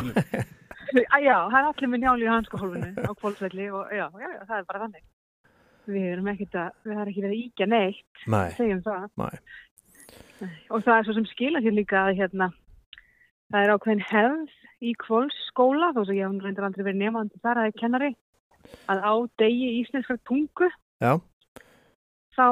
Æ, 0.94 1.18
já, 1.26 1.38
það 1.50 1.58
er 1.58 1.68
allir 1.72 1.90
með 1.90 2.02
njáli 2.04 2.26
í 2.28 2.30
hanskahólfinu 2.30 3.06
á 3.10 3.12
kvólsvelli 3.18 3.70
og 3.74 3.90
já, 3.96 4.06
já, 4.14 4.28
já, 4.30 4.42
það 4.46 4.58
er 4.60 4.66
bara 4.70 4.82
þannig. 4.84 5.06
Við 5.90 6.04
erum 6.12 6.28
ekkert 6.32 6.58
að, 6.62 6.76
við 6.86 6.94
erum 6.94 7.10
ekki 7.12 7.24
verið 7.24 7.34
að 7.34 7.46
íkja 7.48 7.68
neitt, 7.72 8.20
Nei, 8.30 8.50
segjum 8.60 8.84
það. 8.86 9.08
Nei. 9.24 10.52
Og 10.70 10.84
það 10.86 10.94
er 11.00 11.08
svo 11.08 11.16
sem 11.18 11.26
skila 11.32 11.64
sér 11.66 11.74
líka 11.80 12.04
að 12.04 12.20
hérna, 12.22 12.50
það 13.50 13.66
er 13.66 13.74
ákveðin 13.74 14.06
hefð 14.12 14.86
í 14.86 14.94
kvólsskóla, 15.02 15.90
þó 15.98 16.02
sem 16.06 16.20
ég 16.20 16.30
hef 16.30 16.46
reyndar 16.46 16.68
aldrei 16.70 16.86
verið 16.92 17.02
nefandi 17.02 17.42
þar 17.42 17.62
að 17.64 17.68
ég 17.72 17.80
kennari, 17.82 18.12
að 18.94 19.02
á 19.02 19.14
degi 19.42 19.70
íslenskar 19.82 20.22
tungu, 20.30 20.70
já, 21.02 21.14
þá 22.38 22.46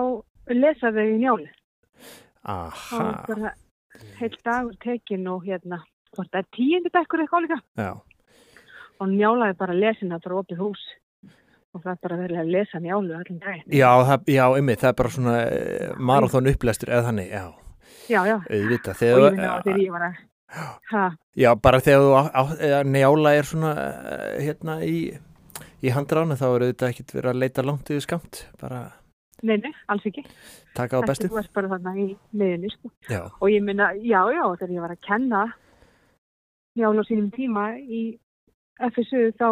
lesa 0.49 0.91
þau 0.91 1.03
í 1.05 1.17
njáli. 1.21 1.49
Aha, 2.49 3.25
bara 3.27 3.53
heil 4.19 4.37
dagur 4.45 4.77
tekin 4.81 5.27
og 5.29 5.43
hérna, 5.45 5.81
hvort 6.15 6.31
það 6.31 6.41
er 6.41 6.47
tíundi 6.55 6.91
bekkur 6.93 7.21
eitthvað 7.21 7.45
líka. 7.45 7.59
já, 7.77 7.91
og 9.01 9.07
njála 9.11 9.51
er 9.51 9.57
bara 9.59 9.73
lesin 9.77 10.11
að 10.15 10.23
bara 10.25 10.39
opið 10.41 10.61
hús 10.63 10.81
og 11.71 11.83
það 11.85 11.99
bara 12.03 12.17
verið 12.19 12.39
að 12.41 12.49
lesa 12.55 12.79
njálu 12.81 13.13
allan 13.15 13.39
daginn. 13.39 13.67
já, 13.71 13.89
það, 14.09 14.25
já, 14.33 14.43
einmitt, 14.57 14.81
það 14.81 14.89
er 14.89 14.97
bara 15.01 15.09
svona 15.15 15.35
uh, 15.45 15.93
marathon 16.11 16.49
upplestur 16.51 16.89
eða 16.91 17.07
þannig, 17.09 17.29
já, 17.31 17.45
Já, 18.09 18.21
já, 18.27 18.37
auðvitað, 18.49 19.01
og 19.13 19.21
ég 19.21 19.35
finna 19.35 19.51
að 19.53 19.65
þegar 19.67 19.81
ég 19.81 19.91
var 19.93 20.05
að, 20.07 20.15
ha, 20.91 21.03
já, 21.37 21.49
bara 21.61 21.79
þegar 21.85 22.01
þú 22.01 22.15
á, 22.17 22.21
á, 22.33 22.43
njála 22.87 23.35
er 23.37 23.47
svona 23.47 23.73
uh, 23.77 24.23
hérna 24.41 24.79
í, 24.83 24.97
í 25.85 25.93
handránu 25.93 26.35
þá 26.39 26.45
er 26.49 26.65
auðvitað 26.65 26.89
ekkit 26.89 27.13
verið 27.15 27.31
að 27.31 27.41
leita 27.45 27.65
langt 27.67 27.93
yfir 27.93 28.03
skamt, 28.07 28.41
bara 28.59 28.81
nei, 29.43 29.57
nei, 29.57 29.71
alls 29.89 30.05
ekki. 30.05 30.23
taka 30.77 30.99
á 30.99 31.05
bestu. 31.07 31.27
Þú 31.31 31.39
ert 31.41 31.53
bara 31.53 31.71
þarna 31.75 31.93
í 31.97 32.07
miðinni, 32.33 32.71
sko. 32.75 32.91
Já, 33.09 33.21
Og 33.41 33.47
ég 33.51 33.63
minna, 33.65 33.91
já, 33.97 34.21
já, 34.33 34.43
þegar 34.59 34.75
ég 34.77 34.81
var 34.85 34.95
að 34.95 35.01
kenna 35.07 35.43
njála 36.77 37.03
á 37.03 37.07
sínum 37.09 37.31
tíma 37.35 37.65
í 37.81 38.01
FSU, 38.81 39.27
þá, 39.37 39.47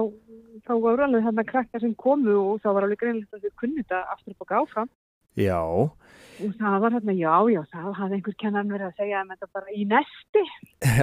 þá 0.65 0.71
voru 0.81 1.03
alveg 1.05 1.25
þarna 1.27 1.43
krakkar 1.45 1.83
sem 1.83 1.91
komu 1.99 2.33
og 2.39 2.61
þá 2.63 2.69
var 2.73 2.87
alveg 2.87 3.01
greinlegt 3.03 3.35
að 3.35 3.43
þau 3.45 3.57
kunni 3.61 3.83
þetta 3.83 3.99
aftur 4.15 4.33
upp 4.33 4.45
og 4.45 4.51
gáfram. 4.53 4.89
já, 5.37 5.59
Og 6.39 6.53
það 6.55 6.75
var 6.79 6.93
þarna, 6.95 7.13
já, 7.19 7.33
já, 7.51 7.59
það 7.73 7.87
hafði 7.99 8.15
einhver 8.15 8.35
kennan 8.39 8.69
verið 8.71 8.87
að 8.87 8.99
segja 9.01 9.21
um 9.25 9.31
þetta 9.33 9.47
bara 9.57 9.73
í 9.75 9.83
nesti. 9.91 10.43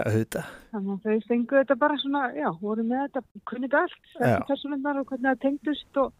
auðvitað, 0.07 0.47
Þannig 0.72 0.93
að 0.95 1.03
þau 1.05 1.26
fengu 1.28 1.59
þetta 1.61 1.76
bara 1.82 1.99
svona, 2.01 2.22
já, 2.34 2.49
voru 2.62 2.84
með 2.89 3.03
þetta, 3.05 3.22
kunnið 3.53 3.76
allt, 3.82 3.99
Já. 4.14 4.16
þessi 4.22 4.47
personundar 4.49 5.01
og 5.03 5.07
hvernig 5.11 5.28
það 5.28 5.43
tengdust 5.45 6.01
og 6.01 6.14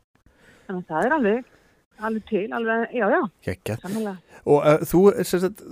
þannig 0.67 0.83
að 0.85 0.91
það 0.93 1.07
er 1.09 1.17
alveg, 1.17 1.49
alveg 2.05 2.29
til, 2.29 2.47
alveg, 2.57 2.87
já, 2.95 3.07
já, 3.13 3.77
samanlega. 3.81 4.17
Og 4.47 4.63
uh, 4.63 4.85
þú 4.87 5.03
sem 5.27 5.43
sagt, 5.43 5.63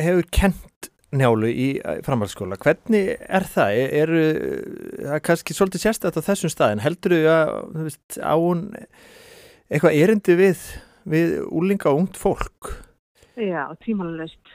hefur 0.00 0.28
kent 0.34 0.88
njálu 1.14 1.50
í 1.50 1.68
uh, 1.78 1.98
framhaldsskóla. 2.06 2.58
Hvernig 2.62 3.12
er 3.14 3.46
það? 3.50 3.78
Er, 3.82 4.14
er 4.14 4.14
uh, 5.14 5.18
kannski 5.24 5.56
svolítið 5.56 5.86
sérstætt 5.86 6.18
á 6.18 6.26
þessum 6.26 6.52
staðin? 6.52 6.82
Heldur 6.84 7.14
þú 7.14 7.20
að 7.30 7.52
þú 7.74 7.86
veist, 7.88 8.18
á 8.18 8.34
hún 8.34 8.64
eitthvað 9.70 9.98
erindi 10.00 10.38
við, 10.38 10.64
við 11.08 11.36
úlinga 11.48 11.92
og 11.92 12.04
ungt 12.04 12.20
fólk? 12.20 12.72
Já, 13.38 13.66
tímanleist, 13.82 14.54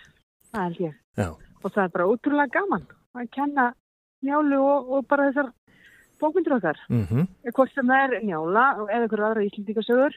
það 0.53 0.65
held 0.67 0.82
ég. 0.88 0.97
Já. 1.19 1.30
Og 1.59 1.71
það 1.73 1.84
er 1.84 1.93
bara 1.95 2.09
ótrúlega 2.09 2.55
gaman 2.55 2.86
að 3.19 3.32
kenna 3.36 3.71
njálu 4.23 4.59
og, 4.63 4.91
og 4.95 5.07
bara 5.09 5.30
þessar 5.30 5.51
bókmyndir 6.22 6.55
okkar. 6.57 6.80
Mm 6.89 7.05
-hmm. 7.05 7.28
Hvort 7.55 7.74
sem 7.74 7.88
það 7.88 8.03
er 8.05 8.24
njála 8.28 8.65
eða 8.76 8.93
einhverju 8.99 9.26
aðra 9.26 9.47
íslendingasögur, 9.47 10.13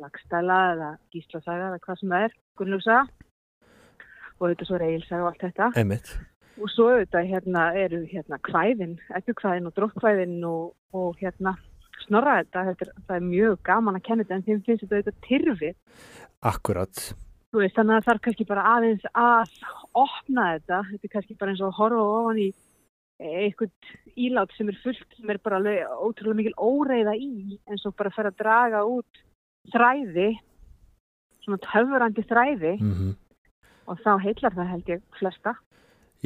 lagstæla 0.00 0.58
eða 0.72 0.90
gíslasaga 1.12 1.68
eða 1.70 1.82
hvað 1.84 2.00
sem 2.00 2.08
það 2.08 2.24
er, 2.24 2.32
Gunnlugsa. 2.56 3.06
og 4.38 4.50
þetta 4.50 4.64
svo 4.68 4.78
reylsa 4.78 5.20
og 5.22 5.28
allt 5.30 5.44
þetta 5.46 5.70
einmitt 5.80 6.10
og 6.56 6.72
svo 6.72 6.88
auðvitað 6.92 7.28
hérna 7.30 7.62
eru 7.76 8.02
hérna 8.08 8.38
kvæðin, 8.48 8.96
ekkukvæðin 9.18 9.68
og 9.68 9.76
dróttkvæðin 9.76 10.36
og, 10.48 10.74
og 10.96 11.16
hérna 11.20 11.56
snorra 12.06 12.40
þetta, 12.40 12.64
þetta 12.70 12.86
er, 12.86 12.92
það 13.06 13.16
er 13.18 13.26
mjög 13.26 13.56
gaman 13.66 13.98
að 13.98 14.04
kenna 14.08 14.24
þetta 14.24 14.38
en 14.38 14.46
þeim 14.46 14.64
finnst 14.66 14.84
þetta 14.84 14.98
auðvitað 15.00 15.22
tyrfið 15.26 15.76
akkurat 16.52 17.02
veist, 17.56 17.76
þannig 17.76 17.96
að 17.96 18.06
það 18.06 18.14
er 18.14 18.22
kannski 18.26 18.48
bara 18.48 18.68
aðeins 18.74 19.06
að 19.12 19.54
opna 19.96 20.48
þetta, 20.54 20.80
þetta 20.92 21.08
er 21.08 21.14
kannski 21.16 21.38
bara 21.40 21.54
eins 21.54 21.64
og 21.64 21.76
horfa 21.76 22.08
ofan 22.20 22.40
í 22.40 22.48
eitthvað 23.20 23.70
ílát 24.16 24.50
sem 24.56 24.68
er 24.68 24.76
fullt, 24.82 25.06
sem 25.16 25.30
er 25.30 25.38
bara 25.44 25.56
alveg 25.60 25.86
ótrúlega 26.04 26.36
mikil 26.40 26.56
óreiða 26.60 27.14
í, 27.16 27.58
eins 27.70 27.86
og 27.88 27.94
bara 27.96 28.10
fer 28.12 28.28
að 28.30 28.36
draga 28.42 28.82
út 28.84 29.22
þræði, 29.72 30.34
svona 31.44 31.58
töfurandi 31.68 32.26
þræði. 32.28 32.74
Mm 32.80 33.14
og 33.86 34.00
þá 34.02 34.16
heillar 34.18 34.50
það 34.50 34.66
held 34.72 34.88
ég 34.90 35.02
flesta. 35.14 35.52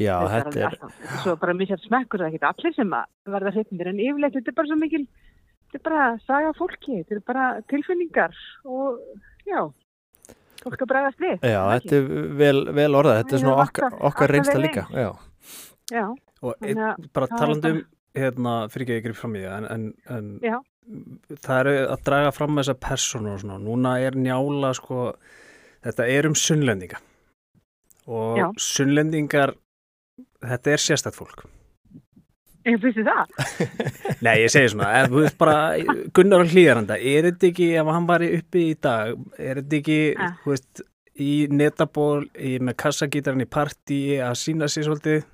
já, 0.01 0.15
Þetta 0.33 0.57
er 0.57 0.67
alltaf- 0.71 1.01
Svo 1.23 1.35
bara 1.37 1.53
misjart 1.53 1.83
smekkur 1.85 2.23
það 2.23 2.31
ekki 2.33 2.47
allir 2.49 2.75
sem 2.75 2.91
að 2.97 3.05
verða 3.29 3.53
hreitnir, 3.53 3.87
en 3.91 3.99
yfirleitt 4.01 4.33
þetta 4.33 4.49
er 4.49 4.57
bara 4.57 4.71
svo 4.71 4.79
mikil, 4.81 5.03
þetta 5.69 5.77
er 5.77 5.85
bara 5.85 6.07
saga 6.25 6.49
af 6.49 6.57
fólki, 6.57 7.05
þetta 7.05 7.17
er 7.19 7.21
bara 7.27 7.61
tilfinningar 7.69 8.33
og 8.65 8.97
já, 9.45 9.61
fólk 10.65 10.81
að 10.81 10.89
bregðast 10.95 11.21
við. 11.21 11.37
já, 11.45 11.61
þetta 11.77 11.93
er 12.01 12.09
vel, 12.41 12.65
vel 12.81 12.93
orðað 12.97 13.19
þetta 13.21 13.35
er 13.37 13.43
svona 13.45 13.63
okkar, 13.67 13.99
okkar 14.09 14.33
vel 14.33 14.63
líka 14.65 14.87
já, 14.89 15.11
Já, 15.91 16.05
og 16.43 16.55
Þannig 16.61 16.83
að 16.87 17.07
bara 17.17 17.27
það 17.31 17.37
er 17.37 17.43
talandi 17.45 17.71
um 17.75 17.81
hérna, 18.21 18.55
fyrir 18.73 18.87
ekki 18.87 18.97
ekki 19.01 19.15
fram 19.21 19.37
í 19.39 19.45
það 19.45 19.69
en, 19.71 19.87
en, 20.11 20.31
en 20.51 21.39
það 21.45 21.61
eru 21.63 21.75
að 21.95 22.05
draga 22.09 22.33
fram 22.35 22.59
þessa 22.59 22.75
persónu 22.83 23.35
og 23.37 23.41
svona, 23.45 23.59
núna 23.63 23.93
er 24.03 24.17
njála 24.19 24.73
sko, 24.79 25.05
þetta 25.87 26.09
er 26.11 26.27
um 26.31 26.35
sunnlendinga 26.39 26.99
og 28.11 28.41
Já. 28.41 28.47
sunnlendingar 28.59 29.53
þetta 30.43 30.73
er 30.75 30.83
sérstætt 30.83 31.19
fólk 31.19 31.45
ég 32.69 32.77
finnst 32.83 33.01
það. 33.07 33.31
Nei, 34.27 34.35
ég 34.43 34.51
segi 34.53 34.69
svona, 34.75 34.91
ef 35.01 35.09
þú 35.13 35.23
veist 35.23 35.39
bara 35.41 35.55
Gunnar 36.17 36.43
og 36.45 36.51
Hlýðaranda, 36.53 36.99
er 37.01 37.31
þetta 37.31 37.49
ekki 37.49 37.69
ef 37.81 37.89
hann 37.95 38.09
var 38.11 38.25
uppi 38.27 38.65
í 38.69 38.75
dag, 38.85 39.15
er 39.41 39.63
þetta 39.63 39.79
ekki 39.81 40.01
Eh. 40.21 40.35
þú 40.43 40.53
veist, 40.53 40.83
í 41.21 41.33
netaból 41.53 42.27
í, 42.37 42.59
með 42.61 42.77
kassagítarinn 42.83 43.45
í 43.47 43.49
partí 43.49 44.01
að 44.25 44.37
sína 44.43 44.69
sér 44.73 44.87
svolítið 44.91 45.25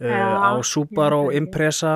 á 0.00 0.52
Subaru 0.62 1.22
ég 1.26 1.28
veit. 1.32 1.40
Impressa 1.42 1.94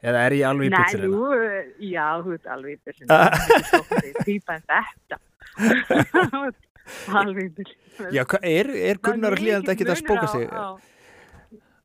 eða 0.00 0.22
er 0.28 0.32
ég 0.38 0.46
alveg 0.48 0.68
í 0.68 0.70
Nei, 0.70 0.78
byllirina? 0.80 1.16
jú, 1.16 1.90
já, 1.90 2.06
þú 2.24 2.36
ert 2.36 2.46
alveg 2.54 2.72
í 2.72 2.80
byllinu. 2.86 3.08
Týpa 4.24 4.56
en 4.56 4.64
þetta. 4.70 5.16
alveg 7.20 7.44
í 7.44 7.52
byllinu. 7.58 8.10
já 8.14 8.22
er, 8.42 8.70
er 8.92 9.00
Gunnar 9.04 9.36
og 9.36 9.42
hlýðandi 9.42 9.74
ekki 9.74 9.88
að 9.90 10.00
spóka 10.00 10.30
sig 10.32 10.48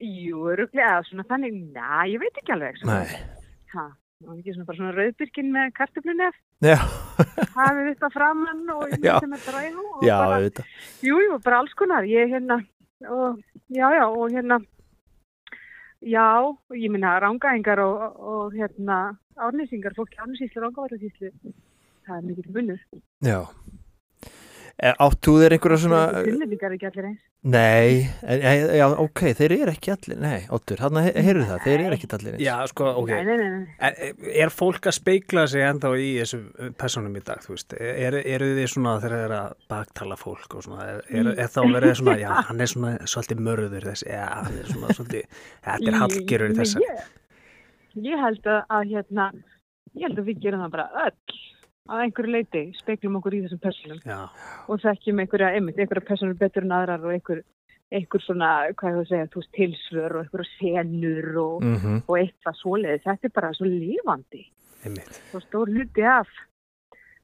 Jú, 0.05 0.41
öruglega, 0.51 0.99
svona 1.07 1.23
þannig, 1.27 1.53
næ, 1.73 2.03
ég 2.11 2.19
veit 2.21 2.35
ekki 2.41 2.51
alveg. 2.53 2.81
Nei, 2.85 3.07
það 3.71 3.93
var 4.27 4.35
ekki 4.39 4.53
svona 4.53 4.67
bara 4.67 4.77
svona 4.79 4.91
rauðbyrkin 4.95 5.49
með 5.55 5.69
kartöflunef, 5.77 6.35
já, 6.63 6.75
hafið 7.55 7.87
þetta 7.93 8.09
framann 8.13 8.61
og 8.75 8.83
ég 8.91 8.99
myndi 8.99 9.29
með 9.31 9.45
dræðu 9.47 9.85
já, 10.05 10.15
bara, 10.19 10.37
auðvitað 10.39 11.07
jú, 11.07 11.19
jú, 11.25 11.39
bara 11.47 11.59
alls 11.63 11.75
konar. 11.79 12.07
Ég 12.11 12.31
hérna, 12.35 12.59
og, 13.07 13.39
já, 13.71 13.87
já, 13.95 14.03
og 14.05 14.35
hérna, 14.35 14.59
já, 16.05 16.27
ég 16.77 16.91
minna 16.93 17.15
rángaðingar 17.23 17.81
og, 17.83 18.19
og 18.33 18.57
hérna, 18.57 18.99
árnýsingar, 19.35 19.95
fólk 19.97 20.13
árnýsíslu, 20.21 20.63
rángavæðarsíslu, 20.63 21.31
það 22.05 22.19
er 22.19 22.27
mikið 22.29 22.51
munur. 22.59 22.85
já 23.25 23.39
E, 24.75 24.89
Átt 24.91 25.21
þú 25.23 25.37
þér 25.39 25.53
einhverja 25.55 25.77
svona 25.85 25.99
Finnlendingar 26.25 26.67
er 26.67 26.73
ekki 26.75 26.87
allir 26.89 27.05
eins. 27.07 27.19
Nei, 27.45 28.09
en, 28.25 28.41
já, 28.41 28.73
já, 28.75 28.85
ok, 28.99 29.21
þeir 29.37 29.53
eru 29.55 29.71
ekki 29.71 29.91
allir 29.93 30.17
Nei, 30.19 30.47
Óttur, 30.55 30.81
hann 30.83 30.99
heyrðu 30.99 31.45
það, 31.47 31.61
þeir 31.63 31.83
eru 31.85 31.95
ekki 31.95 32.09
allir 32.17 32.35
eins 32.35 32.43
Já, 32.43 32.55
sko, 32.71 32.89
ok. 32.99 33.11
Nei, 33.13 33.21
nei, 33.29 33.37
nei, 33.39 33.53
nei. 33.53 33.77
Er, 33.87 34.17
er 34.43 34.51
fólk 34.51 34.89
að 34.91 34.97
speikla 34.97 35.45
sig 35.51 35.63
ennþá 35.63 35.93
í 36.01 36.09
þessum 36.17 36.73
personum 36.81 37.15
í 37.15 37.23
dag, 37.29 37.45
þú 37.45 37.53
veist? 37.53 37.77
Er, 37.79 38.19
eru 38.19 38.51
þið 38.57 38.69
svona 38.73 38.97
þegar 38.99 39.15
þeir 39.15 39.25
eru 39.29 39.37
að 39.39 39.55
baktala 39.71 40.19
fólk 40.19 40.57
og 40.59 40.67
svona, 40.67 40.89
er, 40.91 41.01
er, 41.21 41.31
er 41.45 41.51
þá 41.55 41.61
verið 41.77 41.95
svona, 42.01 42.17
já, 42.25 42.29
hann 42.49 42.65
er 42.65 42.73
svona 42.73 42.93
svolítið 43.13 43.43
mörður 43.47 43.89
þessi, 43.93 44.11
já, 44.11 44.25
hann 44.33 44.59
er 44.59 44.71
svona 44.73 44.99
svolítið, 44.99 45.41
þetta 45.69 45.91
er 45.93 45.99
hallgerur 46.03 46.55
í. 46.57 46.69
Ég, 46.83 47.09
ég 48.11 48.25
held 48.27 48.51
að, 48.57 48.63
að 48.75 48.91
hérna, 48.91 49.31
ég 49.95 50.09
held 50.09 50.19
að 50.25 50.33
við 50.33 50.43
gerum 50.49 50.65
það 50.65 50.75
bara 50.75 51.05
öll 51.05 51.43
að 51.89 52.05
einhverju 52.05 52.33
leiti, 52.33 52.63
speklum 52.79 53.19
okkur 53.19 53.37
í 53.37 53.41
þessum 53.45 53.61
personum 53.63 53.99
Já, 54.05 54.21
og 54.71 54.81
þekkjum 54.83 55.21
einhverja, 55.23 55.51
einmitt, 55.57 55.77
einhverja 55.79 56.07
personur 56.07 56.39
betur 56.39 56.65
en 56.65 56.73
aðrar 56.77 57.05
og 57.05 57.13
einhver, 57.13 57.43
einhver 57.93 58.25
svona, 58.25 58.51
hvað 58.79 58.91
ég 58.91 59.01
að 59.03 59.11
segja, 59.11 59.29
þú 59.33 59.43
veist, 59.43 59.53
tilsvör 59.59 60.15
og 60.17 60.23
einhverja 60.23 60.51
senur 60.55 61.29
og, 61.43 61.55
mm 61.65 62.01
og 62.05 62.17
eitthvað 62.19 62.59
svoleiði. 62.61 63.03
Þetta 63.05 63.29
er 63.29 63.35
bara 63.39 63.53
svo 63.57 63.69
lífandi 63.69 64.43
einmitt. 64.85 65.21
og 65.33 65.45
stór 65.45 65.71
hluti 65.73 66.05
af, 66.09 66.29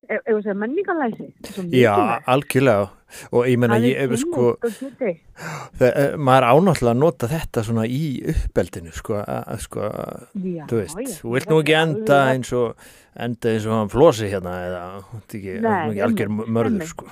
ef 0.09 0.27
að 0.27 0.41
segja, 0.41 0.57
menningalæsi. 0.61 1.27
Svo 1.51 1.63
Já, 1.75 1.93
algjörlega 2.31 2.89
og 3.35 3.47
ég 3.49 3.57
menna, 3.59 3.77
Það 3.77 3.87
ég, 3.89 3.97
er 4.05 4.21
sko 4.21 4.45
það, 4.61 5.89
eh, 5.89 6.13
maður 6.15 6.47
ánáttúrulega 6.47 6.93
að 6.95 7.01
nota 7.01 7.29
þetta 7.31 7.63
svona 7.67 7.87
í 7.87 8.03
uppeldinu, 8.33 8.93
sko, 8.95 9.17
að, 9.21 9.57
sko 9.65 9.89
Já, 9.89 10.63
þú 10.69 10.79
veist, 10.79 11.01
já, 11.01 11.17
þú 11.19 11.33
vilt 11.35 11.51
nú 11.51 11.59
ekki 11.63 11.75
enda 11.81 12.21
eins 12.31 12.53
og 12.55 12.87
enda 13.19 13.51
eins 13.51 13.67
og 13.67 13.75
hann 13.77 13.91
flosi 13.91 14.31
hérna 14.31 14.55
eða, 14.69 14.85
ekki, 15.25 15.59
Nei, 15.59 15.75
ekki 15.89 16.05
algjör 16.07 16.33
mörður, 16.47 16.87
sko 16.93 17.11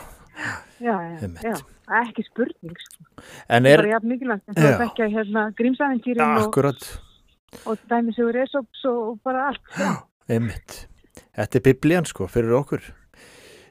Já, 0.80 0.96
já, 1.04 1.28
já, 1.44 1.56
ekki 2.00 2.24
spurning. 2.30 2.78
sko. 2.80 3.04
En 3.50 3.66
Það 3.66 3.70
er 3.70 3.74
er, 3.74 3.82
bara 3.84 3.94
jafn 3.96 4.12
mikilvægt 4.14 4.46
en 4.48 4.56
þú 4.56 4.70
Já. 4.70 4.76
að 5.04 5.16
hérna 5.18 5.42
grímsæðintýrin 5.60 6.24
og, 6.40 6.86
og 7.66 7.82
dæmisugur 7.92 8.40
esops 8.46 8.86
og 8.88 9.20
bara 9.26 9.50
allt. 9.50 9.66
Já. 9.76 9.92
Einmitt. 10.30 10.88
Þetta 11.36 11.60
er 11.60 11.66
biblían 11.70 12.06
sko 12.10 12.28
fyrir 12.28 12.54
okkur. 12.60 12.82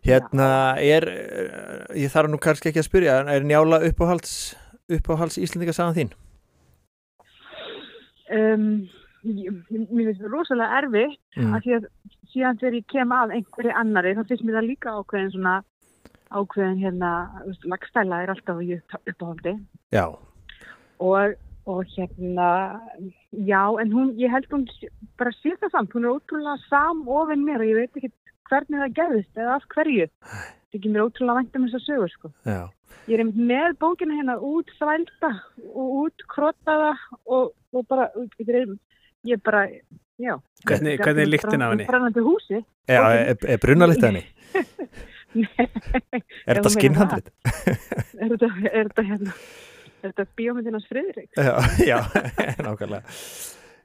Hérna 0.06 0.76
er, 0.78 1.04
eh, 1.08 1.98
ég 2.04 2.12
þarf 2.12 2.30
nú 2.30 2.38
kannski 2.38 2.70
ekki 2.70 2.80
að 2.80 2.88
spyrja, 2.88 3.16
er 3.28 3.42
njála 3.44 3.80
uppáhalds, 3.90 4.54
uppáhalds 4.88 5.38
Íslendinga 5.42 5.74
sagan 5.74 5.94
þín? 5.96 6.12
Um, 8.28 8.88
mér 9.24 10.10
finnst 10.10 10.20
það 10.22 10.32
rosalega 10.32 10.78
erfitt 10.82 11.18
Mm. 11.38 11.54
af 11.54 11.62
því 11.64 11.72
að 11.78 11.84
síðan 12.32 12.58
þegar 12.60 12.74
ég 12.78 12.86
kem 12.92 13.12
að 13.16 13.32
einhverju 13.38 13.72
annari 13.80 14.14
þá 14.16 14.22
finnst 14.28 14.44
mér 14.44 14.56
það 14.58 14.66
líka 14.68 14.94
ákveðin 14.98 15.32
svona 15.32 15.54
ákveðin 16.30 16.80
hérna, 16.82 17.10
lagstæla 17.64 18.22
er 18.22 18.32
alltaf 18.34 18.58
í 18.60 18.76
upp- 18.76 19.08
uppáhaldi 19.12 19.54
Já, 19.92 20.04
og, 21.00 21.34
og 21.68 21.84
hérna 21.92 22.80
já, 23.32 23.62
en 23.80 23.92
hún, 23.92 24.14
ég 24.16 24.32
held 24.32 24.48
hún 24.52 24.64
bara 25.20 25.32
sé 25.36 25.52
það 25.60 25.74
samt, 25.74 25.92
hún 25.92 26.06
er 26.06 26.14
ótrúlega 26.16 26.56
samofin 26.70 27.44
mér 27.44 27.60
og 27.60 27.68
ég 27.68 27.76
veit 27.82 27.98
ekki 28.00 28.10
hvernig 28.48 28.80
það 28.80 28.94
gerðist 28.96 29.42
eða 29.42 29.58
af 29.58 29.66
hverju. 29.74 30.06
Það 30.24 30.78
ekki 30.78 30.92
mér 30.94 31.04
ótrúlega 31.04 31.36
vænt 31.42 31.58
um 31.58 31.66
þess 31.66 31.78
að 31.78 31.84
sögur 31.84 32.14
sko. 32.14 32.32
Já, 32.48 32.62
ég 33.10 33.20
er 33.20 33.32
með 33.52 33.76
bókina 33.84 34.16
hérna 34.16 34.38
út 34.48 34.72
þvælda 34.78 35.32
og 35.68 35.94
út 36.06 36.26
krottaða 36.32 36.94
og, 37.26 37.52
og 37.76 37.86
bara, 37.92 38.08
ég 38.40 38.54
er, 38.62 38.74
ég 39.28 39.36
er 39.36 39.44
bara 39.44 39.66
já. 39.68 40.38
Hvernig, 40.64 40.96
hvernig 41.04 41.26
er 41.26 41.32
lyktin 41.34 41.68
af 41.68 41.76
henni? 41.76 41.90
brennandi 41.92 42.24
húsi. 42.24 42.64
Já 42.88 43.02
er, 43.12 43.36
er 43.44 43.62
brunalitt 43.62 44.08
henni? 44.08 44.24
Er 45.36 46.56
Ef 46.56 46.56
þetta 46.56 46.70
skinnhandrit? 46.72 47.26
er 48.16 48.30
þetta, 48.32 48.48
er 48.72 48.88
þetta 48.88 49.02
hérna 49.04 49.34
er 50.02 50.12
þetta 50.12 50.26
bíómyndinans 50.38 50.88
Friðrik 50.90 51.38
Já, 51.38 51.54
já, 51.90 51.98
nákvæmlega. 52.64 53.04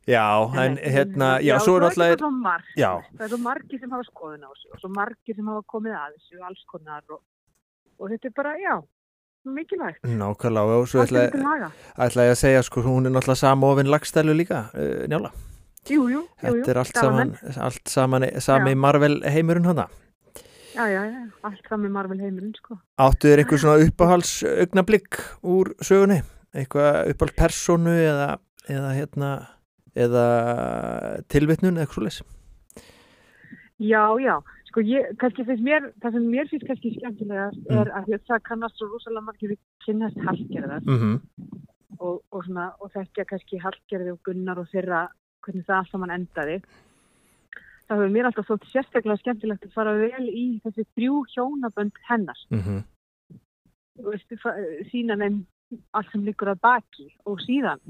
Já, 0.03 0.25
en 0.59 0.75
hérna, 0.77 1.37
já, 1.39 1.53
svo 1.63 1.77
er 1.79 1.85
alltaf, 1.87 2.65
já, 2.75 2.89
það 3.15 3.21
er 3.23 3.29
svo 3.31 3.37
margir 3.39 3.79
sem 3.79 3.93
hafa 3.93 4.03
skoðun 4.09 4.41
á 4.43 4.49
þessu 4.51 4.73
og 4.75 4.81
svo 4.81 4.89
margir 4.91 5.37
sem 5.37 5.47
hafa 5.47 5.63
komið 5.71 5.95
að 5.95 6.17
þessu 6.17 6.41
alls 6.43 6.65
konar 6.67 7.05
og, 7.07 7.21
og 8.01 8.11
þetta 8.11 8.27
er 8.27 8.35
bara, 8.35 8.57
já 8.59 8.75
mikilvægt, 9.43 10.03
nákvæmlega, 10.03 10.75
og 10.81 10.91
svo 10.91 11.03
ætla, 11.03 11.23
er 11.29 12.19
ég 12.19 12.33
að 12.33 12.39
segja, 12.39 12.61
sko, 12.67 12.83
hún 12.83 13.07
er 13.07 13.15
náttúrulega 13.15 13.41
samofin 13.45 13.91
lagstælu 13.91 14.35
líka, 14.35 14.65
uh, 14.75 15.07
njála. 15.07 15.31
jú, 15.87 16.03
jú, 16.07 16.19
jú, 16.19 16.23
jú, 16.43 16.53
Þetta 16.59 16.71
er 16.71 16.79
allt 16.83 16.99
saman, 16.99 17.33
allt 17.57 17.89
saman, 17.91 18.27
sami 18.39 18.71
Já. 18.71 18.79
Marvel 18.79 19.21
heimurinn 19.23 19.67
hana. 19.67 19.87
Já, 20.75 20.85
já, 20.89 21.01
já, 21.05 21.21
allt 21.43 21.67
saman 21.69 21.91
Marvel 21.91 22.19
heimurinn 22.21 22.53
sko 22.57 22.77
Áttu 22.97 23.27
þér 23.29 23.43
einhver 23.43 23.59
svona 23.61 23.85
uppáhals 23.87 24.31
augnablík 24.43 25.19
úr 25.43 25.73
sögunni? 25.81 26.21
Eitthvað 26.53 27.11
uppáhals 27.13 27.37
personu 27.37 27.93
eða, 27.93 28.29
eða 28.69 28.91
hérna, 28.97 29.29
eða 29.95 30.25
tilvitnun 31.33 31.77
eða 31.77 31.85
eitthvað 31.87 32.07
leys? 32.07 32.19
Já, 33.83 34.03
já, 34.21 34.35
sko 34.69 34.83
ég, 34.85 35.09
kannski 35.19 35.43
finnst 35.47 35.65
mér, 35.65 35.89
það 36.01 36.15
sem 36.17 36.27
mér 36.29 36.49
finnst 36.51 36.67
kannski 36.69 36.93
skemmtilegast 36.97 37.59
Mm. 37.69 37.79
er 37.81 37.91
að 37.97 38.13
það 38.29 38.43
kannast 38.49 38.77
svo 38.77 38.87
rosalega 38.91 39.25
margir 39.27 39.49
við 39.53 39.59
kynnast 39.85 40.17
hallgerðar 40.25 40.81
Mm 40.85 40.97
-hmm. 40.99 41.19
og, 41.99 42.21
og, 42.31 42.45
svona, 42.45 42.71
og 42.79 42.91
þekkja 42.93 43.25
kannski 43.25 43.59
hallgerði 43.59 44.11
og 44.11 44.19
gunnar 44.23 44.59
og 44.59 44.67
þeirra 44.73 45.07
hvernig 45.43 45.65
það 45.65 45.77
allt 45.77 45.91
saman 45.91 46.09
endaði. 46.11 46.61
Það 47.87 47.99
hefur 47.99 48.13
mér 48.15 48.29
alltaf 48.29 48.49
þótt 48.49 48.67
sérstaklega 48.71 49.21
skemmtilegt 49.21 49.65
að 49.67 49.73
fara 49.75 49.93
vel 49.99 50.27
í 50.29 50.45
þessi 50.63 50.85
þrjú 50.95 51.23
hjónabönd 51.33 51.97
hennar. 52.09 52.43
Mm 52.49 52.61
-hmm. 52.61 52.83
þú 53.99 54.11
veist, 54.11 54.35
fa- 54.41 54.59
sína 54.91 55.17
þeim 55.19 55.45
allt 55.91 56.11
sem 56.11 56.23
liggur 56.25 56.53
að 56.53 56.61
baki 56.61 57.07
og 57.25 57.41
síðan 57.41 57.81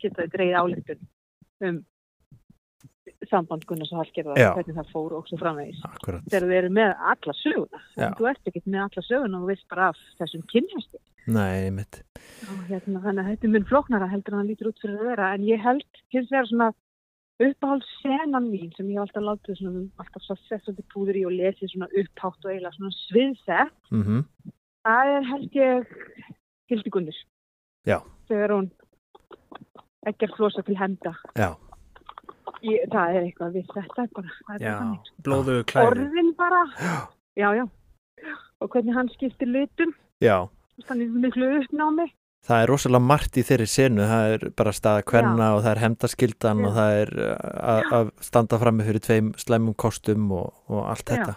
geta 0.00 0.22
þau 0.22 0.32
dreigð 0.32 0.58
áleitun 0.60 1.06
um 1.66 1.84
samband 3.30 3.64
Gunnars 3.66 3.92
og 3.94 4.02
Hallgerðar 4.02 4.38
hvernig 4.56 4.76
það 4.76 4.90
fór 4.92 5.14
og 5.18 5.28
svo 5.28 5.38
framvegis. 5.40 5.80
Þegar 6.04 6.46
þau 6.46 6.54
eru 6.58 6.70
með 6.76 6.92
alla 7.12 7.34
söguna. 7.40 7.82
En 7.96 8.16
þú 8.18 8.28
ert 8.30 8.50
ekkert 8.50 8.66
með 8.66 8.82
alla 8.84 9.04
söguna 9.08 9.40
og 9.40 9.50
veist 9.50 9.68
bara 9.72 9.88
af 9.92 10.00
þessum 10.20 10.44
Og 12.52 12.58
hérna, 12.68 13.02
þannig 13.02 13.22
að 13.22 13.30
þetta 13.32 13.48
er 13.48 13.52
mun 13.54 13.68
flóknara 13.70 14.10
heldur 14.12 14.34
en 14.34 14.42
það 14.42 14.50
lítur 14.50 14.70
út 14.70 14.82
fyrir 14.82 15.00
að 15.00 15.08
vera. 15.10 15.30
En 15.34 15.46
ég 15.48 15.64
held 15.64 16.02
hins 16.14 16.30
vegar 16.30 16.50
svona 16.50 16.68
uppáhaldssenan 17.42 18.46
mín 18.50 18.70
sem 18.76 18.88
ég 18.90 18.96
hef 18.98 19.06
alltaf 19.06 19.24
látið 19.26 19.58
svona, 19.60 19.82
alltaf 20.00 20.22
svo 20.24 20.36
sett 20.46 20.62
svolítið 20.64 20.86
púður 20.94 21.18
í 21.20 21.24
og 21.28 21.34
lesið 21.36 21.72
svona 21.72 21.88
upphátt 22.00 22.44
og 22.46 22.50
eiginlega 22.52 22.76
svona 22.78 22.96
sviðsett. 23.02 23.76
mm 23.92 24.24
Það 24.86 25.08
er 25.16 25.24
held 25.32 25.56
ég 25.58 25.88
Hildi 26.70 26.90
Gunnur. 26.94 27.16
Já. 27.86 27.96
Þegar 28.30 28.52
hún 28.54 28.68
ekki 30.06 30.28
að 30.28 30.36
flosa 30.36 30.62
til 30.62 30.76
henda. 30.78 31.12
Já, 31.34 31.50
Ég, 32.62 32.86
það 32.90 33.16
er 33.18 33.24
eitthvað 33.26 33.56
við 33.58 33.66
þetta 33.74 34.02
er 34.06 34.10
bara. 34.14 34.30
Það 34.46 34.54
er 34.54 34.62
Já, 34.62 34.70
bara 34.70 34.78
þannig. 34.80 35.10
blóðu 35.26 35.56
klæði. 35.70 35.86
Orðin 35.90 36.30
bara. 36.38 36.60
Já, 37.42 37.48
já. 37.58 37.64
Og 38.62 38.70
hvernig 38.72 38.94
hann 38.96 39.10
skiptir 39.12 39.50
lutum. 39.50 39.92
já 40.24 40.46
Þannig 40.86 41.10
miklu 41.26 41.50
uppnámi. 41.58 42.06
Það 42.46 42.60
er 42.62 42.70
rosalega 42.70 43.02
margt 43.02 43.36
í 43.40 43.42
þeirri 43.42 43.66
senu, 43.66 44.04
það 44.06 44.32
er 44.36 44.44
bara 44.56 44.72
staða 44.76 45.02
kvenna 45.02 45.48
og 45.56 45.64
það 45.64 45.70
er 45.72 45.80
hemdaskildan 45.82 46.60
og 46.68 46.76
það 46.76 46.98
er 47.00 47.10
að- 47.96 48.12
standa 48.22 48.58
frammi 48.62 48.84
fyrir 48.86 49.02
tveim 49.02 49.32
slæmum 49.40 49.74
kostum 49.74 50.28
og, 50.32 50.52
og 50.70 50.84
allt 50.92 51.10
Já. 51.10 51.16
þetta. 51.16 51.34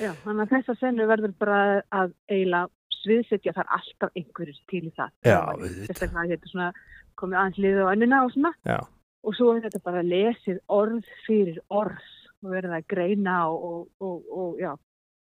Já, 0.00 0.12
þannig 0.24 0.44
að 0.46 0.52
þessa 0.56 0.74
senu 0.80 1.06
verður 1.08 1.32
bara 1.40 1.58
að 1.92 2.12
eiginlega 2.28 2.68
sviðsetja 3.00 3.54
þar 3.56 3.70
alltaf 3.78 4.10
einhverjir 4.16 4.58
til 4.68 4.82
í 4.88 4.92
það. 4.96 5.10
Já, 5.24 5.38
Það. 5.40 5.64
Sérstaklega 5.88 6.24
að 6.24 6.32
þetta 6.34 6.48
er 6.48 6.52
svona 6.52 6.72
komið 7.20 7.38
aðeins 7.40 7.60
liðið 7.64 7.80
á 7.84 7.92
önnuna 7.94 8.24
og 8.24 8.32
svona. 8.36 8.52
Já, 8.68 8.78
Og 9.20 9.34
svo 9.36 9.50
er 9.56 9.60
þetta 9.66 9.80
bara 9.84 10.00
lesið 10.02 10.58
orð 10.72 11.04
fyrir 11.26 11.58
orð 11.68 12.04
og 12.40 12.52
verið 12.54 12.72
að 12.78 12.86
greina 12.88 13.34
og, 13.52 13.58
og, 13.60 13.88
og, 14.00 14.22
og 14.32 14.60
já, 14.60 14.70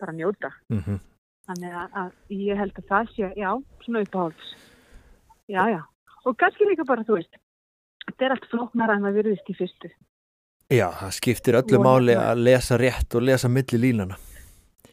bara 0.02 0.12
njóta. 0.12 0.50
mm 0.70 0.98
Þannig 1.44 1.74
að, 1.76 1.88
að 2.00 2.12
ég 2.40 2.56
held 2.56 2.78
að 2.80 2.86
það 2.88 3.10
sé, 3.14 3.28
já, 3.36 3.50
svona 3.84 4.00
uppáhalds. 4.06 4.54
Já, 5.48 5.68
já. 5.68 5.82
Og 6.24 6.36
kannski 6.40 6.64
líka 6.64 6.86
bara, 6.88 7.04
þú 7.04 7.18
veist, 7.18 7.36
þetta 8.08 8.24
er 8.24 8.34
allt 8.34 8.50
flóknara 8.50 8.96
en 8.96 9.06
það 9.06 9.16
virðist 9.20 9.50
í 9.50 9.56
fyrstu. 9.58 9.90
já 10.72 10.88
það 10.96 11.10
skiptir 11.18 11.58
öllu 11.60 11.78
Og 11.78 11.84
máli 11.84 12.14
að 12.16 12.44
lesa 12.46 12.78
rétt 12.80 13.14
og 13.14 13.22
lesa 13.22 13.48
milli 13.48 13.78
línana. 13.78 14.16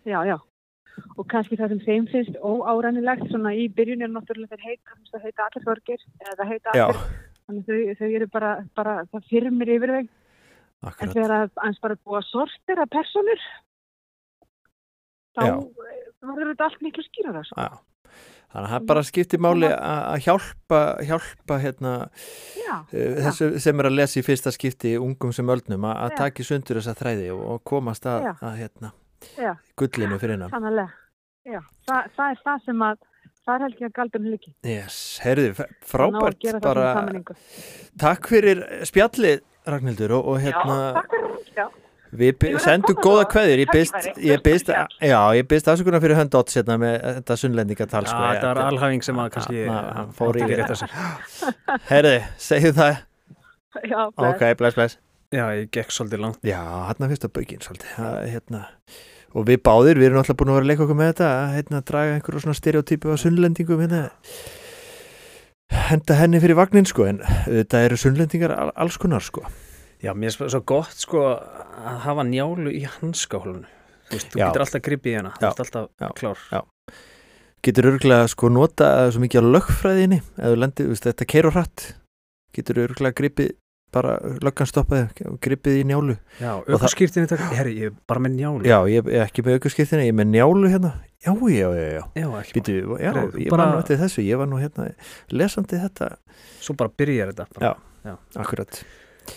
Já, 0.03 0.19
já. 0.27 0.37
Og 1.15 1.27
kannski 1.31 1.55
það 1.55 1.69
sem 1.69 1.83
þeim 1.85 2.07
finnst 2.11 2.35
óárænilegt, 2.43 3.29
svona 3.31 3.53
í 3.55 3.69
byrjunir 3.71 4.11
náttúrulega 4.11 4.57
þeir 4.57 4.65
heita, 4.67 4.97
það 5.11 5.27
heita 5.27 5.45
allir 5.45 5.65
þorgir, 5.67 6.03
eða 6.19 6.35
það 6.41 6.51
heita 6.51 6.73
allir, 6.73 6.99
þannig 7.47 7.69
þau, 7.69 7.77
þau 7.99 8.09
eru 8.09 8.27
bara, 8.33 8.51
bara, 8.75 8.95
það 9.13 9.29
firmir 9.31 9.71
yfir. 9.77 9.93
En 10.01 10.09
akkurat. 10.89 11.13
þegar 11.13 11.35
að 11.37 11.63
eins 11.63 11.79
bara 11.79 11.97
búa 12.03 12.21
sortera 12.27 12.87
personur, 12.91 13.47
þá 15.37 15.43
verður 16.25 16.51
þetta 16.51 16.67
allt 16.67 16.83
miklu 16.83 17.07
skýrara. 17.07 17.45
Sko. 17.47 17.61
Já. 17.61 17.79
Þannig 18.51 18.67
að 18.67 18.73
það 18.73 18.87
bara 18.89 19.03
skiptir 19.07 19.41
máli 19.41 19.67
að 19.71 20.17
hjálpa, 20.25 20.79
hjálpa 21.07 21.57
hérna, 21.63 21.91
Já, 22.59 22.73
uh, 22.81 23.19
þessu 23.27 23.51
sem 23.63 23.83
er 23.83 23.87
að 23.87 23.95
lesa 23.99 24.19
í 24.19 24.25
fyrsta 24.27 24.51
skipti 24.51 24.95
ungum 24.99 25.31
sem 25.35 25.53
öldnum 25.53 25.87
að, 25.87 26.01
Já. 26.11 26.17
taki 26.25 26.47
sundur 26.47 26.81
þessa 26.81 26.95
þræði 26.99 27.29
og, 27.35 27.45
og 27.55 27.61
komast 27.71 28.07
að, 28.11 28.27
Já. 28.27 28.33
að 28.49 28.57
hérna, 28.59 28.91
já, 29.39 29.53
gullinu 29.79 30.19
fyrir 30.19 30.35
hennar. 30.35 30.51
sannlega. 30.51 30.89
Já, 31.47 31.61
það, 31.87 32.11
það 32.17 32.33
er 32.33 32.41
það 32.45 32.65
sem 32.65 32.83
að, 32.89 33.05
það 33.41 33.53
er 33.55 33.63
held 33.65 33.79
ég 33.79 33.87
að 33.87 33.95
galdurinn 34.01 34.35
líki. 34.35 34.51
Yes, 34.67 34.97
heyrðu, 35.23 35.69
frábært 35.93 36.49
bara, 36.65 36.89
takk 38.03 38.29
fyrir 38.33 38.65
spjallið 38.89 39.47
Ragnhildur 39.71 40.17
og, 40.17 40.27
og 40.33 40.43
hérna 40.43 40.75
Já, 40.81 40.91
takk 40.99 41.15
fyrir. 41.15 41.55
Já. 41.55 41.65
Við 42.11 42.33
að 42.57 42.63
sendum 42.65 42.97
góða 42.99 43.23
þá. 43.23 43.29
kveðir 43.33 43.61
ég 43.63 43.69
byrst, 43.71 44.09
já, 45.07 45.19
afsökunar 45.71 46.01
fyrir 46.03 46.17
hönd 46.19 46.33
Odds 46.35 46.57
hérna 46.59 46.75
með 46.81 46.97
þetta 47.21 47.37
sunnlendingatal 47.39 48.01
Já, 48.03 48.09
sko, 48.11 48.23
þetta 48.33 48.49
var 48.51 48.59
alhæfing 48.65 49.05
sem 49.07 49.21
að 49.23 49.29
kannski 49.37 49.61
Na, 49.69 49.77
hann 49.99 50.11
fór 50.17 50.35
átti 50.35 50.43
í- 50.51 50.57
rétt 50.59 50.73
á 50.73 50.77
sér. 50.81 50.97
heyrðu, 51.91 52.17
segjum 52.37 52.75
það 52.81 52.91
Já, 53.87 54.01
bless. 54.11 54.27
ok, 54.35 54.43
bless, 54.59 54.75
bless 54.81 54.97
Já, 55.31 55.45
ég 55.55 55.69
gekk 55.71 55.93
svolítið 55.95 56.19
langt. 56.25 56.41
já, 56.43 56.59
hérna 56.89 57.07
fyrst 57.13 57.23
að 57.29 57.33
baukinn 57.39 57.63
svolítið 57.63 57.93
hérna. 58.33 58.65
og 59.31 59.45
við 59.47 59.61
báðir, 59.63 59.95
við 60.01 60.09
erum 60.09 60.19
alltaf 60.19 60.35
búin 60.41 60.51
að 60.51 60.57
vera 60.59 60.65
að 60.65 60.71
leika 60.73 60.83
okkur 60.83 60.97
með 60.99 61.13
þetta 61.13 61.29
að 61.31 61.53
hérna, 61.55 61.79
draga 61.87 62.17
einhverju 62.17 62.41
svona 62.43 62.57
stereotypu 62.59 63.13
af 63.13 63.21
sunnlendingum 63.23 63.79
hérna 63.85 64.01
henda 65.87 66.17
henni 66.19 66.41
fyrir 66.43 66.57
vagnin 66.59 66.83
sko 66.89 67.05
en 67.07 67.21
þetta 67.47 67.85
eru 67.87 67.95
sunnlendingar 67.99 68.51
al- 68.57 68.73
alls 68.75 68.97
konar 68.99 69.23
sko 69.23 69.45
Já, 70.01 70.13
mér 70.17 70.33
er 70.33 70.49
svo 70.49 70.61
gott 70.65 70.95
sko 70.97 71.21
að 71.37 71.99
hafa 72.07 72.23
njálu 72.25 72.71
í 72.73 72.81
hanskahólunu. 72.89 73.67
Þú 74.09 74.17
veist, 74.17 74.31
þú 74.33 74.39
Já. 74.41 74.45
getur 74.49 74.63
alltaf 74.65 74.81
gripið 74.81 75.11
í 75.13 75.17
hana. 75.19 75.31
Þú 75.37 75.45
Já. 75.45 75.49
ert 75.51 75.59
alltaf 75.65 75.89
Já. 76.01 76.09
klár. 76.17 76.65
getur 77.61 77.85
örgulega 77.91 78.27
sko 78.27 78.49
nota 78.49 78.87
svo 79.13 79.21
mikið 79.21 79.45
á 79.45 79.51
lögfræðinni 79.53 80.17
eða 80.41 80.69
þú 80.73 80.87
veist, 80.89 81.05
þetta 81.05 81.27
keir 81.29 81.45
og 81.45 81.53
hratt 81.53 81.83
getur 82.57 82.79
örgulega 82.87 83.13
gripið 83.13 83.51
bara 83.93 84.15
löggan 84.41 84.65
stoppaði 84.65 85.27
og 85.29 85.37
gripið 85.43 85.77
í 85.81 85.83
njálu 85.85 86.15
Já, 86.39 86.55
aukurskýrtinni 86.65 87.27
takk. 87.29 87.43
Herri, 87.53 87.75
ég 87.77 87.91
er 87.91 87.93
bara 88.07 88.23
með 88.23 88.37
njálu. 88.39 88.63
já, 88.65 88.79
ég 88.89 89.05
er 89.11 89.27
ekki 89.27 89.43
með 89.45 89.59
aukurskiptina, 89.59 90.01
ég 90.07 90.13
er 90.15 90.17
með 90.17 90.31
njálu 90.31 90.71
hérna 90.71 90.91
já, 91.21 91.35
já, 91.35 91.69
já, 91.69 91.87
já 91.99 92.03
Já, 92.15 92.27
Býtu, 92.55 92.73
já, 92.97 93.11
Heyrðu, 93.13 93.37
ég 93.45 93.49
bara- 93.51 93.65
var 93.65 93.75
nú 93.75 93.79
eftir 93.83 93.97
þessu, 94.01 94.23
ég 94.25 94.37
var 94.41 94.47
nú 94.47 94.57
hérna 94.57 94.95
lesandi 95.29 95.77
þetta, 95.77 96.17
Svo 96.61 96.73
bara 96.73 96.89
byrjar 96.89 97.33
þetta. 97.35 97.45
Bara. 97.59 98.17
akkurat 98.41 98.83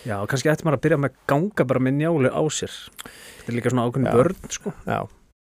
Já, 0.04 0.16
og 0.20 0.28
kannski 0.30 0.50
ætti 0.52 0.66
maður 0.66 0.78
að 0.78 0.84
byrja 0.86 0.98
með 1.00 1.12
að 1.12 1.20
ganga 1.30 1.66
bara 1.70 1.82
með 1.84 1.94
njálu 2.00 2.30
á 2.32 2.42
sér. 2.52 2.74
Þetta 3.04 3.52
er 3.52 3.56
líka 3.58 3.72
svona 3.72 3.84
ákveðin 3.88 4.10
börn, 4.16 4.38
sko. 4.56 4.72
já, 4.88 4.98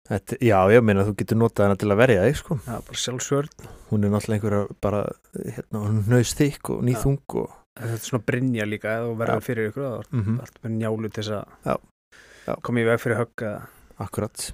þetta, 0.10 0.40
já, 0.50 0.58
ég 0.74 0.86
meina 0.88 1.06
þú 1.08 1.16
getur 1.20 1.40
notað 1.40 1.68
hana 1.68 1.80
til 1.80 1.90
að 1.92 2.00
verja 2.02 2.26
þig, 2.26 2.40
sko 2.40 2.60
Já, 2.66 2.76
bara 2.88 3.02
sjálfsvörn. 3.04 3.68
hún 3.92 4.04
er 4.08 4.14
náttúrulega 4.14 4.40
einhverja 4.40 4.80
bara 4.82 5.02
hérna, 5.36 5.84
hún 5.86 6.02
nöðst 6.10 6.40
þykk 6.42 6.74
og 6.76 6.84
nýþung 6.90 7.38
og 7.44 7.56
Þetta 7.80 7.96
er 7.96 8.02
svona 8.04 8.26
brinja 8.28 8.66
líka 8.68 8.96
eða 9.00 9.28
Já. 9.30 9.40
fyrir 9.46 9.70
ykkur. 9.70 9.84
Það 10.10 10.16
mm 10.18 10.34
er 10.34 10.42
allt 10.44 10.58
með 10.64 10.74
njálu 10.80 11.12
til 11.14 11.24
þess 11.24 11.76
að 12.50 12.64
koma 12.66 12.82
í 12.82 12.88
veg 12.90 13.00
fyrir 13.00 13.20
högg. 13.22 13.44
akkurat 14.00 14.50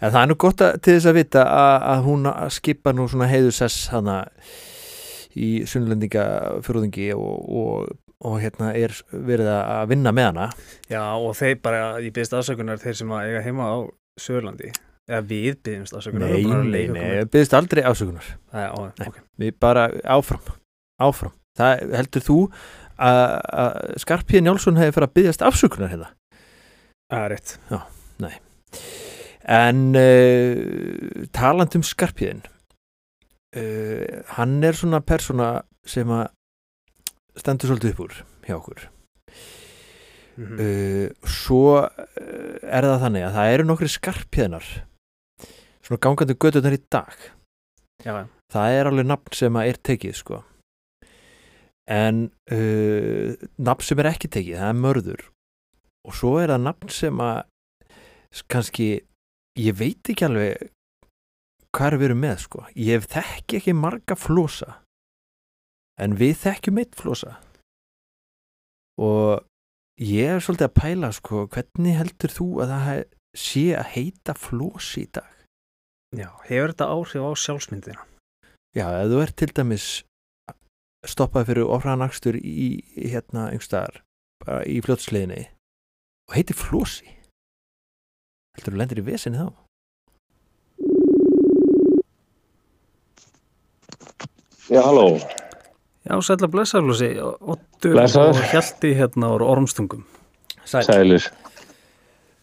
en 0.00 0.12
það 0.12 0.22
er 0.22 0.28
nú 0.30 0.36
gott 0.40 0.60
að, 0.64 0.76
til 0.84 0.94
þess 0.96 1.08
að 1.10 1.16
vita 1.20 1.44
að, 1.44 1.74
að 1.92 2.04
hún 2.08 2.28
skipa 2.56 2.92
nú 2.96 3.06
svona 3.08 3.28
heiðusess 3.30 3.88
hana 3.92 4.18
í 5.36 5.50
sunnlendingafjörðingi 5.68 7.10
og, 7.14 7.50
og, 7.60 7.90
og 8.20 8.36
hérna 8.42 8.72
er 8.76 8.92
verið 9.10 9.48
að 9.54 9.88
vinna 9.94 10.12
með 10.12 10.26
hana 10.30 10.46
Já, 10.90 11.02
og 11.16 11.32
þeir 11.38 11.58
bara, 11.64 11.82
ég 12.04 12.12
byrðist 12.12 12.34
afsökunar 12.36 12.80
þeir 12.82 12.98
sem 13.00 13.12
að 13.16 13.28
eiga 13.30 13.42
heima 13.46 13.68
á 13.72 13.76
Söðurlandi. 14.20 14.72
Eða 15.10 15.22
við 15.30 15.56
byrðist 15.64 15.96
afsökunar. 15.96 16.28
nei, 16.30 16.44
nei, 16.44 16.84
nei, 16.92 17.24
byrðist 17.32 17.54
aldrei 17.56 17.82
ásökunar 17.88 18.26
Nei, 18.52 18.66
ó, 18.68 18.80
Nei. 19.00 19.08
ok. 19.08 19.20
við 19.40 19.56
bara 19.64 19.88
áfram 20.04 20.44
áfram, 21.00 21.32
það 21.56 21.94
heldur 21.96 22.26
þú 22.28 22.38
að 23.00 23.96
Skarpíð 24.04 24.42
Njálsson 24.44 24.76
hefði 24.76 24.92
fyrir 24.98 25.08
að 25.08 25.14
byggjast 25.16 25.44
afsökunar 25.48 25.90
hérna 25.94 26.10
Það 27.10 27.24
er 27.24 27.32
rétt. 27.32 27.54
en 29.50 29.80
uh, 29.96 31.24
taland 31.34 31.74
um 31.78 31.82
Skarpíðin 31.86 32.42
uh, 33.56 34.20
hann 34.36 34.60
er 34.68 34.76
svona 34.78 35.00
persóna 35.02 35.48
sem 35.88 36.10
að 36.12 36.28
stendur 37.38 37.70
svolítið 37.70 37.94
upp 37.94 38.04
úr 38.06 38.20
hjá 38.46 38.56
okkur. 38.58 38.86
Mm 40.40 40.60
uh, 40.62 41.08
svo 41.26 41.64
uh, 41.82 41.90
er 42.62 42.86
það 42.86 43.02
þannig 43.02 43.26
að 43.26 43.34
það 43.36 43.54
eru 43.54 43.66
nokkri 43.66 43.88
Skarpíðinar 43.92 44.68
svona 45.84 46.00
gangandi 46.06 46.36
götunar 46.38 46.76
í 46.76 46.80
dag. 46.92 47.16
Já, 48.04 48.14
það 48.52 48.76
er 48.78 48.88
alveg 48.88 49.08
nafn 49.10 49.36
sem 49.36 49.58
er 49.60 49.80
tekið 49.90 50.16
sko. 50.16 50.40
En 51.90 52.28
uh, 52.54 53.34
nafn 53.58 53.84
sem 53.84 54.00
er 54.00 54.10
ekki 54.12 54.30
tekið 54.30 54.60
það 54.62 54.72
er 54.72 54.82
mörður. 54.86 55.24
Og 56.06 56.16
svo 56.16 56.36
er 56.40 56.54
það 56.54 56.66
nafn 56.68 56.94
sem 56.94 57.24
að 57.24 57.40
kannski 58.48 58.90
ég 59.58 59.76
veit 59.76 60.12
ekki 60.12 60.28
alveg 60.28 60.70
hvað 61.74 61.90
er 61.90 61.98
við 61.98 62.08
erum 62.08 62.22
með 62.24 62.38
sko. 62.46 62.64
Ég 62.78 63.10
þekki 63.10 63.60
ekki 63.60 63.76
marga 63.76 64.16
flosa 64.16 64.78
en 66.00 66.16
við 66.20 66.36
þekkjum 66.44 66.80
eitt 66.82 66.98
flosa 66.98 67.36
og 69.00 69.46
ég 70.00 70.36
er 70.36 70.44
svolítið 70.44 70.68
að 70.68 70.78
pæla 70.80 71.12
sko 71.16 71.46
hvernig 71.52 71.98
heldur 71.98 72.34
þú 72.34 72.48
að 72.64 72.74
það 72.74 73.02
sé 73.46 73.66
að 73.78 73.90
heita 73.94 74.36
flosi 74.36 75.04
í 75.06 75.10
dag 75.18 75.36
Já, 76.10 76.26
hefur 76.48 76.72
þetta 76.72 76.86
áhrif 76.90 77.22
á 77.22 77.30
sjálfsmyndina? 77.38 78.04
Já, 78.74 78.86
ef 78.98 79.10
þú 79.12 79.20
ert 79.22 79.36
til 79.38 79.52
dæmis 79.54 79.86
stoppað 81.06 81.52
fyrir 81.52 81.70
ofraðanakstur 81.70 82.36
í 82.40 82.82
hérna 82.98 83.48
einhverstaðar 83.52 84.02
bara 84.42 84.64
í 84.66 84.80
fljótsliðinni 84.84 85.44
og 86.28 86.36
heitir 86.36 86.58
Flosi 86.58 87.08
heldur 88.56 88.74
þú 88.74 88.80
lendir 88.80 89.02
í 89.02 89.06
vesinni 89.06 89.40
þá? 89.40 89.48
Já, 94.70 94.82
halló. 94.86 95.18
Já, 96.10 96.16
sætla 96.26 96.48
blessarflósi, 96.50 97.10
Ottur 97.22 97.92
Blessaður. 97.94 98.34
og 98.34 98.50
Hjalti 98.50 98.90
hérna 98.98 99.28
úr 99.36 99.44
ormstungum. 99.46 100.02
Sæl. 100.66 100.82
Sælir. 100.82 101.28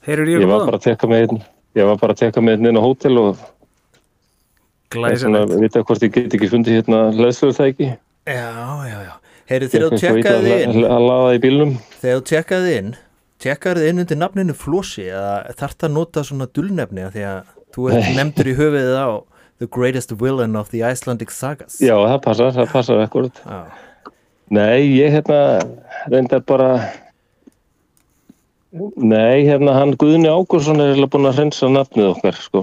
Heyrir 0.08 0.30
ég 0.32 0.42
Ég 0.42 0.48
var 0.48 0.62
góðan? 0.62 0.70
bara 0.72 0.78
að 0.80 0.86
tekka 0.88 1.08
með 1.12 1.24
einn, 1.26 1.42
ég 1.76 1.86
var 1.90 1.98
bara 2.00 2.14
að 2.16 2.22
tekka 2.24 2.42
með 2.42 2.54
einn 2.58 2.70
inn 2.72 2.80
á 2.80 2.84
hótel 2.86 3.18
og 3.20 3.36
er 3.36 4.96
Glæsilegt. 4.96 5.52
að 5.52 5.60
vita 5.62 5.84
hvort 5.84 6.04
ég 6.08 6.14
get 6.16 6.34
ekki 6.38 6.48
fundið 6.52 6.78
hérna 6.80 7.02
leðsluður 7.12 7.58
það 7.58 7.72
ekki. 7.74 7.90
Já, 8.28 8.48
já, 8.88 9.00
já. 9.04 9.14
Heyrðu 9.48 9.68
Ég 9.68 9.72
þegar 9.72 9.90
þú 9.92 10.32
að, 10.32 10.48
inn, 10.64 10.78
að, 10.84 10.92
að 10.96 11.04
laða 11.08 11.36
í 11.36 11.42
bílnum. 11.44 11.76
þegar 12.02 12.18
þú 12.22 12.26
tjekkaði 12.32 12.72
inn, 12.78 12.90
tjekkaði 13.44 13.90
inn 13.92 14.00
undir 14.04 14.18
nafninu 14.24 14.54
Flósi 14.56 15.06
eða 15.12 15.56
þarft 15.60 15.84
að 15.88 15.92
nota 15.96 16.24
svona 16.24 16.48
dullnefni 16.56 17.04
af 17.08 17.14
því 17.16 17.24
að 17.28 17.54
þú 17.76 17.90
ert 17.92 18.10
nefndur 18.16 18.48
í 18.52 18.56
höfuðið 18.58 18.96
á 19.00 19.10
The 19.58 19.68
Greatest 19.68 20.12
Villain 20.12 20.56
of 20.56 20.70
the 20.70 20.84
Icelandic 20.84 21.32
Sagas. 21.34 21.80
Já, 21.82 21.96
það 21.98 22.20
passar, 22.22 22.52
það 22.54 22.72
passar 22.72 23.04
ekkur. 23.08 23.30
Já. 23.42 23.60
Nei, 24.54 24.86
ég 24.96 25.12
hérna 25.12 25.40
reyndar 26.08 26.44
bara, 26.48 26.70
nei, 28.72 29.44
hérna 29.44 29.74
hann 29.76 29.96
Guðni 30.00 30.30
Ágursson 30.32 30.80
er 30.80 30.94
eiginlega 30.94 31.12
búin 31.16 31.28
að 31.28 31.42
hreinsa 31.42 31.68
nafnið 31.74 32.12
okkar, 32.14 32.38
sko. 32.40 32.62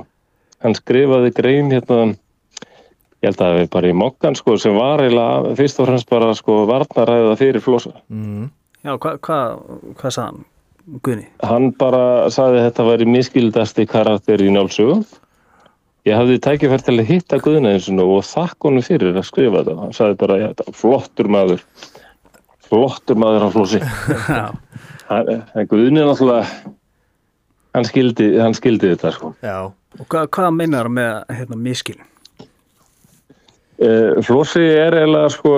Hann 0.64 0.78
skrifaði 0.78 1.34
grein 1.36 1.74
hérna, 1.74 2.14
ég 3.20 3.26
held 3.28 3.36
að 3.36 3.42
það 3.42 3.58
við 3.58 3.68
bara 3.74 3.90
í 3.90 3.98
mokkan, 4.00 4.38
sko, 4.38 4.56
sem 4.62 4.78
var 4.78 5.02
eiginlega 5.04 5.52
fyrst 5.58 5.82
og 5.82 5.90
fremst 5.90 6.08
bara, 6.14 6.30
sko, 6.38 6.62
varnaræða 6.70 7.36
fyrir 7.42 7.64
flosa. 7.64 7.92
Mm. 8.08 8.48
Já, 8.84 8.94
hvað 8.94 9.20
hva, 9.26 9.42
hva 9.98 10.14
sagði 10.14 10.30
hann, 10.30 10.48
Guðni? 11.04 11.28
Hann 11.42 11.68
bara 11.80 12.30
sagði 12.32 12.62
að 12.62 12.66
þetta 12.70 12.88
væri 12.88 13.10
miskildasti 13.18 13.86
karakter 13.90 14.40
í 14.40 14.48
nálsögu. 14.54 15.02
Ég 16.04 16.12
hafði 16.18 16.36
tækifært 16.44 16.84
til 16.84 16.98
að 17.00 17.06
hitta 17.08 17.38
Guðna 17.40 17.70
eins 17.72 17.86
og 17.88 18.18
þakk 18.28 18.66
honum 18.66 18.84
fyrir 18.84 19.16
að 19.16 19.24
skrifa 19.24 19.62
þetta. 19.62 19.76
Hann 19.80 19.94
sagði 19.96 20.16
bara, 20.20 20.34
já, 20.42 20.48
flottur 20.76 21.30
maður. 21.32 21.62
Flottur 22.68 23.16
maður 23.20 23.46
á 23.46 23.48
flósi. 23.54 23.80
Já, 24.28 24.44
Hann- 25.08 25.30
En 25.54 25.68
Guðni 25.70 26.00
er 26.02 26.08
náttúrulega, 26.10 26.72
hann 27.76 27.86
skildi, 27.88 28.26
hann 28.40 28.56
skildi 28.56 28.90
þetta, 28.94 29.12
sko. 29.16 29.30
Já, 29.44 29.56
og 30.00 30.06
hvað, 30.12 30.28
hvað 30.32 30.48
hann 30.50 30.58
með 30.96 31.14
hérna 31.38 31.58
miskilin? 31.60 32.10
Uh, 33.74 34.20
Flósi 34.24 34.62
er 34.62 34.94
eiginlega, 35.00 35.30
sko, 35.34 35.52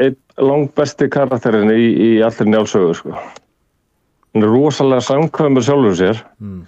einn 0.00 0.16
langt 0.40 0.74
besti 0.78 1.08
karakterin 1.12 1.72
í, 1.74 1.88
í 1.92 2.10
allir 2.24 2.48
njálsögu, 2.52 2.92
sko. 3.00 3.14
Hann 4.30 4.44
er 4.46 4.52
rosalega 4.52 5.02
samkvæmur 5.08 5.64
sjálfur 5.66 5.96
sér. 5.98 6.20
mm. 6.40 6.60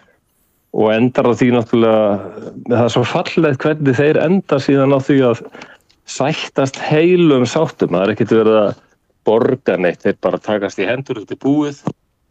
Og 0.72 0.92
endar 0.94 1.28
á 1.28 1.32
því 1.36 1.48
náttúrulega 1.52 2.04
það 2.70 2.84
er 2.86 2.92
svo 2.94 3.04
fallegt 3.08 3.64
hvernig 3.64 3.98
þeir 3.98 4.20
enda 4.22 4.60
síðan 4.62 4.96
á 4.96 4.98
því 5.04 5.18
að 5.28 5.42
sættast 6.08 6.78
heilum 6.80 7.44
sáttum. 7.48 7.92
Það 7.92 8.06
er 8.06 8.14
ekkert 8.14 8.36
verið 8.38 8.60
að 8.62 8.70
borga 9.28 9.76
neitt 9.78 10.02
þeir 10.02 10.16
bara 10.24 10.40
takast 10.42 10.80
í 10.82 10.88
hendur 10.88 11.22
út 11.22 11.34
í 11.34 11.38
búið. 11.38 11.82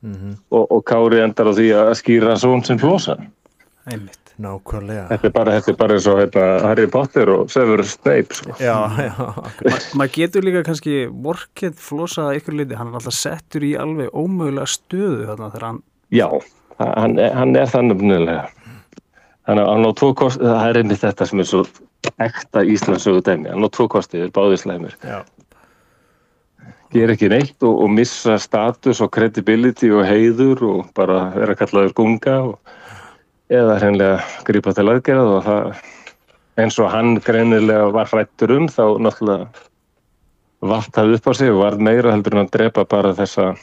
Mm 0.01 0.33
og, 0.49 0.65
og 0.65 0.81
Kári 0.89 1.21
endar 1.21 1.51
á 1.51 1.53
því 1.53 1.67
að 1.77 1.91
skýra 1.99 2.33
svon 2.41 2.63
sem 2.65 2.79
flosa 2.81 3.19
Einmitt. 3.85 4.31
nákvæmlega. 4.41 5.03
þetta 5.11 5.27
er 5.27 5.33
bara, 5.35 5.53
þetta 5.59 5.71
er 5.71 5.77
bara 5.77 5.97
eins 5.97 6.07
og 6.09 6.17
hérna, 6.17 6.45
Harry 6.65 6.87
Potter 6.89 7.29
og 7.29 7.51
Severus 7.53 7.93
Snape 7.99 8.33
sko. 8.33 8.55
Já, 8.57 8.77
já, 8.97 9.13
Ma, 9.69 9.77
maður 10.01 10.13
getur 10.15 10.45
líka 10.47 10.63
kannski 10.65 10.95
vorkið 11.11 11.77
flosa 11.77 12.31
ykkur 12.37 12.57
liti, 12.57 12.77
hann 12.77 12.89
er 12.89 12.97
alltaf 12.97 13.13
settur 13.13 13.65
í 13.65 13.75
alveg 13.77 14.09
ómögulega 14.09 14.65
stöðu 14.73 15.27
þarna 15.29 15.51
þegar 15.53 15.67
hann, 15.67 15.79
já, 16.09 16.27
hann, 16.97 17.19
er- 17.19 17.35
hann 17.37 17.55
er 17.55 17.69
það 17.71 17.87
nefnilega. 17.91 18.47
Þannig 19.47 19.63
að 19.65 19.71
hann 19.73 19.87
á 19.89 19.91
tvo 19.99 20.09
kosti 20.21 20.45
það 20.45 20.65
er 20.69 20.81
einmitt 20.81 21.03
þetta 21.03 21.27
sem 21.29 21.39
er 21.43 21.49
svo 21.49 21.63
ekta 22.21 22.63
Íslandsögu 22.73 23.23
dæmi, 23.25 23.49
hann 23.49 23.65
á 23.65 23.69
tvo 23.73 23.87
kosti 23.91 24.25
slæmir. 24.61 24.95
Já. 25.03 25.21
gera 26.91 27.13
ekki 27.15 27.29
neitt 27.31 27.63
og, 27.63 27.81
og 27.85 27.89
missa 27.89 28.37
status 28.41 28.99
og 29.01 29.11
credibility 29.15 29.89
og 29.95 30.03
heiður 30.05 30.63
og 30.67 30.89
bara 30.97 31.31
vera 31.35 31.55
kallaður 31.55 31.93
gunga 31.95 32.35
og, 32.49 32.57
eða 33.51 33.77
hreinlega 33.79 34.19
grípa 34.47 34.73
til 34.75 34.87
aðgerð 34.91 35.33
og 35.37 35.43
það 35.47 35.81
eins 36.61 36.79
og 36.79 36.91
hann 36.91 37.15
greinilega 37.23 37.91
var 37.95 38.09
hrættur 38.11 38.53
um 38.57 38.67
þá 38.71 38.83
náttúrulega 38.99 39.67
vartaði 40.61 41.17
upp 41.17 41.29
á 41.31 41.33
sig 41.33 41.51
og 41.51 41.61
varð 41.63 41.83
meira 41.87 42.11
heldur 42.13 42.35
en 42.37 42.45
að 42.45 42.51
drepa 42.57 42.85
bara 42.85 43.15
þessa 43.17 43.53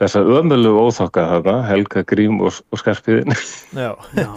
þessa 0.00 0.22
ömölu 0.40 0.72
óþokka 0.80 1.26
þarna, 1.34 1.56
Helga 1.68 2.04
Grím 2.08 2.40
og, 2.44 2.62
og 2.72 2.80
Skarpiðin 2.80 3.36
já. 3.76 3.92
já, 4.16 4.30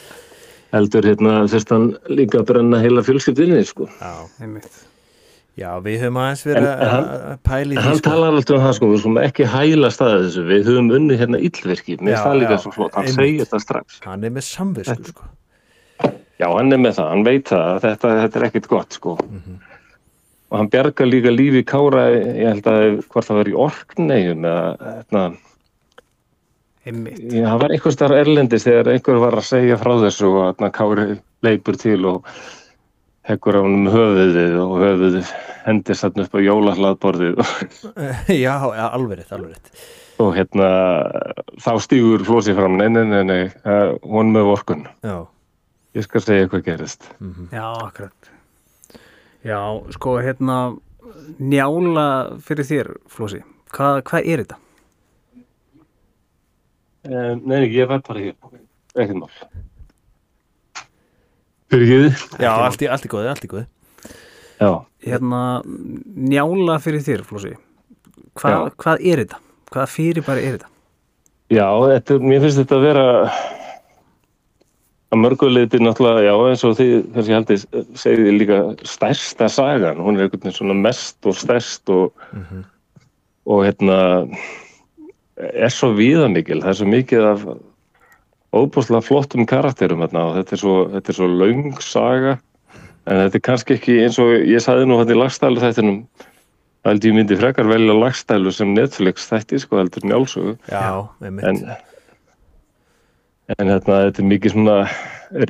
heldur 0.74 1.06
hérna 1.12 1.38
þurft 1.50 1.72
hann 1.74 1.86
líka 2.10 2.42
að 2.42 2.50
brenna 2.50 2.82
heila 2.82 3.06
fjölskyldinni 3.06 3.62
sko. 3.68 3.88
já. 4.00 4.12
einmitt. 4.42 4.84
Já, 5.56 5.70
við 5.80 6.02
höfum 6.02 6.18
aðeins 6.20 6.42
verið 6.44 6.66
að 6.84 7.06
pæli 7.48 7.76
En 7.78 7.86
hann 7.86 8.00
talar 8.04 8.34
alltaf 8.36 8.58
um 8.58 8.64
það 8.66 8.74
sko, 8.76 8.88
við 8.90 8.98
skulum 9.00 9.20
ekki 9.22 9.46
hæla 9.48 9.88
staðið 9.94 10.26
þessu, 10.26 10.42
við 10.50 10.66
höfum 10.68 10.90
unni 10.98 11.16
hérna 11.16 11.40
illverki, 11.40 11.96
mér 12.04 12.18
það 12.20 12.36
líka 12.42 12.58
já, 12.58 12.60
svo 12.66 12.72
flott, 12.74 12.92
hann 12.98 13.08
einmitt. 13.08 13.22
segir 13.22 13.46
þetta 13.46 13.60
strax. 13.64 14.02
Hann 14.04 14.26
er 14.28 14.34
með 14.34 14.44
samvisku, 14.50 15.14
sko. 15.14 15.30
Já, 16.36 16.46
hann 16.50 16.76
er 16.76 16.82
með 16.82 16.98
það, 16.98 17.08
hann 17.14 17.24
veit 17.24 17.48
það, 17.48 17.64
að 17.70 17.80
þetta, 17.86 18.12
þetta 18.20 18.38
er 18.42 18.46
ekkit 18.50 18.68
gott 18.74 18.98
sko. 18.98 19.14
Og 20.56 20.62
hann 20.62 20.70
bjargar 20.72 21.08
líka 21.10 21.28
lífi 21.28 21.60
Kára, 21.68 22.06
ég 22.16 22.46
held 22.48 22.68
að 22.70 22.84
hvort 23.12 23.26
það 23.28 23.36
var 23.42 23.48
í 23.50 23.56
orknegjum 23.66 24.46
eða, 24.48 24.92
hérna, 24.94 25.24
einmitt. 26.86 27.18
já, 27.28 27.42
það 27.50 27.58
var 27.60 27.74
einhver 27.76 27.94
starf 27.96 28.16
erlendis 28.16 28.64
þegar 28.64 28.88
einhver 28.94 29.18
var 29.20 29.36
að 29.36 29.48
segja 29.50 29.76
frá 29.80 29.92
þessu 30.00 30.30
og 30.30 30.38
hérna 30.46 30.70
Kári 30.72 31.04
leipur 31.44 31.76
til 31.82 31.98
og 32.08 32.30
heggur 33.28 33.58
á 33.58 33.60
hann 33.66 33.76
um 33.82 33.90
höfuðið 33.92 34.56
og 34.62 34.74
höfuðið 34.80 35.34
hendist 35.66 36.06
þarna 36.06 36.24
upp 36.24 36.38
á 36.38 36.46
jólahlaðborðið 36.46 37.40
já, 38.46 38.54
já, 38.80 38.84
alveg 38.86 39.20
rétt, 39.20 39.34
alveg 39.36 39.52
rétt. 39.58 39.84
og 40.24 40.32
hérna 40.38 40.70
þá 41.60 41.72
stígur 41.84 42.24
flósið 42.24 42.56
fram, 42.62 42.78
nei, 42.80 42.88
nei, 42.96 43.04
nei, 43.12 43.22
nei, 43.28 43.42
hún 44.08 44.32
með 44.32 44.48
vorkun, 44.54 44.86
Já, 45.04 45.18
ég 45.98 46.08
skal 46.08 46.24
segja 46.24 46.48
hvað 46.48 46.64
gerist. 46.70 47.10
Já, 47.52 47.66
akkurat. 47.82 48.32
Já, 49.46 49.60
sko, 49.94 50.16
hérna, 50.24 50.56
njála 51.38 52.06
fyrir 52.42 52.66
þér, 52.66 52.88
Flósi, 53.12 53.42
hvað, 53.74 54.00
hvað 54.08 54.30
er 54.32 54.42
þetta? 54.42 54.58
Um, 57.06 57.42
nei, 57.46 57.60
ég 57.70 57.86
var 57.86 58.00
bara 58.02 58.24
hér, 58.24 58.34
ekkert 58.98 59.20
mál. 59.20 59.30
Fyrir 61.70 62.08
ekki 62.08 62.42
já 62.42 62.50
allt, 62.54 62.82
í, 62.82 62.88
allt 62.90 63.06
í 63.06 63.10
góði, 63.12 63.30
allt 63.30 63.46
í 63.46 63.50
góði. 63.52 63.66
Já, 64.56 64.70
Hérna, 65.06 65.40
njála 66.16 66.80
fyrir 66.82 67.04
þér, 67.06 67.22
Flósi, 67.28 67.52
hvað, 68.40 68.72
hvað 68.82 69.04
er 69.06 69.22
þetta? 69.22 69.38
Hvað 69.70 69.92
fyrir 69.92 70.26
bara 70.26 70.42
er 70.42 70.56
þetta? 70.58 70.72
já 71.54 71.66
þetta, 71.92 72.16
mér 72.26 72.40
finnst 72.42 72.58
þetta 72.58 72.74
að 72.80 72.84
vera 72.88 73.02
að 75.14 75.20
mörguleiti 75.22 75.80
náttúrulega, 75.82 76.24
já, 76.26 76.34
eins 76.50 76.64
og 76.66 76.76
því 76.78 76.88
kannski 77.14 77.36
haldið 77.36 77.66
segið 78.00 78.30
líka 78.40 78.60
stærsta 78.88 79.48
sagan, 79.52 80.00
hún 80.02 80.18
er 80.18 80.26
einhvern 80.26 80.42
veginn 80.42 80.56
svona 80.56 80.78
mest 80.78 81.28
og 81.28 81.36
stærst 81.38 81.92
og, 81.94 82.26
og 83.46 83.62
hérna 83.66 83.98
er 85.36 85.72
svo 85.72 85.92
viðamikil, 85.94 86.62
það 86.64 86.72
er 86.72 86.78
svo 86.80 86.90
mikið 86.90 87.30
af 87.30 87.46
óbúslega 88.56 89.04
flottum 89.04 89.46
karakterum 89.48 90.02
hérna 90.04 90.30
og 90.30 90.38
þetta 90.40 90.56
er 90.56 90.62
svo, 90.62 90.76
þetta 90.94 91.12
er 91.12 91.18
svo 91.18 91.30
löng 91.30 91.80
saga. 91.84 92.36
En 93.06 93.20
þetta 93.22 93.38
er 93.38 93.44
kannski 93.46 93.76
ekki 93.76 93.98
eins 94.02 94.16
og 94.22 94.32
ég 94.34 94.62
sagði 94.62 94.88
nú 94.88 94.98
hann 94.98 95.12
í 95.12 95.18
lagstælu 95.18 95.62
þættinum 95.62 96.00
að 96.86 96.90
held 96.90 97.06
ég 97.06 97.16
myndi 97.16 97.38
frekar 97.38 97.68
velja 97.70 97.94
lagstælu 97.94 98.52
sem 98.54 98.72
Netflix 98.74 99.28
þætti 99.30 99.60
sko 99.62 99.78
heldur 99.78 100.06
njálsögu. 100.06 100.56
Já, 100.72 101.06
einmitt. 101.22 101.46
en, 101.46 101.60
en 103.54 103.70
hérna, 103.70 104.00
þetta 104.08 104.22
er 104.22 104.30
mikið 104.32 104.54
svona 104.56 104.78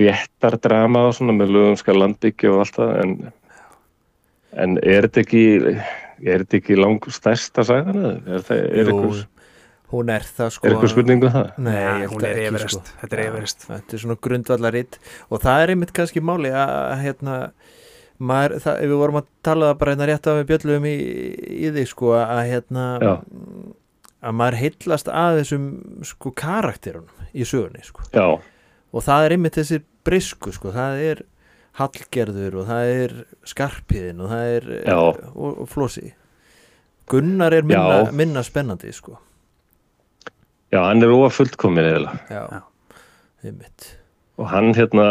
réttar 0.00 0.58
drama 0.62 1.06
og 1.08 1.14
svona 1.16 1.36
með 1.36 1.54
lögumska 1.56 1.94
landbyggja 1.96 2.52
og 2.52 2.64
allt 2.64 2.80
það 2.80 2.92
en, 3.02 3.14
en 4.64 4.76
er 4.82 5.08
þetta 5.08 5.24
ekki 5.24 5.46
er 6.24 6.44
þetta 6.44 6.60
ekki 6.60 6.78
lang 6.78 7.08
stærsta 7.12 7.64
sagan 7.66 7.98
eða? 8.00 8.12
er, 8.18 8.44
það, 8.46 8.60
er, 8.66 8.90
Jú, 8.90 8.98
einhver, 8.98 9.24
hún 9.92 10.12
er 10.12 10.26
það, 10.26 10.52
sko. 10.56 10.66
er 10.66 10.74
eitthvað 10.74 10.92
spurningu 10.94 11.32
það? 11.34 11.48
Nei, 11.66 11.78
held 11.84 12.12
hún 12.14 12.28
er 12.28 12.42
Everest. 12.46 12.76
sko. 12.76 13.00
Þetta 13.02 13.18
er 13.18 13.24
Everest. 13.26 13.66
Þetta 13.70 13.98
er 13.98 14.04
svona 14.04 14.18
grundvallaritt 14.26 15.00
og 15.28 15.42
það 15.44 15.64
er 15.64 15.74
einmitt 15.74 15.96
kannski 15.96 16.22
máli 16.24 16.52
að, 16.52 16.76
hérna, 17.04 17.38
maður, 18.18 18.58
það, 18.64 18.84
við 18.84 19.00
vorum 19.02 19.20
að 19.20 19.28
tala 19.46 19.72
bara 19.78 19.96
hérna 19.96 20.08
rétt 20.10 20.30
af 20.30 20.40
við 20.40 20.48
bjöllum 20.52 20.88
í, 20.90 20.96
í 21.56 21.72
því, 21.74 21.88
sko, 21.92 22.14
að 22.18 22.44
hérna, 22.50 22.86
Já. 23.02 23.14
Að 24.22 24.36
maður 24.38 24.56
heillast 24.62 25.08
að 25.12 25.40
þessum, 25.42 25.64
sko, 26.08 26.30
karakterunum 26.32 27.26
í 27.36 27.44
sögunni, 27.44 27.82
sko. 27.84 28.06
Já, 28.14 28.26
Og 28.96 29.02
það 29.04 29.24
er 29.26 29.32
einmitt 29.34 29.56
þessi 29.58 29.80
brisku, 30.06 30.52
sko, 30.54 30.70
það 30.72 31.00
er 31.04 31.18
Hallgerður 31.76 32.54
og 32.62 32.68
það 32.70 32.90
er 32.94 33.12
Skarpiðin 33.44 34.22
og 34.24 34.30
það 34.30 34.52
er 34.54 34.68
og, 34.96 35.18
og 35.36 35.66
Flósi. 35.68 36.14
Gunnar 37.10 37.52
er 37.52 37.66
minna, 37.66 37.98
minna 38.16 38.42
spennandi, 38.46 38.92
sko. 38.96 39.18
já, 40.72 40.80
hann 40.82 41.02
er 41.04 41.12
óa 41.12 41.28
fullkomin 41.30 41.84
eða 41.86 42.14
Já, 42.30 42.40
Já. 42.56 42.62
einmitt. 43.44 43.90
og 44.38 44.48
hann 44.50 44.72
hérna 44.74 45.04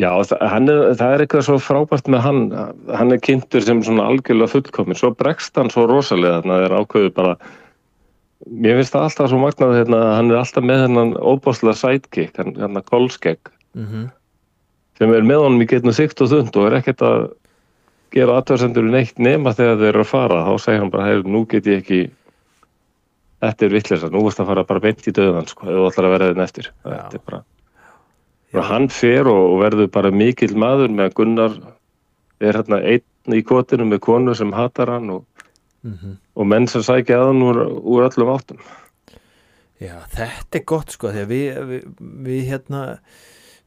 Já, 0.00 0.10
það, 0.30 0.70
er, 0.72 0.84
það 0.96 1.14
er 1.14 1.24
eitthvað 1.24 1.46
svo 1.48 1.56
frábært 1.60 2.10
með 2.12 2.22
hann, 2.24 2.44
hann 2.96 3.14
er 3.14 3.24
kynntur 3.24 3.64
sem 3.66 3.82
svona 3.84 4.06
algjörlega 4.08 4.54
fullkomin, 4.54 4.98
svo 4.98 5.10
bregst 5.18 5.58
hann 5.60 5.72
svo 5.72 5.84
rosalega 5.90 6.38
þarna 6.38 6.60
þegar 6.62 6.76
ákveður 6.78 7.12
bara, 7.18 7.34
mér 8.48 8.78
finnst 8.80 8.94
það 8.96 9.08
alltaf 9.08 9.32
svo 9.32 9.42
magnað 9.42 9.76
hérna, 9.76 10.00
hann 10.16 10.32
er 10.32 10.40
alltaf 10.40 10.64
með 10.64 10.86
hennan 10.86 11.12
óbáslega 11.18 11.76
sidekick, 11.82 12.32
hann, 12.40 12.56
hann 12.62 12.82
kolskegg, 12.88 13.52
mm 13.76 14.08
sem 15.00 15.12
er 15.16 15.24
með 15.24 15.46
honum 15.46 15.64
í 15.64 15.68
getnum 15.68 15.96
sikt 15.96 16.20
og 16.20 16.28
þund 16.28 16.56
og 16.60 16.66
er 16.68 16.74
ekkert 16.80 17.04
að 17.06 17.22
gera 18.12 18.36
aðtöðsendur 18.40 18.88
neitt 18.90 19.20
nema 19.22 19.54
þegar 19.56 19.78
þeir 19.80 19.88
eru 19.94 20.04
að 20.04 20.10
fara, 20.10 20.40
þá 20.44 20.64
segir 20.64 20.82
hann 20.82 20.90
bara, 20.92 21.06
heyr, 21.08 21.22
nú 21.24 21.44
get 21.48 21.68
ég 21.70 21.80
ekki, 21.80 22.00
þetta 23.40 23.66
er 23.66 23.76
vittlisa, 23.76 24.10
nú 24.12 24.24
veist 24.26 24.42
að 24.42 24.50
fara 24.50 24.66
bara 24.68 24.82
beint 24.84 25.08
í 25.08 25.14
döðan, 25.16 25.48
sko, 25.48 25.70
ef 25.70 25.78
þú 25.78 25.86
ætlar 25.88 26.08
að 26.08 26.14
vera 26.16 26.28
þeim 26.30 26.44
eftir, 26.44 26.68
þetta 26.84 27.16
er 27.16 27.24
bara, 27.30 27.40
og 28.54 28.66
hann 28.66 28.88
fer 28.90 29.28
og, 29.30 29.42
og 29.54 29.62
verður 29.64 29.90
bara 29.94 30.10
mikill 30.14 30.56
maður 30.58 30.92
með 30.94 31.10
að 31.10 31.16
Gunnar 31.20 31.56
er 32.40 32.58
hérna 32.58 32.80
einn 32.82 33.36
í 33.36 33.42
kotinu 33.46 33.86
með 33.86 34.02
konu 34.06 34.34
sem 34.34 34.52
hatar 34.56 34.90
hann 34.96 35.10
og, 35.14 35.24
-hmm. 35.84 36.16
og 36.34 36.46
menn 36.46 36.68
sem 36.68 36.82
sækja 36.82 37.20
að 37.20 37.26
hann 37.30 37.42
úr, 37.46 37.60
úr 37.80 38.06
öllum 38.08 38.32
áttum. 38.34 38.62
Já, 39.80 39.96
þetta 40.12 40.58
er 40.58 40.64
gott 40.68 40.92
sko 40.92 41.12
því 41.12 41.20
að 41.24 41.30
við, 41.30 41.60
við, 41.68 41.84
við 42.26 42.40
hérna 42.50 42.80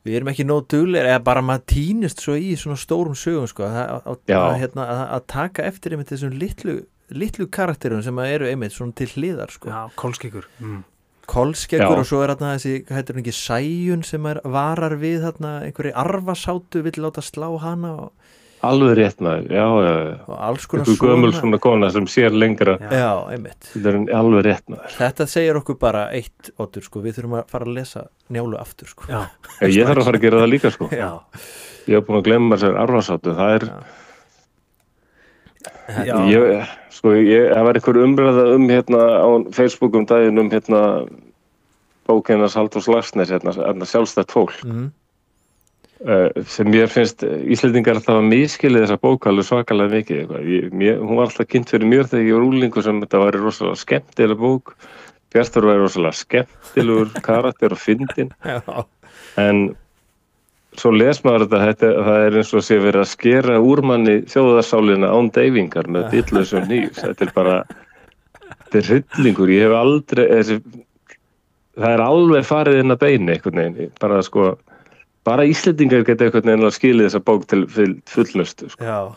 við 0.04 0.18
erum 0.20 0.32
ekki 0.34 0.46
nóg 0.46 0.68
dugleir 0.72 1.08
eða 1.10 1.24
bara 1.26 1.42
maður 1.46 1.68
týnist 1.74 2.22
svo 2.22 2.36
í 2.38 2.54
svona 2.60 2.78
stórum 2.80 3.16
sögum 3.18 3.48
sko 3.50 3.66
að, 3.66 4.10
að, 4.12 4.58
hérna, 4.62 4.86
að, 4.86 5.04
að 5.18 5.28
taka 5.34 5.68
eftir 5.70 5.96
einmitt 5.96 6.12
þessum 6.12 6.36
litlu, 6.38 6.76
litlu 7.10 7.48
karakterum 7.48 8.04
sem 8.06 8.20
að 8.20 8.34
eru 8.36 8.50
einmitt 8.52 8.76
svona 8.76 8.96
til 9.00 9.10
hliðar 9.16 9.54
sko 9.56 9.72
Já, 9.72 9.80
kolskíkur 10.00 10.50
mm. 10.60 10.82
Kolskeggur 11.30 12.02
og 12.02 12.08
svo 12.08 12.22
er 12.24 12.34
þarna 12.34 12.56
þessi, 12.58 12.74
hvað 12.88 13.00
heitir 13.00 13.16
hann 13.16 13.24
ekki, 13.24 13.36
sæjun 13.38 14.04
sem 14.08 14.26
er 14.32 14.42
varar 14.56 14.98
við 15.02 15.24
þarna 15.28 15.54
einhverju 15.68 15.94
arfasátu 16.04 16.84
vill 16.86 17.00
láta 17.06 17.24
slá 17.26 17.50
hana 17.64 17.96
og, 18.06 18.12
Alveg 18.64 18.94
rétt 18.96 19.20
maður, 19.20 19.50
já, 19.52 19.64
já, 19.84 19.94
já. 20.08 20.12
og 20.24 20.36
alls 20.48 20.66
konar 20.72 20.88
Einhver 20.88 21.10
gömul 21.10 21.34
svona 21.36 21.58
kona 21.60 21.90
sem 21.92 22.06
sér 22.08 22.32
lengra, 22.32 22.78
Já. 22.80 22.94
Já, 22.96 23.10
einmitt 23.34 23.68
þetta 23.74 23.92
er 23.92 23.98
alveg 24.16 24.46
rétt 24.48 24.72
maður. 24.72 24.94
Þetta 25.02 25.28
segir 25.34 25.60
okkur 25.60 25.78
bara 25.82 26.06
eitt, 26.16 26.54
Otur, 26.64 26.86
sko, 26.86 27.02
við 27.04 27.18
þurfum 27.18 27.36
að 27.42 27.52
fara 27.52 27.68
að 27.68 27.76
lesa 27.76 28.06
njálu 28.32 28.56
aftur, 28.62 28.88
sko. 28.94 29.10
Já, 29.12 29.26
ég 29.68 29.84
þarf 29.84 30.06
að 30.06 30.08
fara 30.08 30.22
að 30.22 30.24
gera 30.24 30.40
það 30.46 30.50
líka, 30.54 30.72
sko. 30.78 30.88
Já. 30.96 31.10
Ég 31.92 32.00
hef 32.00 32.08
búin 32.08 32.22
að 32.22 32.30
glemma 32.30 32.62
sér 32.62 32.80
arfasátu, 32.80 33.36
það 33.36 33.58
er, 33.58 33.68
Já. 33.68 34.00
Ég, 36.30 36.74
sko, 36.94 37.14
ég, 37.18 37.52
það 37.52 37.68
var 37.68 37.80
einhver 37.80 38.02
umræða 38.04 38.48
um 38.56 38.66
hérna 38.72 39.04
á 39.22 39.30
Facebook 39.56 39.96
um 40.00 40.08
daginn 40.10 40.42
um 40.42 40.52
hérna 40.52 40.82
bókinnars 42.10 42.58
Halldórs 42.60 42.90
Larsnes, 42.92 43.32
hérna, 43.32 43.56
hérna 43.56 43.88
sjálfstætt 43.88 44.34
fólk. 44.36 44.60
Mm. 44.68 44.92
uh, 46.04 46.44
sem 46.48 46.68
mér 46.68 46.92
finnst 46.92 47.24
Íslendingar 47.24 47.96
alltaf 48.00 48.20
að 48.20 48.28
miskilið 48.32 48.86
þessa 48.86 49.00
bók 49.00 49.30
alveg 49.30 49.48
svakalega 49.48 50.00
mikið. 50.00 50.36
Ég, 50.50 50.68
mér, 50.76 51.00
hún 51.00 51.20
var 51.20 51.30
alltaf 51.30 51.48
kynnt 51.48 51.72
fyrir 51.72 51.88
mér 51.88 52.10
þegar 52.12 52.28
ég 52.28 52.38
var 52.38 52.50
úlingu 52.50 52.84
sem 52.84 53.00
þetta 53.06 53.24
væri 53.24 53.44
rosalega 53.44 53.82
skemmtileg 53.86 54.44
bók 54.44 54.76
Bjartur 55.34 55.66
væri 55.66 55.82
rosalega 55.82 56.20
skemmtilegur 56.20 57.14
karakter 57.30 57.74
og 57.74 57.82
fyndin 57.82 58.34
en 59.40 59.64
svo 60.80 60.92
les 60.96 61.20
maður 61.26 61.46
þetta, 61.48 61.60
þetta 61.68 61.90
það 62.08 62.26
er 62.28 62.38
eins 62.42 62.54
og 62.58 62.64
sé 62.66 62.78
verið 62.82 63.02
að 63.04 63.12
skera 63.14 63.60
úr 63.62 63.82
manni 63.86 64.16
þjóðarsálina 64.32 65.10
án 65.14 65.32
deyfingar 65.36 65.88
með 65.92 66.10
dillöðsum 66.16 66.68
nýjus 66.70 67.02
þetta 67.04 67.28
er 67.28 67.34
bara 67.36 67.58
þetta 67.70 68.80
er 68.82 68.90
hryllingur, 68.92 69.52
ég 69.54 69.68
hef 69.68 69.76
aldrei 69.80 70.24
þessi, 70.32 70.60
það 71.78 71.96
er 71.98 72.06
alveg 72.06 72.48
farið 72.48 72.80
inn 72.84 72.96
að 72.96 73.02
beini 73.06 73.36
einhvern 73.36 73.62
veginn, 73.64 73.92
bara 74.02 74.22
sko 74.26 74.54
bara 75.24 75.46
Íslendingar 75.48 76.04
geta 76.08 76.26
einhvern 76.28 76.50
veginn 76.52 76.68
að 76.68 76.76
skilja 76.78 77.06
þessa 77.10 77.22
bók 77.24 77.46
til 77.48 77.62
full- 77.72 78.00
fullnustu 78.12 78.70
sko. 78.74 78.84
Já, 78.84 79.16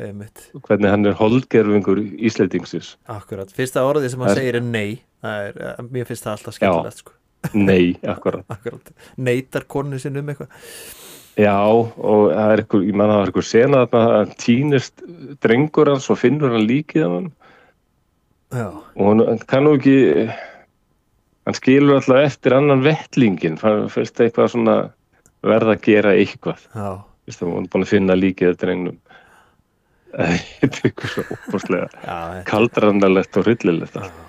einmitt, 0.00 0.46
hvernig 0.64 0.88
hann 0.90 1.06
er 1.10 1.18
holdgerfingur 1.18 2.00
Íslendingsis 2.16 2.94
akkurat. 3.12 3.52
Fyrsta 3.52 3.84
orðið 3.84 4.14
sem 4.14 4.24
hann 4.24 4.38
segir 4.38 4.56
er 4.56 4.64
nei. 4.64 5.02
Það 5.22 5.48
er, 5.48 5.58
eh, 5.68 5.82
mér 5.92 6.08
finnst 6.08 6.24
það 6.24 6.32
alltaf 6.38 6.56
skemmtilegt, 6.56 7.02
sko. 7.04 7.12
Nei, 7.54 7.96
akkurat. 8.06 8.44
Akkurat. 8.52 8.92
Neitar 9.16 9.64
konu 9.70 9.98
sinn 9.98 10.16
um 10.20 10.28
eitthvað. 10.32 10.52
Já, 11.40 11.56
og 11.64 12.26
það 12.28 12.50
er 12.52 12.60
einhver, 12.62 12.82
ég 12.84 12.96
manna 13.00 13.14
það 13.16 13.22
er 13.22 13.30
einhver 13.30 13.46
sena 13.48 13.78
að 13.86 14.02
hann 14.12 14.32
týnist 14.42 15.04
drengur 15.40 15.88
hans 15.88 16.10
og 16.12 16.18
finnur 16.20 16.52
hann 16.52 16.66
líkið 16.68 17.06
af 17.06 17.14
hann 17.16 17.30
Já, 18.52 18.66
og 18.68 19.06
hann 19.08 19.22
hann 19.30 19.40
kann 19.48 19.64
nú 19.64 19.72
ekki 19.78 19.94
hann 20.28 21.56
skilur 21.56 21.96
alltaf 21.96 22.20
eftir 22.26 22.58
annan 22.58 22.84
vettlingin 22.84 23.56
hann 23.62 23.88
fyrst 23.92 24.20
eitthvað 24.20 24.52
svona 24.52 24.76
verða 25.42 25.74
að 25.78 25.86
gera 25.88 26.12
eitthvað. 26.20 26.60
Já, 26.76 26.90
Vist, 27.26 27.40
hann 27.40 27.54
er 27.64 27.70
búin 27.72 27.86
að 27.86 27.90
finna 27.94 28.14
líkið 28.18 28.52
af 28.52 28.60
drengnum. 28.60 28.98
Þetta 30.60 30.68
er 30.68 30.86
eitthvað 30.90 31.12
svo 31.14 31.62
þetta- 31.64 32.44
kaldrannalegt 32.50 33.40
og 33.40 33.46
hryllilegt 33.48 33.96
allt. 33.96 34.20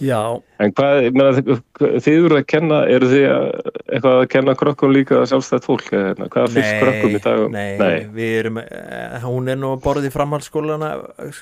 Já, 0.00 0.20
en 0.60 0.72
hvað, 0.72 0.98
ég 1.06 1.14
meina, 1.16 1.30
þið- 1.38 2.10
eru 2.12 2.36
að 2.40 2.46
kenna 2.46 2.80
eru 2.90 3.06
þið 3.10 3.24
að, 3.32 3.46
eitthvað 3.86 4.16
að 4.20 4.28
kenna 4.34 4.54
krökkum 4.54 4.92
líka 4.94 5.22
sjálfstætt 5.30 5.64
fólk, 5.68 5.86
hérna, 5.92 6.28
hvað 6.32 6.50
finnst 6.56 6.76
krökkum 6.82 7.16
í 7.16 7.22
dag 7.24 7.40
um- 7.46 7.52
nei, 7.52 7.78
nei, 7.78 8.04
við 8.16 8.34
erum, 8.40 8.58
eh, 8.58 9.20
hún 9.24 9.48
er 9.52 9.56
nú 9.60 9.72
að 9.76 9.82
borðið 9.86 10.12
framhaldsskólana 10.16 10.90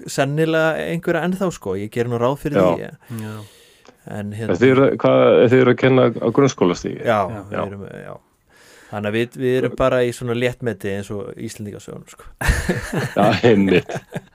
sennilega 0.07 0.77
einhverja 0.91 1.25
ennþá, 1.29 1.51
sko. 1.53 1.75
Ég 1.81 1.91
ger 1.91 2.07
nú 2.11 2.19
ráð 2.21 2.39
fyrir 2.45 2.61
Já. 2.61 2.69
því. 2.75 2.81
já. 2.81 3.35
En 4.07 4.19
En 4.19 4.33
hérna, 4.37 4.55
Þið 4.61 4.71
eru, 4.71 4.87
hvað, 5.01 5.49
þið 5.49 5.61
eru 5.63 5.73
að 5.73 5.77
kenna 5.81 6.03
á 6.13 6.29
grunnskólastígi? 6.31 7.01
já, 7.05 7.21
Já. 7.25 7.43
við 7.51 7.67
erum, 7.67 7.85
já. 8.05 8.15
Þannig 8.91 9.09
að 9.09 9.15
við, 9.17 9.37
við 9.41 9.55
erum 9.59 9.77
bara 9.77 10.03
í 10.05 10.11
svona 10.13 10.35
léttmeti 10.37 10.91
eins 10.93 11.09
og 11.11 11.33
Íslendingasögunum, 11.41 12.05
sko. 12.13 12.25
Já, 13.17 13.33
einmitt. 13.49 13.97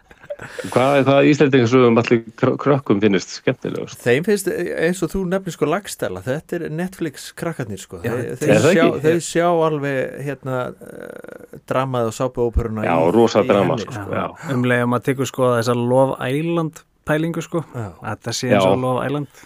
Hvað, 0.71 0.93
hvað 1.07 1.27
Íslandingasögum 1.29 1.97
allir 1.99 2.19
krö- 2.39 2.55
krökkum 2.61 2.99
finnist 3.03 3.33
skemmtilegust? 3.39 3.99
Þeim 4.05 4.23
finnst 4.27 4.47
eins 4.49 5.01
og 5.03 5.11
þú 5.11 5.23
nefnir 5.33 5.55
sko 5.55 5.67
lagstæla, 5.67 6.21
þetta 6.25 6.55
er 6.59 6.65
Netflix 6.71 7.29
krakkarnir 7.39 7.81
sko, 7.81 7.99
Já, 8.05 8.13
þeir, 8.13 8.29
er 8.29 8.39
þeir, 8.39 8.53
það 8.63 8.77
sjá, 8.77 8.85
þeir 9.05 9.19
sjá 9.27 9.47
alveg 9.67 10.13
hérna 10.29 10.59
uh, 10.71 11.57
dramað 11.69 12.11
og 12.11 12.15
sápuóperuna 12.19 12.85
Já, 12.87 12.95
rosa 13.15 13.43
drama, 13.47 13.79
sko. 13.83 14.05
Já. 14.15 14.25
um 14.55 14.63
leiðum 14.71 14.95
að 14.99 15.07
tekur 15.09 15.31
sko 15.31 15.51
þessa 15.57 15.75
Love 15.79 16.15
Island 16.31 16.83
pælingu 17.09 17.41
sko. 17.43 17.65
Já, 17.75 17.89
þetta 18.05 18.35
sé 18.39 18.53
eins 18.53 18.69
og 18.69 18.79
Love 18.83 19.05
Island 19.09 19.43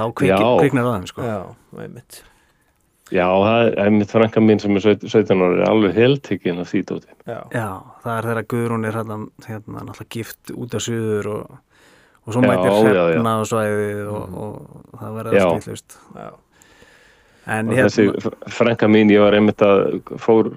þá 0.00 0.02
kviknar 0.16 0.86
það 0.88 0.98
þeim 0.98 1.08
sko. 1.12 1.30
Já, 1.30 1.40
einmitt 1.84 2.22
Já, 3.10 3.26
það 3.26 3.60
er 3.64 3.78
einmitt 3.84 4.12
frænka 4.12 4.42
mín 4.42 4.60
sem 4.62 4.76
er 4.78 4.84
17 4.84 5.42
ára 5.42 5.56
er 5.56 5.64
alveg 5.66 5.96
heltekinn 5.96 6.62
af 6.62 6.70
því 6.70 6.82
dóti. 6.86 7.10
Já, 7.26 7.40
Já, 7.50 7.66
það 8.04 8.12
er 8.14 8.28
þegar 8.28 8.46
Guðrún 8.52 8.86
er 8.86 8.98
hérna, 8.98 9.16
hérna 9.46 9.82
náttúrulega 9.88 10.14
gift 10.14 10.52
út 10.54 10.76
af 10.78 10.84
suður 10.84 11.30
og, 11.34 11.56
og 12.24 12.36
svo 12.36 12.44
Já, 12.44 12.48
mætir 12.52 12.76
hrefna 12.76 13.32
á 13.34 13.42
svæðið 13.50 14.02
og, 14.14 14.36
og 14.44 15.00
það 15.00 15.16
verður 15.18 15.38
allt 15.40 15.64
ítlust 15.64 15.96
já, 16.14 16.28
En 17.50 17.72
Og 17.72 17.78
hérna, 17.80 17.88
þessi 17.88 18.34
frænka 18.54 18.90
mín, 18.90 19.10
ég 19.10 19.24
var 19.24 19.34
einmitt 19.34 19.64
að 19.64 19.82
fór, 20.22 20.52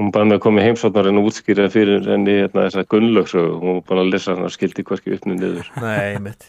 hún 0.00 0.14
bara 0.14 0.30
með 0.30 0.38
að 0.38 0.44
koma 0.46 0.62
í 0.62 0.68
heimsóknar 0.70 1.10
en 1.10 1.20
útskýra 1.20 1.68
fyrir 1.72 2.08
henni 2.08 2.38
hérna, 2.38 2.70
þessa 2.70 2.86
gunnlöksu, 2.88 3.44
hún 3.60 3.82
var 3.82 3.84
búin 3.90 4.02
að 4.06 4.14
lesa 4.14 4.32
hann 4.32 4.48
og 4.48 4.54
skildi 4.54 4.86
hverski 4.86 5.12
uppnum 5.18 5.36
niður. 5.36 5.68
nei, 5.82 6.14
einmitt 6.14 6.48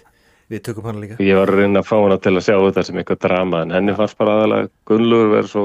Við 0.52 0.64
tökum 0.68 0.90
hana 0.90 1.00
líka. 1.00 1.16
Ég 1.24 1.38
var 1.40 1.48
að 1.54 1.62
reyna 1.62 1.80
að 1.80 1.88
fá 1.88 1.96
hana 2.02 2.18
til 2.20 2.34
að 2.36 2.44
sjá 2.48 2.56
þetta 2.60 2.84
sem 2.88 3.00
eitthvað 3.00 3.22
drama 3.24 3.62
en 3.64 3.72
henni 3.76 3.96
fannst 3.96 4.18
bara 4.20 4.34
aðalega 4.40 4.70
gunnlögur 4.90 5.32
verið 5.38 5.52
svo 5.54 5.64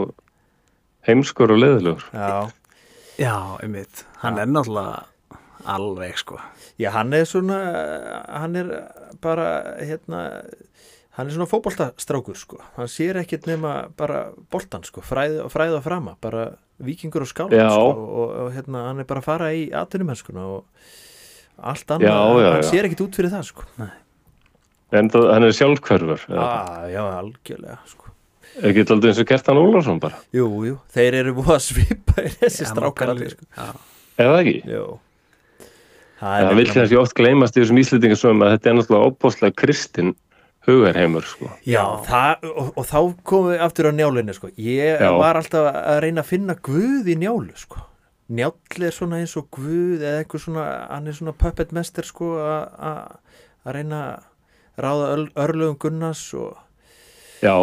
heimskur 1.08 1.54
og 1.54 1.58
leðilegur. 1.62 2.04
Já, 2.14 2.30
já, 3.18 3.34
einmitt. 3.64 4.04
Hann 4.22 4.38
er 4.42 4.46
náttúrulega 4.50 5.02
alveg 5.66 6.20
sko. 6.22 6.38
Já 6.78 6.92
hann 6.94 7.12
er 7.18 7.26
svona 7.26 7.58
hann 8.30 8.54
er 8.60 8.70
bara 9.24 9.48
hérna 9.80 10.22
hann 11.16 11.26
er 11.26 11.34
svona 11.34 11.48
fótboltastrákur 11.50 12.38
sko. 12.38 12.60
Hann 12.76 12.90
sér 12.92 13.18
ekkert 13.22 13.48
nema 13.50 13.88
bara 13.98 14.28
boltan 14.52 14.84
sko, 14.86 15.02
fræð, 15.02 15.40
fræð 15.50 15.78
og 15.80 15.84
frama 15.86 16.14
bara 16.22 16.50
vikingur 16.78 17.24
og 17.24 17.30
skál 17.30 17.50
Já. 17.56 17.70
sko, 17.72 18.06
og, 18.06 18.32
og 18.44 18.50
hérna 18.54 18.86
hann 18.90 19.00
er 19.00 19.08
bara 19.08 19.22
að 19.24 19.28
fara 19.30 19.52
í 19.56 19.66
atvinnumennskuna 19.72 20.42
og 20.58 20.66
allt 21.56 21.88
annað, 21.96 22.10
Já, 22.10 22.18
já, 22.44 22.50
hann 22.52 22.60
já. 22.62 22.68
sér 22.68 22.84
ekkert 22.90 23.06
út 23.06 23.16
fyrir 23.16 23.32
það 23.32 23.46
sko 23.48 23.64
En 24.92 25.08
það, 25.10 25.24
hann 25.34 25.42
er 25.48 25.54
sjálfkörfur. 25.56 26.20
ah, 26.38 26.84
já, 26.92 27.02
algjörlega 27.18 27.78
sko. 27.90 28.04
Er 28.62 28.70
ekki 28.70 28.84
alltaf 28.86 29.08
eins 29.10 29.18
og 29.20 29.26
Kertan 29.28 29.58
Ólafsson 29.60 29.98
bara? 30.00 30.16
jú, 30.32 30.46
jú, 30.64 30.76
þeir 30.94 31.14
eru 31.22 31.34
búið 31.36 31.56
að 31.56 31.64
svipa 31.66 32.22
í 32.22 32.30
þessi 32.40 32.62
Já, 32.64 32.70
strákar 32.70 33.10
maður 33.10 33.16
allir 33.16 33.34
sko. 33.34 33.48
já, 33.56 33.66
Eða 34.24 34.36
ekki? 34.44 34.54
jú 34.70 34.84
það 36.16 36.36
Það 36.38 36.46
er 36.50 36.54
vil 36.56 36.70
kannski 36.72 36.96
oft 37.00 37.14
gleymast 37.18 37.56
í 37.58 37.60
þessum 37.60 37.80
íslendingasögum 37.82 38.44
að 38.46 38.52
þetta 38.54 38.70
er 38.70 38.76
náttúrulega 38.78 39.10
opbóðslega 39.10 39.56
kristin 39.60 40.14
hugarheimur 40.66 41.26
sko. 41.28 41.50
Já, 41.68 41.82
það, 42.06 42.46
og, 42.56 42.70
og 42.80 42.86
þá 42.88 42.96
komum 43.28 43.50
við 43.52 43.60
aftur 43.66 43.90
á 43.90 43.92
njálinu 43.98 44.34
sko. 44.38 44.48
ég 44.56 45.02
Já. 45.04 45.10
var 45.20 45.36
alltaf 45.42 45.68
að 45.76 46.00
reyna 46.06 46.24
að 46.24 46.30
finna 46.30 46.56
Guð 46.70 47.10
í 47.12 47.18
njálu 47.20 47.52
sko. 47.60 47.82
Njáll 48.32 48.86
er 48.88 48.94
svona 48.96 49.20
eins 49.20 49.36
og 49.38 49.50
Guð 49.54 50.00
eða 50.00 50.22
eitthvað 50.24 50.42
svona, 50.46 50.64
hann 50.90 51.06
er 51.12 51.18
svona 51.20 51.36
puppet 51.36 51.76
master 51.76 52.02
sko 52.08 52.32
að- 52.40 52.72
að 52.80 53.20
að 53.66 53.76
reyna 53.76 54.00
að 54.06 54.24
ráða 54.80 55.10
örlögum 55.46 55.76
Gunnars 55.82 56.22
og, 56.36 56.54
Já, 57.42 57.54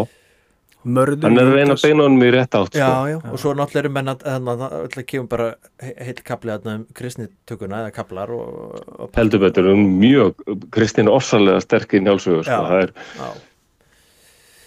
mörður 0.84 1.24
hann 1.24 1.40
er 1.40 1.48
að 1.48 1.56
reyna 1.58 1.76
að 1.78 1.84
beina 1.88 2.04
honum 2.06 2.24
í 2.28 2.32
rétt 2.36 2.56
átt 2.60 2.76
já, 2.76 2.88
sko. 2.90 3.08
já, 3.14 3.18
og 3.32 3.40
svo 3.42 3.54
náttúrulega 3.56 3.82
eru 3.86 3.92
menn 3.96 4.12
að 4.12 4.26
þannig 4.28 4.64
að 4.66 4.74
það 4.98 5.06
kemur 5.14 5.30
bara 5.32 5.48
he- 5.82 5.96
heill 6.10 6.22
kapli 6.28 6.52
þarna 6.54 6.76
um 6.80 6.84
kristnitökuna 7.00 7.80
eða 7.86 7.94
kaplar 7.96 8.34
og, 8.36 8.82
og 9.00 9.14
heldur 9.18 9.42
betur, 9.46 9.70
er 9.72 9.80
mjög 9.80 10.44
Kristín 10.76 11.08
er 11.08 11.16
ofsalega 11.16 11.62
sterk 11.64 11.96
í 11.96 12.02
njálsögur 12.04 12.44
sko. 12.44 12.60
Já. 12.60 12.68
það 12.68 12.84
er, 12.84 12.94
já, 13.22 13.30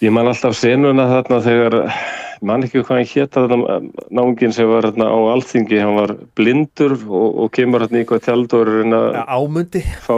ég 0.07 0.15
man 0.17 0.31
alltaf 0.33 0.57
senuna 0.57 1.05
þarna 1.13 1.39
þegar 1.45 1.77
ég 1.85 2.41
man 2.49 2.65
ekki 2.65 2.81
hvað 2.85 2.97
hann 2.99 3.07
hétt 3.13 3.37
þarna 3.37 3.77
náungin 4.13 4.53
sem 4.57 4.67
var 4.69 4.89
þarna 4.89 5.07
á 5.13 5.17
alþingi 5.35 5.79
hann 5.81 5.95
var 6.01 6.15
blindur 6.37 6.97
og, 6.97 7.29
og 7.45 7.53
kemur 7.55 7.85
þarna 7.85 8.01
í 8.01 8.03
eitthvað 8.03 8.25
tjald 8.27 8.53
og 8.57 8.65
er 8.65 8.73
að 8.73 8.81
reyna 8.81 8.99
að 9.05 9.15
Já, 9.17 9.23
ámundi, 9.37 9.83
fá 10.05 10.13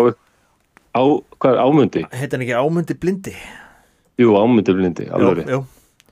á, 0.96 1.02
hvað 1.40 1.52
er 1.56 1.60
ámundi? 1.64 2.04
heit 2.12 2.32
hann 2.34 2.42
ekki 2.46 2.56
ámundi 2.58 2.96
blindi? 3.00 3.34
Jú, 4.20 4.34
ámundi 4.36 4.74
blindi, 4.76 5.08
alveg 5.12 5.38
rétt. 5.44 5.50
já, 5.54 5.60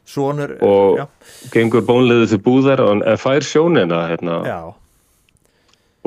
sonur 0.05 0.57
Og- 0.63 0.97
já, 0.99 1.05
gengur 1.51 1.81
bónleiðu 1.87 2.27
til 2.29 2.39
búðar 2.39 2.79
og 2.85 2.91
en 3.01 3.17
fær 3.17 3.41
sjónina 3.43 4.07
hérna, 4.11 4.37
já, 4.45 4.59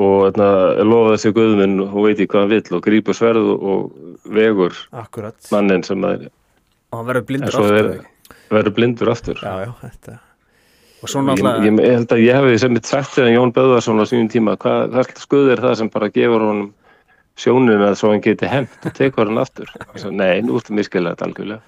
og 0.01 0.17
hérna, 0.31 0.49
lofa 0.87 1.15
þessi 1.17 1.33
guðminn 1.35 1.77
og 1.85 1.99
veit 2.07 2.19
í 2.23 2.27
hvað 2.27 2.39
hann 2.45 2.49
vill 2.55 2.77
og 2.77 2.81
grípur 2.87 3.13
sverð 3.17 3.51
og, 3.53 3.63
og 3.63 4.33
vegur 4.33 4.73
akkurat. 4.93 5.35
mannin 5.51 5.83
sem 5.83 6.03
er, 6.03 6.29
og 6.91 6.97
hann 6.99 7.07
verður 7.11 7.21
en 7.21 7.29
blindur 7.29 7.55
aftur 7.61 7.77
er, 7.77 7.93
ekki? 7.99 8.35
verður 8.51 8.75
blindur 8.79 9.11
aftur. 9.13 9.41
Já, 9.43 9.65
já, 9.67 9.73
þetta 9.85 10.19
og 11.01 11.09
svo 11.09 11.21
ég, 11.25 11.39
ég, 11.41 11.79
ég 11.81 11.95
held 11.97 12.11
að 12.13 12.19
ég 12.21 12.35
hefði 12.37 12.57
sem 12.61 12.73
mitt 12.75 12.85
sagt 12.85 13.15
þegar 13.15 13.31
Jón 13.33 13.51
Böðvarsson 13.55 13.97
á 13.97 14.05
sínum 14.05 14.27
tíma. 14.29 14.53
Hvað, 14.61 14.91
hvað 14.93 15.15
skuð 15.17 15.47
er 15.55 15.61
það 15.63 15.77
sem 15.79 15.89
bara 15.89 16.09
gefur 16.13 16.43
honum 16.45 16.67
sjónina 17.39 17.91
svo 17.95 18.11
hann 18.13 18.21
geti 18.23 18.47
hent 18.49 18.85
og 18.85 18.93
tekur 18.97 19.29
hann 19.31 19.41
aftur. 19.41 19.69
Svo, 19.95 20.11
nei, 20.11 20.41
nú 20.45 20.57
ertu 20.59 20.73
miskilega 20.77 21.15
þetta 21.15 21.29
algjörlega. 21.29 21.61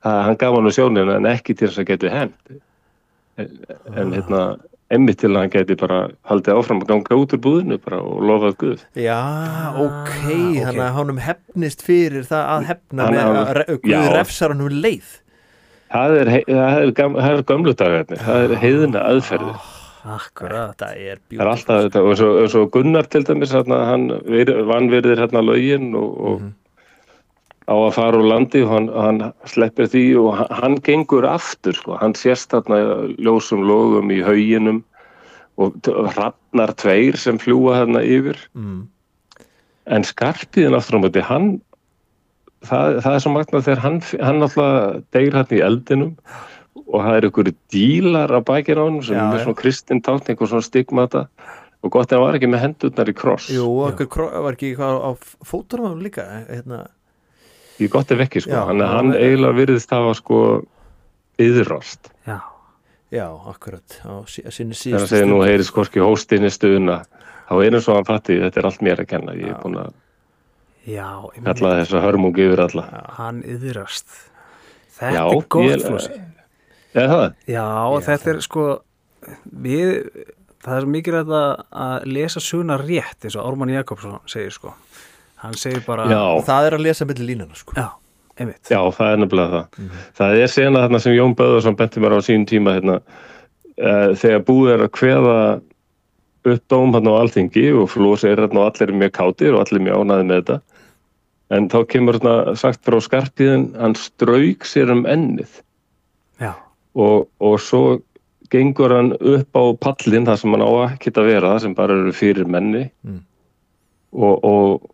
Það, 0.00 0.18
hann 0.26 0.40
gaf 0.40 0.56
hann 0.58 0.72
sjónina 0.76 1.16
en 1.20 1.28
ekki 1.30 1.54
til 1.56 1.68
þess 1.68 1.82
að 1.82 1.88
geti 1.92 2.12
hent. 2.12 2.58
En, 3.40 3.54
en 3.96 4.12
hérna 4.16 4.42
emmitt 4.90 5.20
til 5.22 5.30
að 5.30 5.38
hann 5.44 5.52
geti 5.54 5.76
bara 5.78 5.98
haldið 6.28 6.56
áfram 6.60 6.80
að 6.82 6.88
ganga 6.90 7.18
út 7.22 7.34
úr 7.36 7.42
búðinu 7.44 7.78
bara 7.84 8.00
og 8.02 8.22
lofað 8.26 8.56
Guð. 8.62 8.84
Já, 8.98 9.18
ok, 9.78 10.14
þannig 10.26 10.84
að 10.86 10.94
honum 10.98 11.20
hefnist 11.24 11.84
fyrir 11.86 12.26
það 12.28 12.48
að 12.56 12.68
hefna 12.72 13.06
Hann- 13.06 13.14
með 13.14 13.26
hann- 13.26 13.40
að 13.40 13.60
já. 13.70 14.00
Guð 14.00 14.14
refsar 14.16 14.54
hann 14.54 14.64
um 14.66 14.80
leið. 14.82 15.12
Það 15.90 16.16
er, 16.20 16.28
er, 16.38 16.90
það 16.94 17.30
er 17.34 17.40
gömlu 17.50 17.72
dagarnir 17.74 18.20
það 18.22 18.44
er 18.46 18.52
heiðina 18.62 19.00
aðferði 19.10 19.54
akkurat 20.04 20.76
Þetta 20.78 20.90
er 20.94 21.20
Það 21.28 21.44
er 21.44 21.52
alltaf 21.52 21.82
þetta 21.84 22.02
og 22.06 22.16
svo, 22.20 22.30
og 22.40 22.50
svo 22.52 22.64
Gunnar 22.72 23.08
til 23.10 23.24
dæmis 23.28 23.54
hérna, 23.54 23.82
hann 23.90 24.08
vir, 24.26 24.52
vanvirðir 24.68 25.20
hérna 25.20 25.42
lögin 25.44 25.94
og, 25.98 26.16
og 26.30 26.48
á 27.70 27.74
að 27.76 27.94
fara 27.94 28.18
úr 28.18 28.28
landi 28.30 28.62
og 28.64 28.72
hann, 28.72 28.88
hann 28.94 29.20
sleppir 29.48 29.90
því 29.92 30.04
og 30.20 30.30
hann, 30.40 30.54
hann 30.58 30.78
gengur 30.86 31.26
aftur 31.28 31.76
sko. 31.76 31.98
hann 32.00 32.16
sést 32.18 32.50
þarna 32.54 32.80
ljósum 33.20 33.62
logum 33.68 34.10
í 34.10 34.20
hauginum 34.26 34.82
og 35.60 35.76
hrafnar 35.86 36.72
tveir 36.80 37.18
sem 37.20 37.38
fljúa 37.38 37.82
þarna 37.82 38.02
yfir 38.02 38.38
mm. 38.56 38.80
en 39.94 40.06
skarpiðin 40.06 40.78
aftur 40.78 40.98
á 40.98 41.02
móti 41.04 41.24
hann 41.24 41.50
það, 42.66 43.00
það 43.04 43.12
er 43.14 43.24
svo 43.24 43.34
magna 43.34 43.64
þegar 43.66 43.84
hann, 43.84 44.00
hann 44.18 44.46
alltaf 44.46 45.02
deyr 45.14 45.36
hann 45.38 45.54
í 45.54 45.62
eldinum 45.64 46.14
og 46.90 47.00
það 47.06 47.16
er 47.20 47.26
ykkur 47.30 47.50
dílar 47.70 48.30
á 48.34 48.40
bakinn 48.42 48.78
á 48.78 48.84
hann 48.84 49.02
sem 49.02 49.16
Já, 49.16 49.26
er 49.34 49.44
svona 49.44 49.58
kristin 49.60 50.00
tátt 50.02 50.28
einhver 50.30 50.48
svona 50.50 50.62
stigmata. 50.66 51.26
Og 51.82 51.90
gott 51.94 52.10
að 52.12 52.18
hann 52.18 52.26
var 52.26 52.36
ekki 52.36 52.48
með 52.52 52.60
hendurnar 52.66 53.08
í 53.08 53.14
kross. 53.16 53.46
Jú, 53.54 53.64
okkur 53.86 54.08
kró- 54.12 54.42
var 54.44 54.52
ekki 54.58 54.74
eitthvað 54.74 55.00
á 55.00 55.10
fóturum 55.48 55.86
hann 55.88 56.02
líka 56.04 56.26
hérna, 56.50 56.82
í 57.80 57.88
gott 57.88 58.10
ef 58.12 58.20
ekki 58.20 58.42
sko, 58.44 58.50
Já, 58.52 58.66
hann, 58.68 58.80
hann 58.84 59.12
já. 59.14 59.20
eiginlega 59.22 59.56
virðist 59.56 59.90
hafa 59.94 60.12
sko 60.18 60.40
yðrast 61.40 62.10
já, 62.28 62.40
Já, 63.10 63.26
akkurat 63.48 63.96
á 64.06 64.22
sí- 64.28 64.44
á 64.46 64.50
sinni 64.52 64.74
þegar 64.76 64.98
hann 65.00 65.06
síðustu 65.08 65.16
segir 65.16 65.26
nú 65.32 65.40
heyrið 65.42 65.66
skorki 65.66 66.00
hóstinni 66.04 66.50
stuðuna 66.52 66.98
þá 67.48 67.54
er 67.64 67.74
eins 67.74 67.88
og 67.88 67.96
hann 67.96 68.04
fatti 68.06 68.36
þetta 68.38 68.60
er 68.60 68.66
allt 68.68 68.82
mér 68.86 69.00
að 69.02 69.08
kenna. 69.10 69.32
Ég 69.34 69.48
er 69.50 69.58
búin 69.64 69.78
að 69.80 69.92
já 70.86 71.08
ég 71.34 71.44
kalla 71.44 71.72
þessa 71.80 72.02
hörmungi 72.04 72.44
yfir 72.46 72.60
alla. 72.68 72.84
Hann 73.16 73.40
yðrast 73.42 74.06
þetta 75.00 75.14
Já, 75.16 75.24
er 75.26 75.32
ég- 75.32 75.86
flósi 75.88 76.20
það, 76.94 77.24
já, 77.50 77.66
þetta 78.06 78.32
er 78.32 78.42
sko 78.44 78.66
við, 79.64 79.92
það 80.64 80.76
er 80.76 80.90
mikið 80.96 81.18
að, 81.20 81.32
að 81.86 82.06
lesa 82.10 82.42
suna 82.44 82.78
rétt 82.80 83.26
eins 83.26 83.38
og 83.38 83.48
Ármann 83.48 83.74
Jakobsson 83.74 84.20
segir 84.30 84.54
sko. 84.54 84.74
Hann 85.40 85.56
segir 85.56 85.82
bara 85.86 86.06
já, 86.10 86.22
það 86.48 86.68
er 86.68 86.76
að 86.76 86.86
lesa 86.88 87.08
milli 87.08 87.32
línuna 87.32 87.56
sko. 87.56 87.76
já, 87.76 87.88
já, 88.40 88.80
það 88.96 89.06
er 89.06 89.22
nefnilega 89.24 89.56
það. 89.56 89.96
Það 90.18 90.42
er 90.44 90.54
sena 90.54 90.84
þarna 90.84 91.02
sem 91.04 91.16
Jón 91.16 91.36
Böðarsson 91.38 91.78
benti 91.78 92.04
mér 92.04 92.16
á 92.16 92.20
sín 92.24 92.46
tíma 92.48 92.76
hérna, 92.76 93.00
uh, 93.80 94.10
þegar 94.20 94.46
búið 94.48 94.74
er 94.74 94.86
að 94.86 94.94
kveða 94.98 95.38
upp 96.50 96.62
dóm 96.72 96.94
hann 96.96 97.08
á 97.08 97.20
alþingi 97.20 97.66
og 97.76 97.90
flósi 97.92 98.30
er 98.30 98.40
hérna 98.40 98.62
og 98.64 98.70
allir 98.70 98.88
er 98.88 99.00
mjög 99.02 99.16
kátir 99.16 99.54
og 99.54 99.64
allir 99.64 99.80
er 99.80 99.86
mjög 99.88 100.04
ánaði 100.04 100.28
með 100.28 100.38
þetta 100.40 100.60
en 101.50 101.66
þá 101.70 101.78
kemur 101.90 102.16
hérna 102.16 102.54
sagt 102.58 102.84
frá 102.86 102.96
skarpiðin 103.02 103.66
hann 103.76 103.96
strauk 103.98 104.66
sér 104.68 104.92
um 104.94 105.04
ennið. 105.08 105.50
já, 105.50 105.69
og, 106.98 107.28
og 107.40 107.58
svo 107.62 107.82
gengur 108.50 108.94
hann 108.94 109.12
upp 109.14 109.54
á 109.54 109.64
pallin 109.78 110.26
þar 110.26 110.40
sem 110.40 110.54
hann 110.56 110.66
á 110.66 110.70
ekki 110.88 111.12
að 111.14 111.28
vera 111.30 111.52
það 111.54 111.64
sem 111.66 111.74
bara 111.78 111.98
eru 111.98 112.14
fyrir 112.16 112.48
menni. 112.50 112.88
Mm. 113.06 113.20
og, 114.10 114.44
og, 114.44 114.90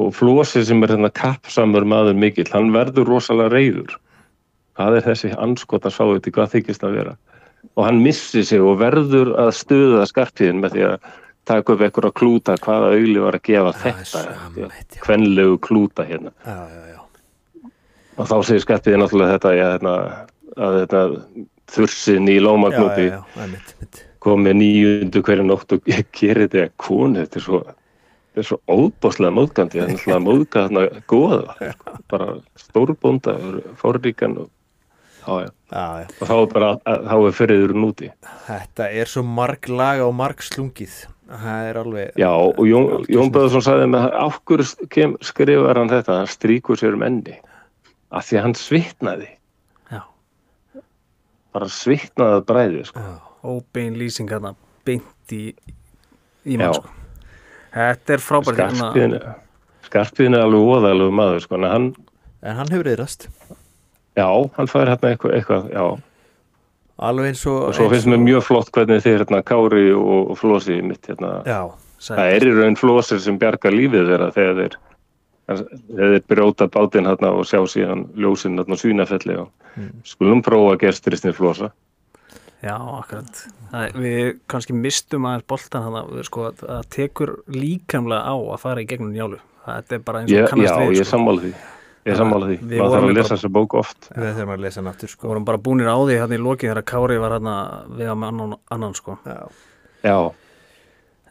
og 0.00 0.12
Flósi 0.16 0.62
sem 0.64 0.82
er 0.86 0.94
hérna 0.94 1.10
kappsamur 1.12 1.84
maður 1.84 2.16
mikill, 2.16 2.48
hann 2.52 2.72
verður 2.72 3.10
rosalega 3.12 3.52
reyður 3.52 3.98
hvað 4.78 5.00
er 5.00 5.08
þessi 5.10 5.32
anskota 5.42 5.90
sáuti, 5.90 6.30
hvað 6.30 6.52
þykist 6.54 6.84
að 6.86 7.00
vera. 7.00 7.14
Og 7.74 7.82
hann 7.82 7.98
missi 8.02 8.44
sig 8.46 8.62
og 8.62 8.78
verður 8.78 9.32
að 9.42 9.50
stuða 9.58 10.04
skarpiðin 10.06 10.62
með 10.62 10.76
því 10.76 10.84
að 10.92 11.08
taka 11.48 11.74
upp 11.74 11.82
einhverja 11.82 12.14
klúta 12.14 12.54
hvaða 12.62 12.92
augli 12.94 13.18
var 13.24 13.38
að 13.38 13.46
gefa 13.48 13.72
Það 13.80 13.88
er 13.90 13.98
þetta 14.12 14.62
já. 14.62 15.00
kvenlegu 15.02 15.58
klúta 15.64 16.06
hérna. 16.06 16.30
Já, 16.46 16.58
já, 16.70 16.82
já. 16.92 17.70
Og 18.18 18.30
þá 18.30 18.36
segir 18.46 18.64
skarpiðin 18.66 19.02
náttúrulega 19.02 19.34
þetta, 19.34 19.54
já, 19.58 19.66
hérna, 19.74 19.94
að 20.56 20.78
þetta 20.82 21.02
þursin 21.68 22.30
í 22.30 22.38
lómagnúti 22.42 23.08
komið 24.22 24.56
nýjundu 24.58 25.22
hverju 25.24 25.46
nótt 25.46 25.74
og 25.76 25.90
gerir 26.18 26.46
þetta 26.46 26.66
að 26.66 26.78
konu, 26.80 27.24
þetta 27.24 27.40
er 27.40 27.44
svo 27.44 27.60
þetta 27.64 28.42
er 28.42 28.48
svo 28.50 28.60
óbáslega 28.68 29.34
móðgandi 29.34 29.80
það 29.80 29.84
er 29.84 29.92
náttúrulega 29.94 30.22
móðga 30.28 30.62
þarna 30.66 31.02
góða 31.10 31.72
sko. 31.74 31.98
bara 32.12 32.30
stórbónda 32.62 33.36
fórríkan 33.80 34.38
og, 34.44 34.50
já, 35.26 35.44
já. 35.44 35.52
Já, 35.68 35.84
og 36.08 36.24
þá 36.24 36.34
er 36.38 36.50
bara 36.54 36.72
þá 36.86 37.14
er 37.18 37.36
fyrirður 37.36 37.76
núti 37.76 38.10
Þetta 38.48 38.90
er 39.02 39.12
svo 39.12 39.24
marg 39.26 39.68
laga 39.68 40.06
og 40.08 40.14
marg 40.16 40.40
slungið. 40.40 40.94
Það 41.28 41.66
er 41.68 41.78
alveg 41.82 42.14
já 42.16 42.30
og 42.32 42.62
Jón, 42.64 43.04
Jón. 43.12 43.32
Böðarsson 43.34 43.66
sagði 43.66 43.90
með 43.92 44.06
af 44.16 44.38
hverju 44.48 44.88
kem, 44.88 45.18
skrifar 45.20 45.76
hann 45.76 45.92
þetta? 45.92 46.22
Hann 46.22 46.30
stríkur 46.32 46.80
sér 46.80 46.96
um 46.96 47.04
enni 47.04 47.36
af 48.08 48.24
því 48.30 48.38
að 48.38 48.46
hann 48.46 48.56
svitnaði 48.56 49.28
bara 51.54 51.68
svitnaði 51.72 52.38
að 52.38 52.46
bræði 52.48 52.84
sko. 52.88 53.04
Óbein 53.48 53.96
lýsing 53.98 54.30
hérna 54.32 54.54
beint 54.86 55.34
í, 55.34 55.42
í 56.48 56.58
mann 56.58 56.74
sko. 56.76 56.94
Þetta 57.74 58.16
er 58.16 58.24
frábært 58.24 58.60
hérna. 58.64 58.90
Skarpiðin 58.90 59.18
skarpiðin 59.88 60.36
er 60.36 60.44
alveg 60.46 60.68
óðalegu 60.74 61.14
maður 61.14 61.44
sko. 61.44 61.58
en 61.60 61.70
hann, 61.72 61.88
En 62.42 62.54
hann 62.54 62.70
hefur 62.70 62.86
yðrast 62.92 63.28
já, 64.18 64.28
hann 64.56 64.70
fær 64.70 64.90
hérna 64.90 65.12
eitthvað, 65.12 65.34
eitthvað 65.38 65.70
já. 65.72 65.84
Alveg 66.98 67.30
eins 67.32 67.44
og 67.46 67.68
og 67.68 67.74
svo 67.76 67.88
finnst 67.92 68.10
mér 68.10 68.20
mjög 68.24 68.44
flott 68.46 68.70
hvernig 68.74 69.04
þið 69.04 69.20
hérna 69.20 69.42
Kári 69.46 69.86
og, 69.94 70.32
og 70.32 70.38
Flósi 70.38 70.80
mitt 70.82 71.06
hérna 71.06 71.38
Já, 71.46 71.60
það 72.02 72.34
er 72.34 72.46
í 72.46 72.54
raun 72.56 72.78
Flósir 72.78 73.22
sem 73.22 73.38
bjargar 73.38 73.74
lífið 73.74 74.10
þeirra 74.10 74.30
þegar 74.34 74.58
þeir 74.58 74.78
þeir 75.98 76.18
brjóta 76.28 76.68
bátinn 76.68 77.08
hérna 77.08 77.30
og 77.38 77.46
sjá 77.48 77.62
síðan 77.70 78.08
ljósinn 78.18 78.58
hérna 78.58 78.76
á 78.76 78.82
svínafelli 78.82 79.38
og 79.44 79.48
skulum 80.08 80.42
prófa 80.44 80.74
að 80.74 80.80
gersturistin 80.86 81.36
Flósa 81.36 81.72
Já, 82.58 82.74
akkurat. 82.74 83.44
Það, 83.70 83.98
við 84.02 84.28
kannski 84.50 84.74
mistum 84.74 85.26
aðeins 85.30 85.44
boltan 85.46 85.84
hann 85.84 85.98
að 86.00 86.24
sko, 86.26 86.48
að 86.48 86.62
það 86.64 86.88
tekur 86.90 87.30
líkamlega 87.54 88.24
á 88.26 88.34
að 88.34 88.62
fara 88.64 88.82
í 88.82 88.88
gegnum 88.90 89.12
njálu. 89.14 89.38
Það 89.62 89.92
er 89.94 90.02
bara 90.08 90.22
eins 90.24 90.32
og 90.32 90.34
ég, 90.40 90.48
kannast 90.50 90.72
já, 90.72 90.78
við. 90.80 90.96
ég 90.96 91.02
er 91.04 91.06
sko. 91.06 91.12
sammála 91.12 91.44
því 91.44 91.52
ég 92.08 92.16
sammála 92.18 92.48
því, 92.48 92.56
Við 92.64 92.80
maður 92.80 92.94
þarf 92.94 93.06
að 93.08 93.14
lesa 93.18 93.34
þessa 93.34 93.50
bók 93.52 93.74
oft 93.78 94.08
við 94.14 94.28
þurfum 94.32 94.52
að 94.54 94.62
lesa 94.64 94.84
náttur 94.86 95.08
Við 95.08 95.12
sko 95.12 95.28
vorum 95.28 95.46
bara 95.48 95.60
búnir 95.68 95.90
á 95.92 95.96
því 95.98 96.18
hann 96.22 96.34
í 96.34 96.38
lokið 96.40 96.70
þegar 96.72 96.86
Kári 96.88 97.18
var 97.20 97.34
hann 97.36 97.50
við 97.98 98.08
að 98.08 98.18
með 98.22 98.28
annan, 98.32 98.54
annan 98.74 98.94
sko. 98.98 99.18
Já, 99.28 99.38
já, 100.08 100.18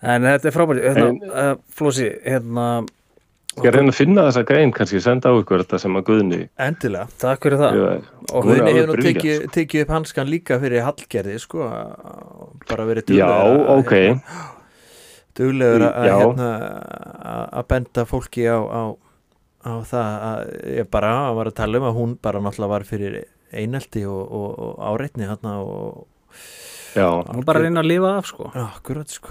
En 0.07 0.27
þetta 0.29 0.47
er 0.47 0.53
frábært. 0.53 0.83
Hérna, 0.85 1.07
En- 1.07 1.31
uh, 1.33 1.55
Flósi, 1.73 2.07
hérna, 2.21 2.67
ég 3.63 3.73
reyna 3.73 3.91
að 3.93 3.97
finna 3.97 4.25
þessa 4.27 4.43
grein 4.47 4.71
kannski 4.75 4.99
senda 5.01 5.29
á 5.31 5.39
ykkur 5.41 5.63
þetta 5.63 5.79
sem 5.81 5.95
að 5.97 6.05
Guðni 6.09 6.39
endilega 6.67 7.07
takk 7.21 7.43
fyrir 7.47 7.61
það. 7.61 7.79
ég, 7.81 8.05
Og 8.33 8.43
Guðni 8.45 8.73
hefur 8.75 8.91
nú 8.91 8.97
tekið, 9.07 9.39
sko. 9.41 9.51
tekið 9.57 9.81
upp 9.85 9.93
hanskan 9.95 10.27
líka 10.31 10.59
fyrir 10.61 10.83
Hallgerði 10.85 11.39
sko 11.39 11.69
bara 12.69 12.85
verið 12.89 13.13
já, 13.17 13.25
duglegur 13.25 13.63
að- 13.63 13.71
ok 13.77 13.93
duglegur 15.37 15.85
að, 15.87 16.05
Já. 16.07 16.15
hérna, 16.17 16.49
benda 17.67 18.05
fólki 18.09 18.45
á, 18.49 18.57
á, 18.57 18.81
á 19.65 19.71
það 19.85 20.11
að 20.27 20.53
ég 20.77 20.89
bara 20.91 21.11
var 21.37 21.45
að 21.51 21.57
tala 21.61 21.77
um 21.81 21.87
að 21.91 21.97
hún 21.99 22.15
bara 22.21 22.39
náttúrulega 22.41 22.69
var 22.73 22.83
fyrir 22.89 23.17
einelti 23.53 24.05
og, 24.09 24.31
og, 24.31 24.59
og 24.59 24.79
áreitni 24.91 25.27
hann 25.29 25.51
og 25.53 26.07
Já, 26.97 27.05
Hún 27.29 27.45
bara 27.45 27.61
reyna 27.61 27.83
að 27.83 27.91
lifa 27.91 28.17
af 28.17 28.25
sko 28.31 28.47
akkurat 28.57 29.09
sko 29.13 29.29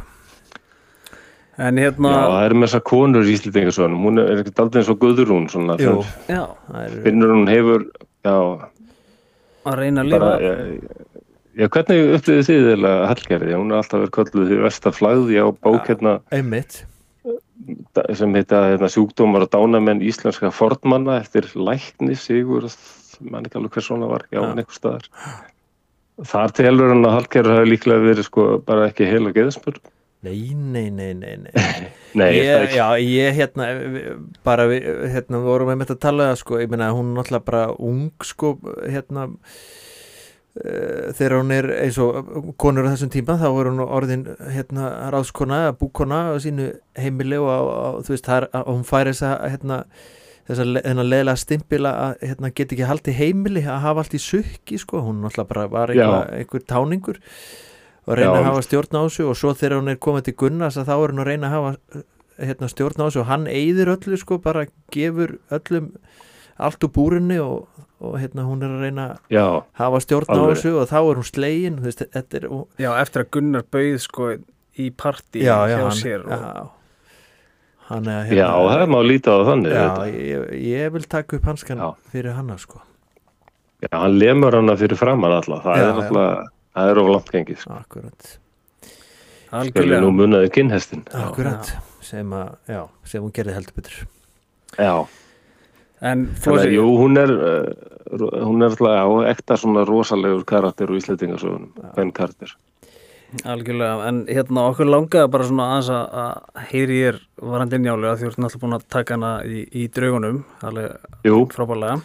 En 1.57 1.79
já, 1.81 1.87
hérna 1.89 2.11
það 2.13 2.43
er 2.47 2.55
með 2.55 2.67
þessar 2.69 2.83
konur 2.91 3.25
í 3.29 3.33
Íslendingasögunum, 3.33 4.03
hún 4.05 4.21
er 4.21 4.41
ekkert 4.43 4.59
aldrei 4.61 4.83
eins 4.83 4.91
og 4.93 4.99
Guðrún 5.01 5.47
svona, 5.49 5.77
Jú, 5.81 5.95
þannig 6.03 6.35
Já, 6.37 6.43
er 6.83 6.97
finnur 7.07 7.33
hún 7.33 7.47
hefur, 7.49 7.87
já, 8.27 8.35
að 9.67 9.79
reyna 9.81 10.05
að 10.05 10.11
lifa. 10.13 10.29
já, 10.43 10.53
já, 11.57 11.69
hvernig 11.73 12.13
upplýðið 12.19 12.51
þið 12.51 12.69
eða 12.75 12.93
Hallgerði, 13.13 13.55
hún 13.57 13.73
er 13.73 13.81
alltaf 13.81 14.03
verið 14.05 14.13
kölluð 14.19 14.51
því 14.53 14.61
versta 14.67 14.93
flagði 14.93 15.41
á 15.41 15.47
bók 15.65 15.89
hérna 15.89 16.15
einmitt. 16.37 16.83
Sem 18.15 18.37
heita 18.37 18.61
hérna, 18.69 18.93
sjúkdómar 18.93 19.47
og 19.49 19.51
dánamenn 19.57 20.05
íslenska 20.05 20.53
fornmanna 20.55 21.17
eftir 21.23 21.49
lækni 21.57 22.15
sigur, 22.21 22.69
mann 23.25 23.49
ekki 23.49 23.57
alveg 23.59 23.79
hver 23.79 23.87
svona 23.89 24.13
var, 24.13 24.29
já, 24.29 24.43
Já. 24.45 24.53
einhver 24.53 24.77
staðar. 24.77 25.09
Þar 26.21 26.53
telur 26.57 26.93
hann 26.93 27.05
að 27.09 27.17
Hallgerður 27.17 27.59
hafi 27.59 27.71
líklega 27.73 28.05
verið 28.05 28.29
sko 28.29 28.45
bara 28.65 28.91
ekki 28.93 29.09
heil 29.09 29.25
og 29.27 29.35
geðspur. 29.37 29.81
Nei, 30.27 30.91
nei, 30.91 30.91
nei, 30.91 31.15
nei, 31.15 31.37
nei. 31.45 31.53
Nei, 32.19 32.31
ég. 32.39 32.73
Já, 32.75 32.87
ég 32.99 33.35
hérna 33.37 33.67
bara 34.47 34.65
við, 34.71 34.87
hérna, 35.13 35.41
við 35.43 35.51
vorum 35.53 35.69
með 35.71 35.83
þetta 35.85 35.97
að 35.97 36.05
tala 36.07 36.29
sko, 36.41 36.61
ég 36.63 36.71
meina 36.73 36.89
hún 36.97 37.13
er 37.13 37.19
náttúrulega 37.21 37.47
bara 37.47 37.65
ung 37.77 38.25
sko, 38.25 38.55
hérna 38.89 39.27
uh, 39.29 41.13
þegar 41.13 41.37
hún 41.37 41.53
er 41.55 41.69
eins 41.77 41.99
og 42.01 42.55
konur 42.59 42.89
á 42.89 42.93
þessum 42.95 43.13
tíma, 43.13 43.37
þá 43.43 43.49
er 43.51 43.71
hún 43.71 43.83
orðin 43.85 44.25
hérna 44.55 44.93
ráðskona, 45.13 45.67
eða 45.67 45.77
búkona 45.83 46.23
á 46.33 46.35
sínu 46.43 46.71
heimili 46.97 47.37
og 47.43 47.51
á, 47.53 47.61
á, 47.61 47.89
þú 48.07 48.17
veist, 48.17 48.33
að 48.33 48.71
hún 48.73 48.87
fær 48.89 49.13
þessa 49.13 49.35
hérna 49.45 49.83
þess 50.47 50.63
að 50.63 51.03
leðilega 51.03 51.37
stimpila 51.43 51.93
að 52.07 52.27
hérna, 52.31 52.53
get 52.55 52.73
ekki 52.73 52.87
haldið 52.87 53.21
heimili 53.21 53.63
að 53.67 53.81
hafa 53.83 54.05
allt 54.05 54.17
í 54.17 54.23
sukki 54.23 54.79
sko, 54.81 55.05
hún 55.05 55.21
náttúrulega 55.25 55.51
bara 55.53 55.69
var 55.73 55.93
einhver, 55.93 56.29
einhver 56.39 56.67
táningur 56.71 57.21
og 58.07 58.15
reyna 58.19 58.33
Já. 58.37 58.41
að 58.41 58.49
hafa 58.51 58.63
stjórn 58.67 58.99
á 58.99 59.03
þessu 59.07 59.27
og 59.31 59.39
svo 59.41 59.55
þegar 59.59 59.81
hún 59.81 59.91
er 59.93 59.99
komið 60.07 60.29
til 60.29 60.37
Gunnars 60.43 60.77
að 60.79 60.89
þá 60.91 60.95
er 60.97 61.13
hún 61.15 61.23
að 61.25 61.31
reyna 61.31 61.49
að 61.51 61.57
hafa 61.57 62.05
hérna, 62.47 62.69
stjórn 62.71 63.03
á 63.03 63.07
þessu 63.09 63.23
og 63.23 63.29
hann 63.31 63.47
eyðir 63.51 63.93
öllu 63.97 64.21
sko, 64.21 64.39
bara 64.45 64.67
gefur 64.95 65.37
öllum 65.57 65.91
allt 66.57 66.87
úr 66.87 66.93
búrinni 66.95 67.37
og, 67.43 67.67
og 68.01 68.15
hérna, 68.21 68.47
hún 68.49 68.63
er 68.65 68.73
að 68.77 68.85
reyna 68.87 69.07
að 69.11 69.35
Já, 69.37 69.45
hafa 69.83 70.01
stjórn 70.05 70.31
á 70.33 70.37
þessu 70.53 70.73
og 70.81 70.89
þá 70.93 70.97
er 71.03 71.19
hún 71.21 71.29
slegin 71.29 71.83
veist, 71.85 72.05
þetta 72.15 72.41
er, 72.41 72.49
og, 72.53 72.65
Já, 72.81 72.91
eftir 73.03 73.25
að 73.25 73.31
Gunnar 73.37 73.67
bauð 73.75 73.99
sko 74.07 74.31
í 74.77 74.91
partí 74.93 75.43
já, 75.45 75.57
hjá 75.67 75.75
já, 75.75 75.79
hann, 75.83 75.97
sér 75.97 76.25
og, 76.27 76.33
já, 76.33 76.67
hann 77.91 78.11
er 78.13 78.33
já, 78.37 78.49
það 78.53 78.85
má 78.93 78.99
líta 79.07 79.33
á 79.33 79.37
það 79.41 79.49
þannig. 79.51 79.73
já, 79.73 79.85
þetta. 79.87 80.27
ég, 80.31 80.51
ég 80.67 80.93
vil 80.97 81.07
taka 81.17 81.39
upp 81.41 81.49
hanskan 81.53 81.81
Já. 81.83 81.89
fyrir 82.13 82.37
hanna 82.37 82.57
sko 82.61 82.83
Já, 83.85 83.91
hann 83.93 84.17
lemur 84.21 84.57
hana 84.57 84.77
fyrir 84.81 84.97
framann 85.01 85.35
alltaf, 85.37 85.65
það 85.65 85.81
Já, 85.81 85.85
er 85.85 86.01
alltaf, 86.01 86.53
það 86.77 86.91
er 86.93 86.99
of 87.03 87.09
langt 87.15 87.31
gengið. 87.33 87.59
Sko. 87.65 87.79
akkurat, 87.81 88.33
Skilur 88.87 89.61
algjörlega 89.61 90.01
nú 90.05 90.11
munnaði 90.13 90.51
kynhestin. 90.53 91.05
akkurat. 91.17 91.73
Sem, 92.07 92.31
að, 92.37 92.53
já, 92.71 92.83
sem 93.05 93.23
hún 93.25 93.33
gerði 93.35 93.55
heldur 93.57 93.75
betur. 93.81 94.03
Já, 94.79 95.07
En 96.05 96.27
Flósi, 96.37 96.75
jú, 96.75 96.83
hún 97.01 97.17
er, 97.17 97.31
uh, 97.33 98.19
hún 98.45 98.61
er 98.63 98.69
alltaf, 98.69 99.15
ekta 99.31 99.57
svona 99.57 99.87
rosalegur 99.89 100.43
karakter 100.45 100.91
úr 100.93 100.99
Íslandingasögunum, 101.01 101.71
hvern 101.95 102.13
karakter. 102.13 102.53
algjörlega. 103.49 104.05
En 104.09 104.19
hérna 104.29 104.67
okkur 104.71 104.87
langaði 104.87 105.31
bara 105.33 105.45
svona 105.49 105.65
aðeins 105.73 105.89
að- 105.89 106.13
að 106.21 106.67
heyri 106.71 106.99
ég 107.01 107.21
varandi 107.41 107.79
njálu 107.81 108.07
að 108.13 108.19
því 108.21 108.27
þú 108.27 108.29
ert 108.29 108.39
náttúrulega 108.45 108.61
búin 108.67 108.77
að 108.77 108.85
taka 108.93 109.15
hana 109.17 109.33
í, 109.45 109.65
í 109.73 109.89
draugunum 109.89 110.45
alveg 110.63 110.97
Jú, 111.25 111.41
frábælega 111.51 112.03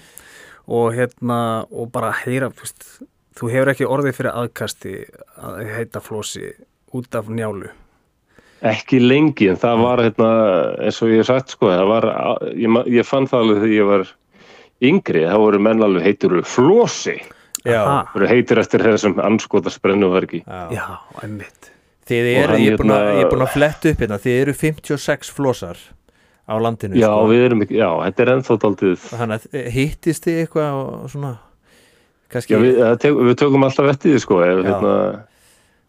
og 0.67 0.93
hérna 0.95 1.67
og 1.69 1.91
bara 1.91 2.11
heyra 2.23 2.49
þú 2.49 2.63
veist, 2.63 2.87
þú 3.37 3.51
hefur 3.53 3.71
ekki 3.73 3.87
orðið 3.87 4.17
fyrir 4.17 4.35
aðkasti 4.43 4.95
að 5.41 5.61
heita 5.77 6.01
Flósi 6.03 6.51
út 6.93 7.15
af 7.15 7.29
njálu 7.31 7.69
ekki 8.61 8.99
lengi, 9.01 9.47
en 9.49 9.57
það 9.57 9.79
var 9.81 10.01
hérna, 10.05 10.27
eins 10.85 10.99
og 11.01 11.09
ég 11.09 11.23
hef 11.23 11.29
sagt, 11.31 11.53
sko, 11.55 11.71
það 11.73 11.87
var, 11.89 12.05
ég, 12.53 12.75
ég 12.93 13.07
fann 13.07 13.25
það 13.29 13.39
alveg 13.45 13.61
þegar 13.63 13.73
ég 13.73 13.87
var 13.89 14.03
yngri, 14.91 15.23
þá 15.25 15.37
voru 15.41 15.61
menn 15.65 15.81
alveg 15.85 16.05
heitur 16.05 16.35
flosi, 16.45 17.15
já, 17.65 17.79
Aha. 17.81 18.03
voru 18.13 18.29
heitir 18.29 18.61
eftir 18.61 18.83
þessum 18.85 19.17
anskotas 19.25 19.79
brennuverki. 19.81 20.43
já. 20.45 20.61
Já, 20.77 20.85
einmitt 21.23 21.71
þið 22.11 22.29
eru, 22.35 22.59
ég 22.61 22.73
er 22.75 22.77
búin 22.81 22.91
að, 22.93 23.01
hérna- 23.07 23.23
er 23.25 23.29
búin 23.31 23.45
að 23.47 23.53
fletta 23.55 23.89
upp 23.95 23.99
hérna 24.05 24.17
þið 24.21 24.37
eru 24.43 24.53
56 24.61 25.29
flósar 25.37 25.77
á 26.49 26.53
landinu 26.61 26.97
Já, 26.99 27.07
sko. 27.09 27.27
við 27.31 27.45
erum 27.47 27.61
ekki, 27.65 27.77
já, 27.81 27.89
þetta 28.05 28.23
er 28.25 28.31
ennþá 28.35 28.57
daldið, 28.65 29.05
þannig 29.09 29.45
að 29.47 29.69
hittist 29.73 30.25
þið 30.27 30.39
eitthvað 30.45 30.79
og 30.81 31.09
svona 31.13 31.33
kannski 32.33 32.55
já, 32.55 32.61
við, 32.63 32.81
tek, 33.03 33.19
við 33.29 33.37
tökum 33.41 33.67
alltaf 33.67 33.89
vettið, 33.91 34.17
sko, 34.23 34.41
ef, 34.45 34.61
Já. 34.61 34.67
hérna, 34.71 34.93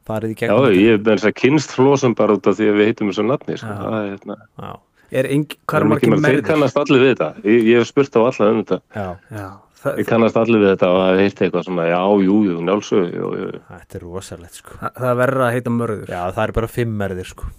farið 0.09 0.33
í 0.35 0.39
já, 0.39 0.55
ég 0.77 0.95
er 0.97 1.03
með 1.03 1.11
þess 1.13 1.29
að 1.31 1.37
kynst 1.43 1.75
flosum 1.77 2.17
bara 2.19 2.39
út 2.39 2.49
af 2.51 2.59
því 2.59 2.71
að 2.71 2.79
við 2.81 2.89
heitum 2.91 3.13
þessu 3.13 3.27
nafni, 3.29 3.59
sko, 3.61 3.75
Já. 3.75 3.83
það 3.83 3.99
er, 4.01 4.09
hérna, 4.17 4.39
já, 4.67 4.73
Er 5.13 5.27
er 5.29 5.85
margir 5.85 6.15
ekki, 6.15 6.23
þeir 6.25 6.47
kannast 6.47 6.79
allir 6.81 7.03
við 7.03 7.11
þetta, 7.13 7.27
ég, 7.45 7.67
ég 7.69 7.83
hef 7.83 7.91
spurt 7.91 8.15
á 8.17 8.21
alla 8.25 8.47
um 8.49 8.63
þetta, 8.63 8.79
já, 8.97 9.09
Já, 9.37 9.49
það, 9.83 9.99
ég 10.01 10.09
kannast 10.09 10.39
allir 10.41 10.63
við 10.63 10.71
þetta 10.73 10.89
og 10.93 11.01
það 11.03 11.21
heitt 11.23 11.43
eitthvað 11.45 11.67
svona, 11.67 11.89
já, 11.91 12.01
jú, 12.27 12.37
jú, 12.49 12.61
njálsög, 12.69 13.11
jú, 13.13 13.33
jú, 13.41 13.51
þetta 13.69 13.99
er 13.99 14.07
rosalegt 14.07 14.61
sko. 14.61 14.79
Það, 14.81 14.95
það 15.05 15.19
verður 15.21 15.45
að 15.47 15.53
heita 15.57 15.75
mörður. 15.75 16.13
Já, 16.15 16.23
það 16.33 16.45
er 16.45 16.55
bara 16.59 16.71
fimm 16.73 17.05
erðir 17.09 17.31
sko. 17.33 17.51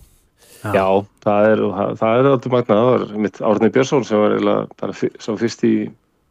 Já, 0.63 0.86
það 1.25 1.49
er, 1.51 1.61
það 1.99 2.21
er 2.21 2.29
alltaf 2.31 2.53
magna, 2.53 2.77
það 2.79 2.89
var 2.89 3.17
mitt 3.25 3.39
Árni 3.43 3.69
Björnsson 3.75 4.05
sem 4.07 4.21
var 4.23 4.69
bara 4.79 4.95
fyrst 4.95 5.65
í 5.67 5.73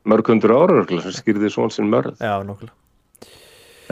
mörg 0.09 0.26
hundur 0.32 0.50
ára 0.57 0.84
sem 0.88 1.12
skýrði 1.14 1.50
svon 1.53 1.70
sinn 1.70 1.90
mörð. 1.92 2.16
já, 2.20 2.42
nokkulega 2.42 2.78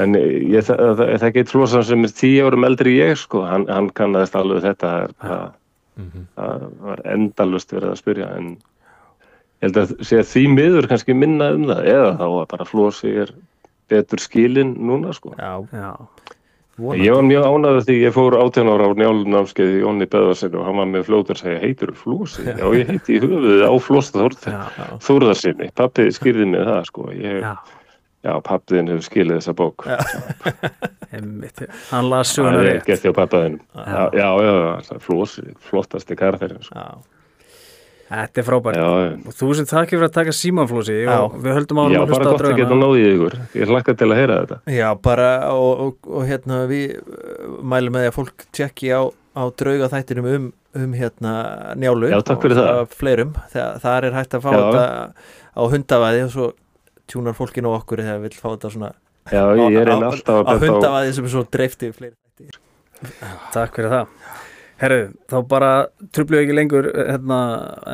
En 0.01 0.15
ég, 0.15 0.63
það, 0.65 0.79
það, 0.97 1.11
það 1.21 1.33
geit 1.35 1.51
flosan 1.51 1.85
sem 1.85 2.05
er 2.07 2.13
tíu 2.17 2.45
árum 2.47 2.65
eldri 2.65 2.93
ég, 2.97 3.19
sko, 3.21 3.43
hann, 3.45 3.67
hann 3.69 3.91
kannaðist 3.91 4.37
alveg 4.39 4.63
þetta, 4.65 4.93
það, 5.21 5.51
Mhm. 6.01 6.23
það 6.39 6.63
var 6.81 7.01
endalust 7.05 7.73
verið 7.75 7.91
að 7.91 7.99
spyrja, 8.01 8.29
en 8.39 8.47
ég 8.57 9.67
held 9.67 9.77
að 9.77 9.91
sé 10.07 10.17
að 10.23 10.31
því 10.31 10.45
miður 10.55 10.87
kannski 10.89 11.13
minna 11.15 11.51
um 11.53 11.67
það, 11.69 11.83
eða 11.93 12.13
þá 12.17 12.25
að 12.31 12.49
bara 12.49 12.65
flosi 12.65 13.11
er 13.27 13.33
betur 13.91 14.19
skilin 14.23 14.77
núna, 14.79 15.13
sko. 15.13 15.35
já, 15.37 15.67
Já, 15.75 15.93
vonandi 16.81 17.07
Ég 17.07 17.17
var 17.17 17.27
mjög 17.29 17.47
ánæður 17.51 17.85
því 17.87 17.97
ég 18.01 18.15
fór 18.17 18.37
18 18.41 18.71
ára 18.73 18.89
á 18.89 18.91
njálunnámskeið 19.01 19.75
í 19.75 19.83
Jónni 19.83 20.09
Beðvarsin 20.11 20.57
og 20.59 20.65
hann 20.69 20.81
var 20.81 20.89
með 20.91 21.05
fljótur 21.09 21.37
að 21.37 21.43
segja, 21.43 21.61
heitur 21.65 21.93
Flósi? 21.99 22.47
Já, 22.47 22.65
ég 22.77 22.91
heiti 22.91 23.17
í 23.17 23.21
höfuðið 23.25 23.63
á 23.69 23.73
Flósta 23.85 24.25
Þórðarsinni. 25.07 25.71
Pappi 25.77 26.09
skýrði 26.15 26.49
mig 26.51 26.67
það, 26.67 26.83
sko. 26.89 27.07
Ég, 27.15 27.39
já, 27.45 27.55
já, 28.27 28.33
pappiðin 28.49 28.93
hefur 28.95 29.07
skilið 29.09 29.39
þessa 29.41 29.57
bók. 29.61 29.87
einmitt 31.15 31.65
Hann 31.91 32.11
Það 32.11 32.27
söguna 32.33 32.67
rétt 32.67 32.87
gett 32.89 33.07
hjá 33.07 33.15
pappaðinum. 33.17 33.63
Já, 33.75 34.03
já, 34.15 34.29
já, 34.47 34.53
já 34.91 35.01
Flósi, 35.05 35.49
flottasti 35.71 36.19
karakterinn, 36.19 36.63
sko. 36.67 36.77
já, 36.79 37.20
Þetta 38.11 38.41
er 38.43 38.47
frábært 38.47 38.79
Já, 38.81 38.87
já. 38.91 39.11
Og 39.31 39.35
þú 39.39 39.49
sem 39.55 39.67
takk 39.71 39.93
fyrir 39.93 40.07
að 40.09 40.15
taka 40.17 40.33
símanflósi 40.35 40.97
Já. 40.99 41.13
og 41.23 41.37
við 41.39 41.55
höldum 41.61 41.79
á 41.79 41.85
Já, 41.87 41.99
að 42.01 42.15
bara 42.15 42.31
gott 42.33 42.47
að 42.49 42.57
geta 42.59 42.79
náðið 42.81 43.11
ykkur. 43.11 43.37
Ég 43.61 43.71
hlakka 43.71 43.95
til 44.01 44.09
að 44.09 44.19
heyra 44.19 44.39
þetta. 44.41 44.59
já, 44.75 44.87
bara 45.07 45.29
og, 45.55 45.85
og, 45.85 46.09
og 46.11 46.25
hérna 46.27 46.63
við 46.71 46.97
uh, 46.99 47.53
mælum 47.63 47.95
með 47.95 48.07
því 48.07 48.11
að 48.11 48.17
fólk 48.19 48.47
tjekki 48.59 48.91
á, 48.91 49.03
á 49.15 49.43
drauga 49.63 49.91
þættinum 49.95 50.31
um, 50.33 50.49
um 50.81 50.97
hérna 50.99 51.35
njálu 51.79 52.11
Já, 52.11 52.19
takk 52.27 52.43
fyrir 52.43 52.59
og 52.59 52.67
það. 52.67 52.97
fleirum, 52.99 53.37
þegar 53.55 53.79
þar 53.87 54.09
er 54.09 54.19
hægt 54.19 54.35
að 54.35 54.45
fá 54.47 54.51
Já. 54.51 54.59
þetta 54.59 54.89
á 55.55 55.63
hundavæði 55.71 56.25
og 56.27 56.35
svo 56.35 56.49
tjúnar 57.11 57.39
fólkinu 57.39 57.71
á 57.71 57.79
okkur 57.79 58.03
þegar 58.03 58.25
vil 58.27 58.35
fá 58.35 58.49
þetta 58.51 58.73
svona 58.75 58.91
Já, 59.31 59.45
er 59.55 59.93
að 59.95 60.03
á 60.03 60.11
betta 60.11 60.43
á... 60.43 60.55
hundavæði 60.67 61.15
sem 61.15 61.31
er 61.31 61.35
svo 61.37 61.47
dreifti 61.47 61.95
fleiri 61.95 62.17
Takk 63.55 63.79
fyrir 63.79 63.93
það 63.95 64.20
Herru, 64.81 65.01
þá 65.29 65.37
bara 65.49 65.73
trublu 66.15 66.41
ekki 66.41 66.55
lengur 66.57 66.89
hérna, 66.95 67.41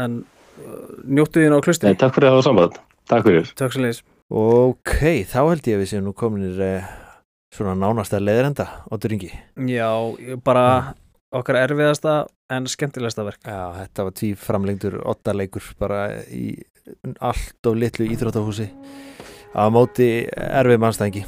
en 0.05 0.21
uh, 0.63 0.85
njóttu 1.03 1.43
þín 1.43 1.57
á 1.57 1.61
klusti 1.65 1.89
Nei, 1.89 1.99
takk 1.99 2.15
fyrir 2.15 2.31
að 2.31 2.37
hafa 2.37 2.47
samband. 2.47 2.79
Takk 3.11 3.27
fyrir. 3.27 3.51
Takk 3.59 3.75
svo 3.75 3.83
leis 3.83 4.05
Ok, 4.27 4.95
þá 5.31 5.41
held 5.45 5.67
ég 5.71 5.77
að 5.77 5.83
við 5.85 5.91
séum 5.93 6.07
nú 6.09 6.13
kominir 6.19 6.63
eh, 6.63 6.87
svona 7.55 7.77
nánasta 7.79 8.19
leðrenda 8.19 8.67
á 8.83 8.95
Duringi. 8.99 9.31
Já, 9.71 9.91
bara 10.43 10.97
okkar 11.35 11.61
erfiðasta 11.61 12.25
en 12.51 12.67
skemmtilegasta 12.71 13.27
verk 13.27 13.47
Já, 13.47 13.71
þetta 13.85 14.07
var 14.09 14.17
tví 14.19 14.33
framlengdur 14.39 14.99
ottaleikur 15.07 15.71
bara 15.79 16.09
í 16.27 16.57
allt 17.23 17.71
of 17.71 17.79
litlu 17.79 18.07
íþróttahúsi 18.11 18.67
á 19.55 19.67
móti 19.71 20.27
erfið 20.31 20.83
mannstæðingi. 20.83 21.25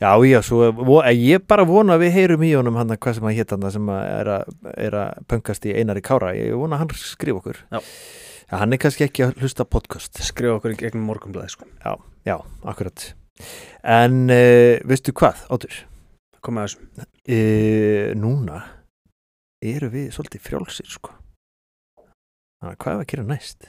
Já, 0.00 0.10
já, 0.28 0.42
svo 0.44 0.72
vo- 0.76 1.00
ég 1.08 1.46
bara 1.48 1.64
vona 1.64 1.94
að 1.96 2.02
við 2.04 2.12
heyrum 2.18 2.42
í 2.44 2.50
honum 2.52 2.76
hann 2.76 2.90
hvað 3.00 3.14
sem 3.16 3.24
að 3.30 3.36
hétt 3.38 3.50
hann 3.54 3.70
sem 3.72 3.86
að 3.88 4.02
er, 4.12 4.28
að 4.34 4.72
er 4.86 4.96
að 5.00 5.22
pöngast 5.32 5.64
í 5.64 5.72
Einari 5.72 6.02
Kára 6.04 6.34
ég 6.36 6.52
vona 6.58 6.76
að 6.76 6.82
hann 6.84 6.90
skrifa 7.00 7.40
okkur 7.40 7.62
Já. 7.72 7.80
Já, 8.46 8.54
hann 8.60 8.72
er 8.76 8.78
kannski 8.78 9.06
ekki 9.08 9.24
að 9.24 9.40
hlusta 9.40 9.64
podcast 9.64 10.20
skrifa 10.22 10.58
okkur 10.60 10.74
í 10.74 10.78
gegnum 10.78 11.08
morgunblæði 11.08 11.50
sko. 11.56 11.66
Já, 12.28 12.36
akkurat 12.62 13.06
En 13.82 14.26
uh, 14.30 14.76
veistu 14.88 15.12
hvað, 15.16 15.46
Átur? 15.52 15.80
koma 16.44 16.66
að 16.66 16.76
þessum 16.76 17.12
Uh, 17.26 18.12
núna 18.14 18.60
eru 19.58 19.88
við 19.90 20.12
svolítið 20.14 20.44
frjálsir 20.44 20.86
sko 20.94 21.10
Þannig 22.62 22.70
að 22.70 22.78
hvað 22.84 22.92
er 22.92 23.00
að 23.02 23.08
gera 23.10 23.24
næst? 23.26 23.66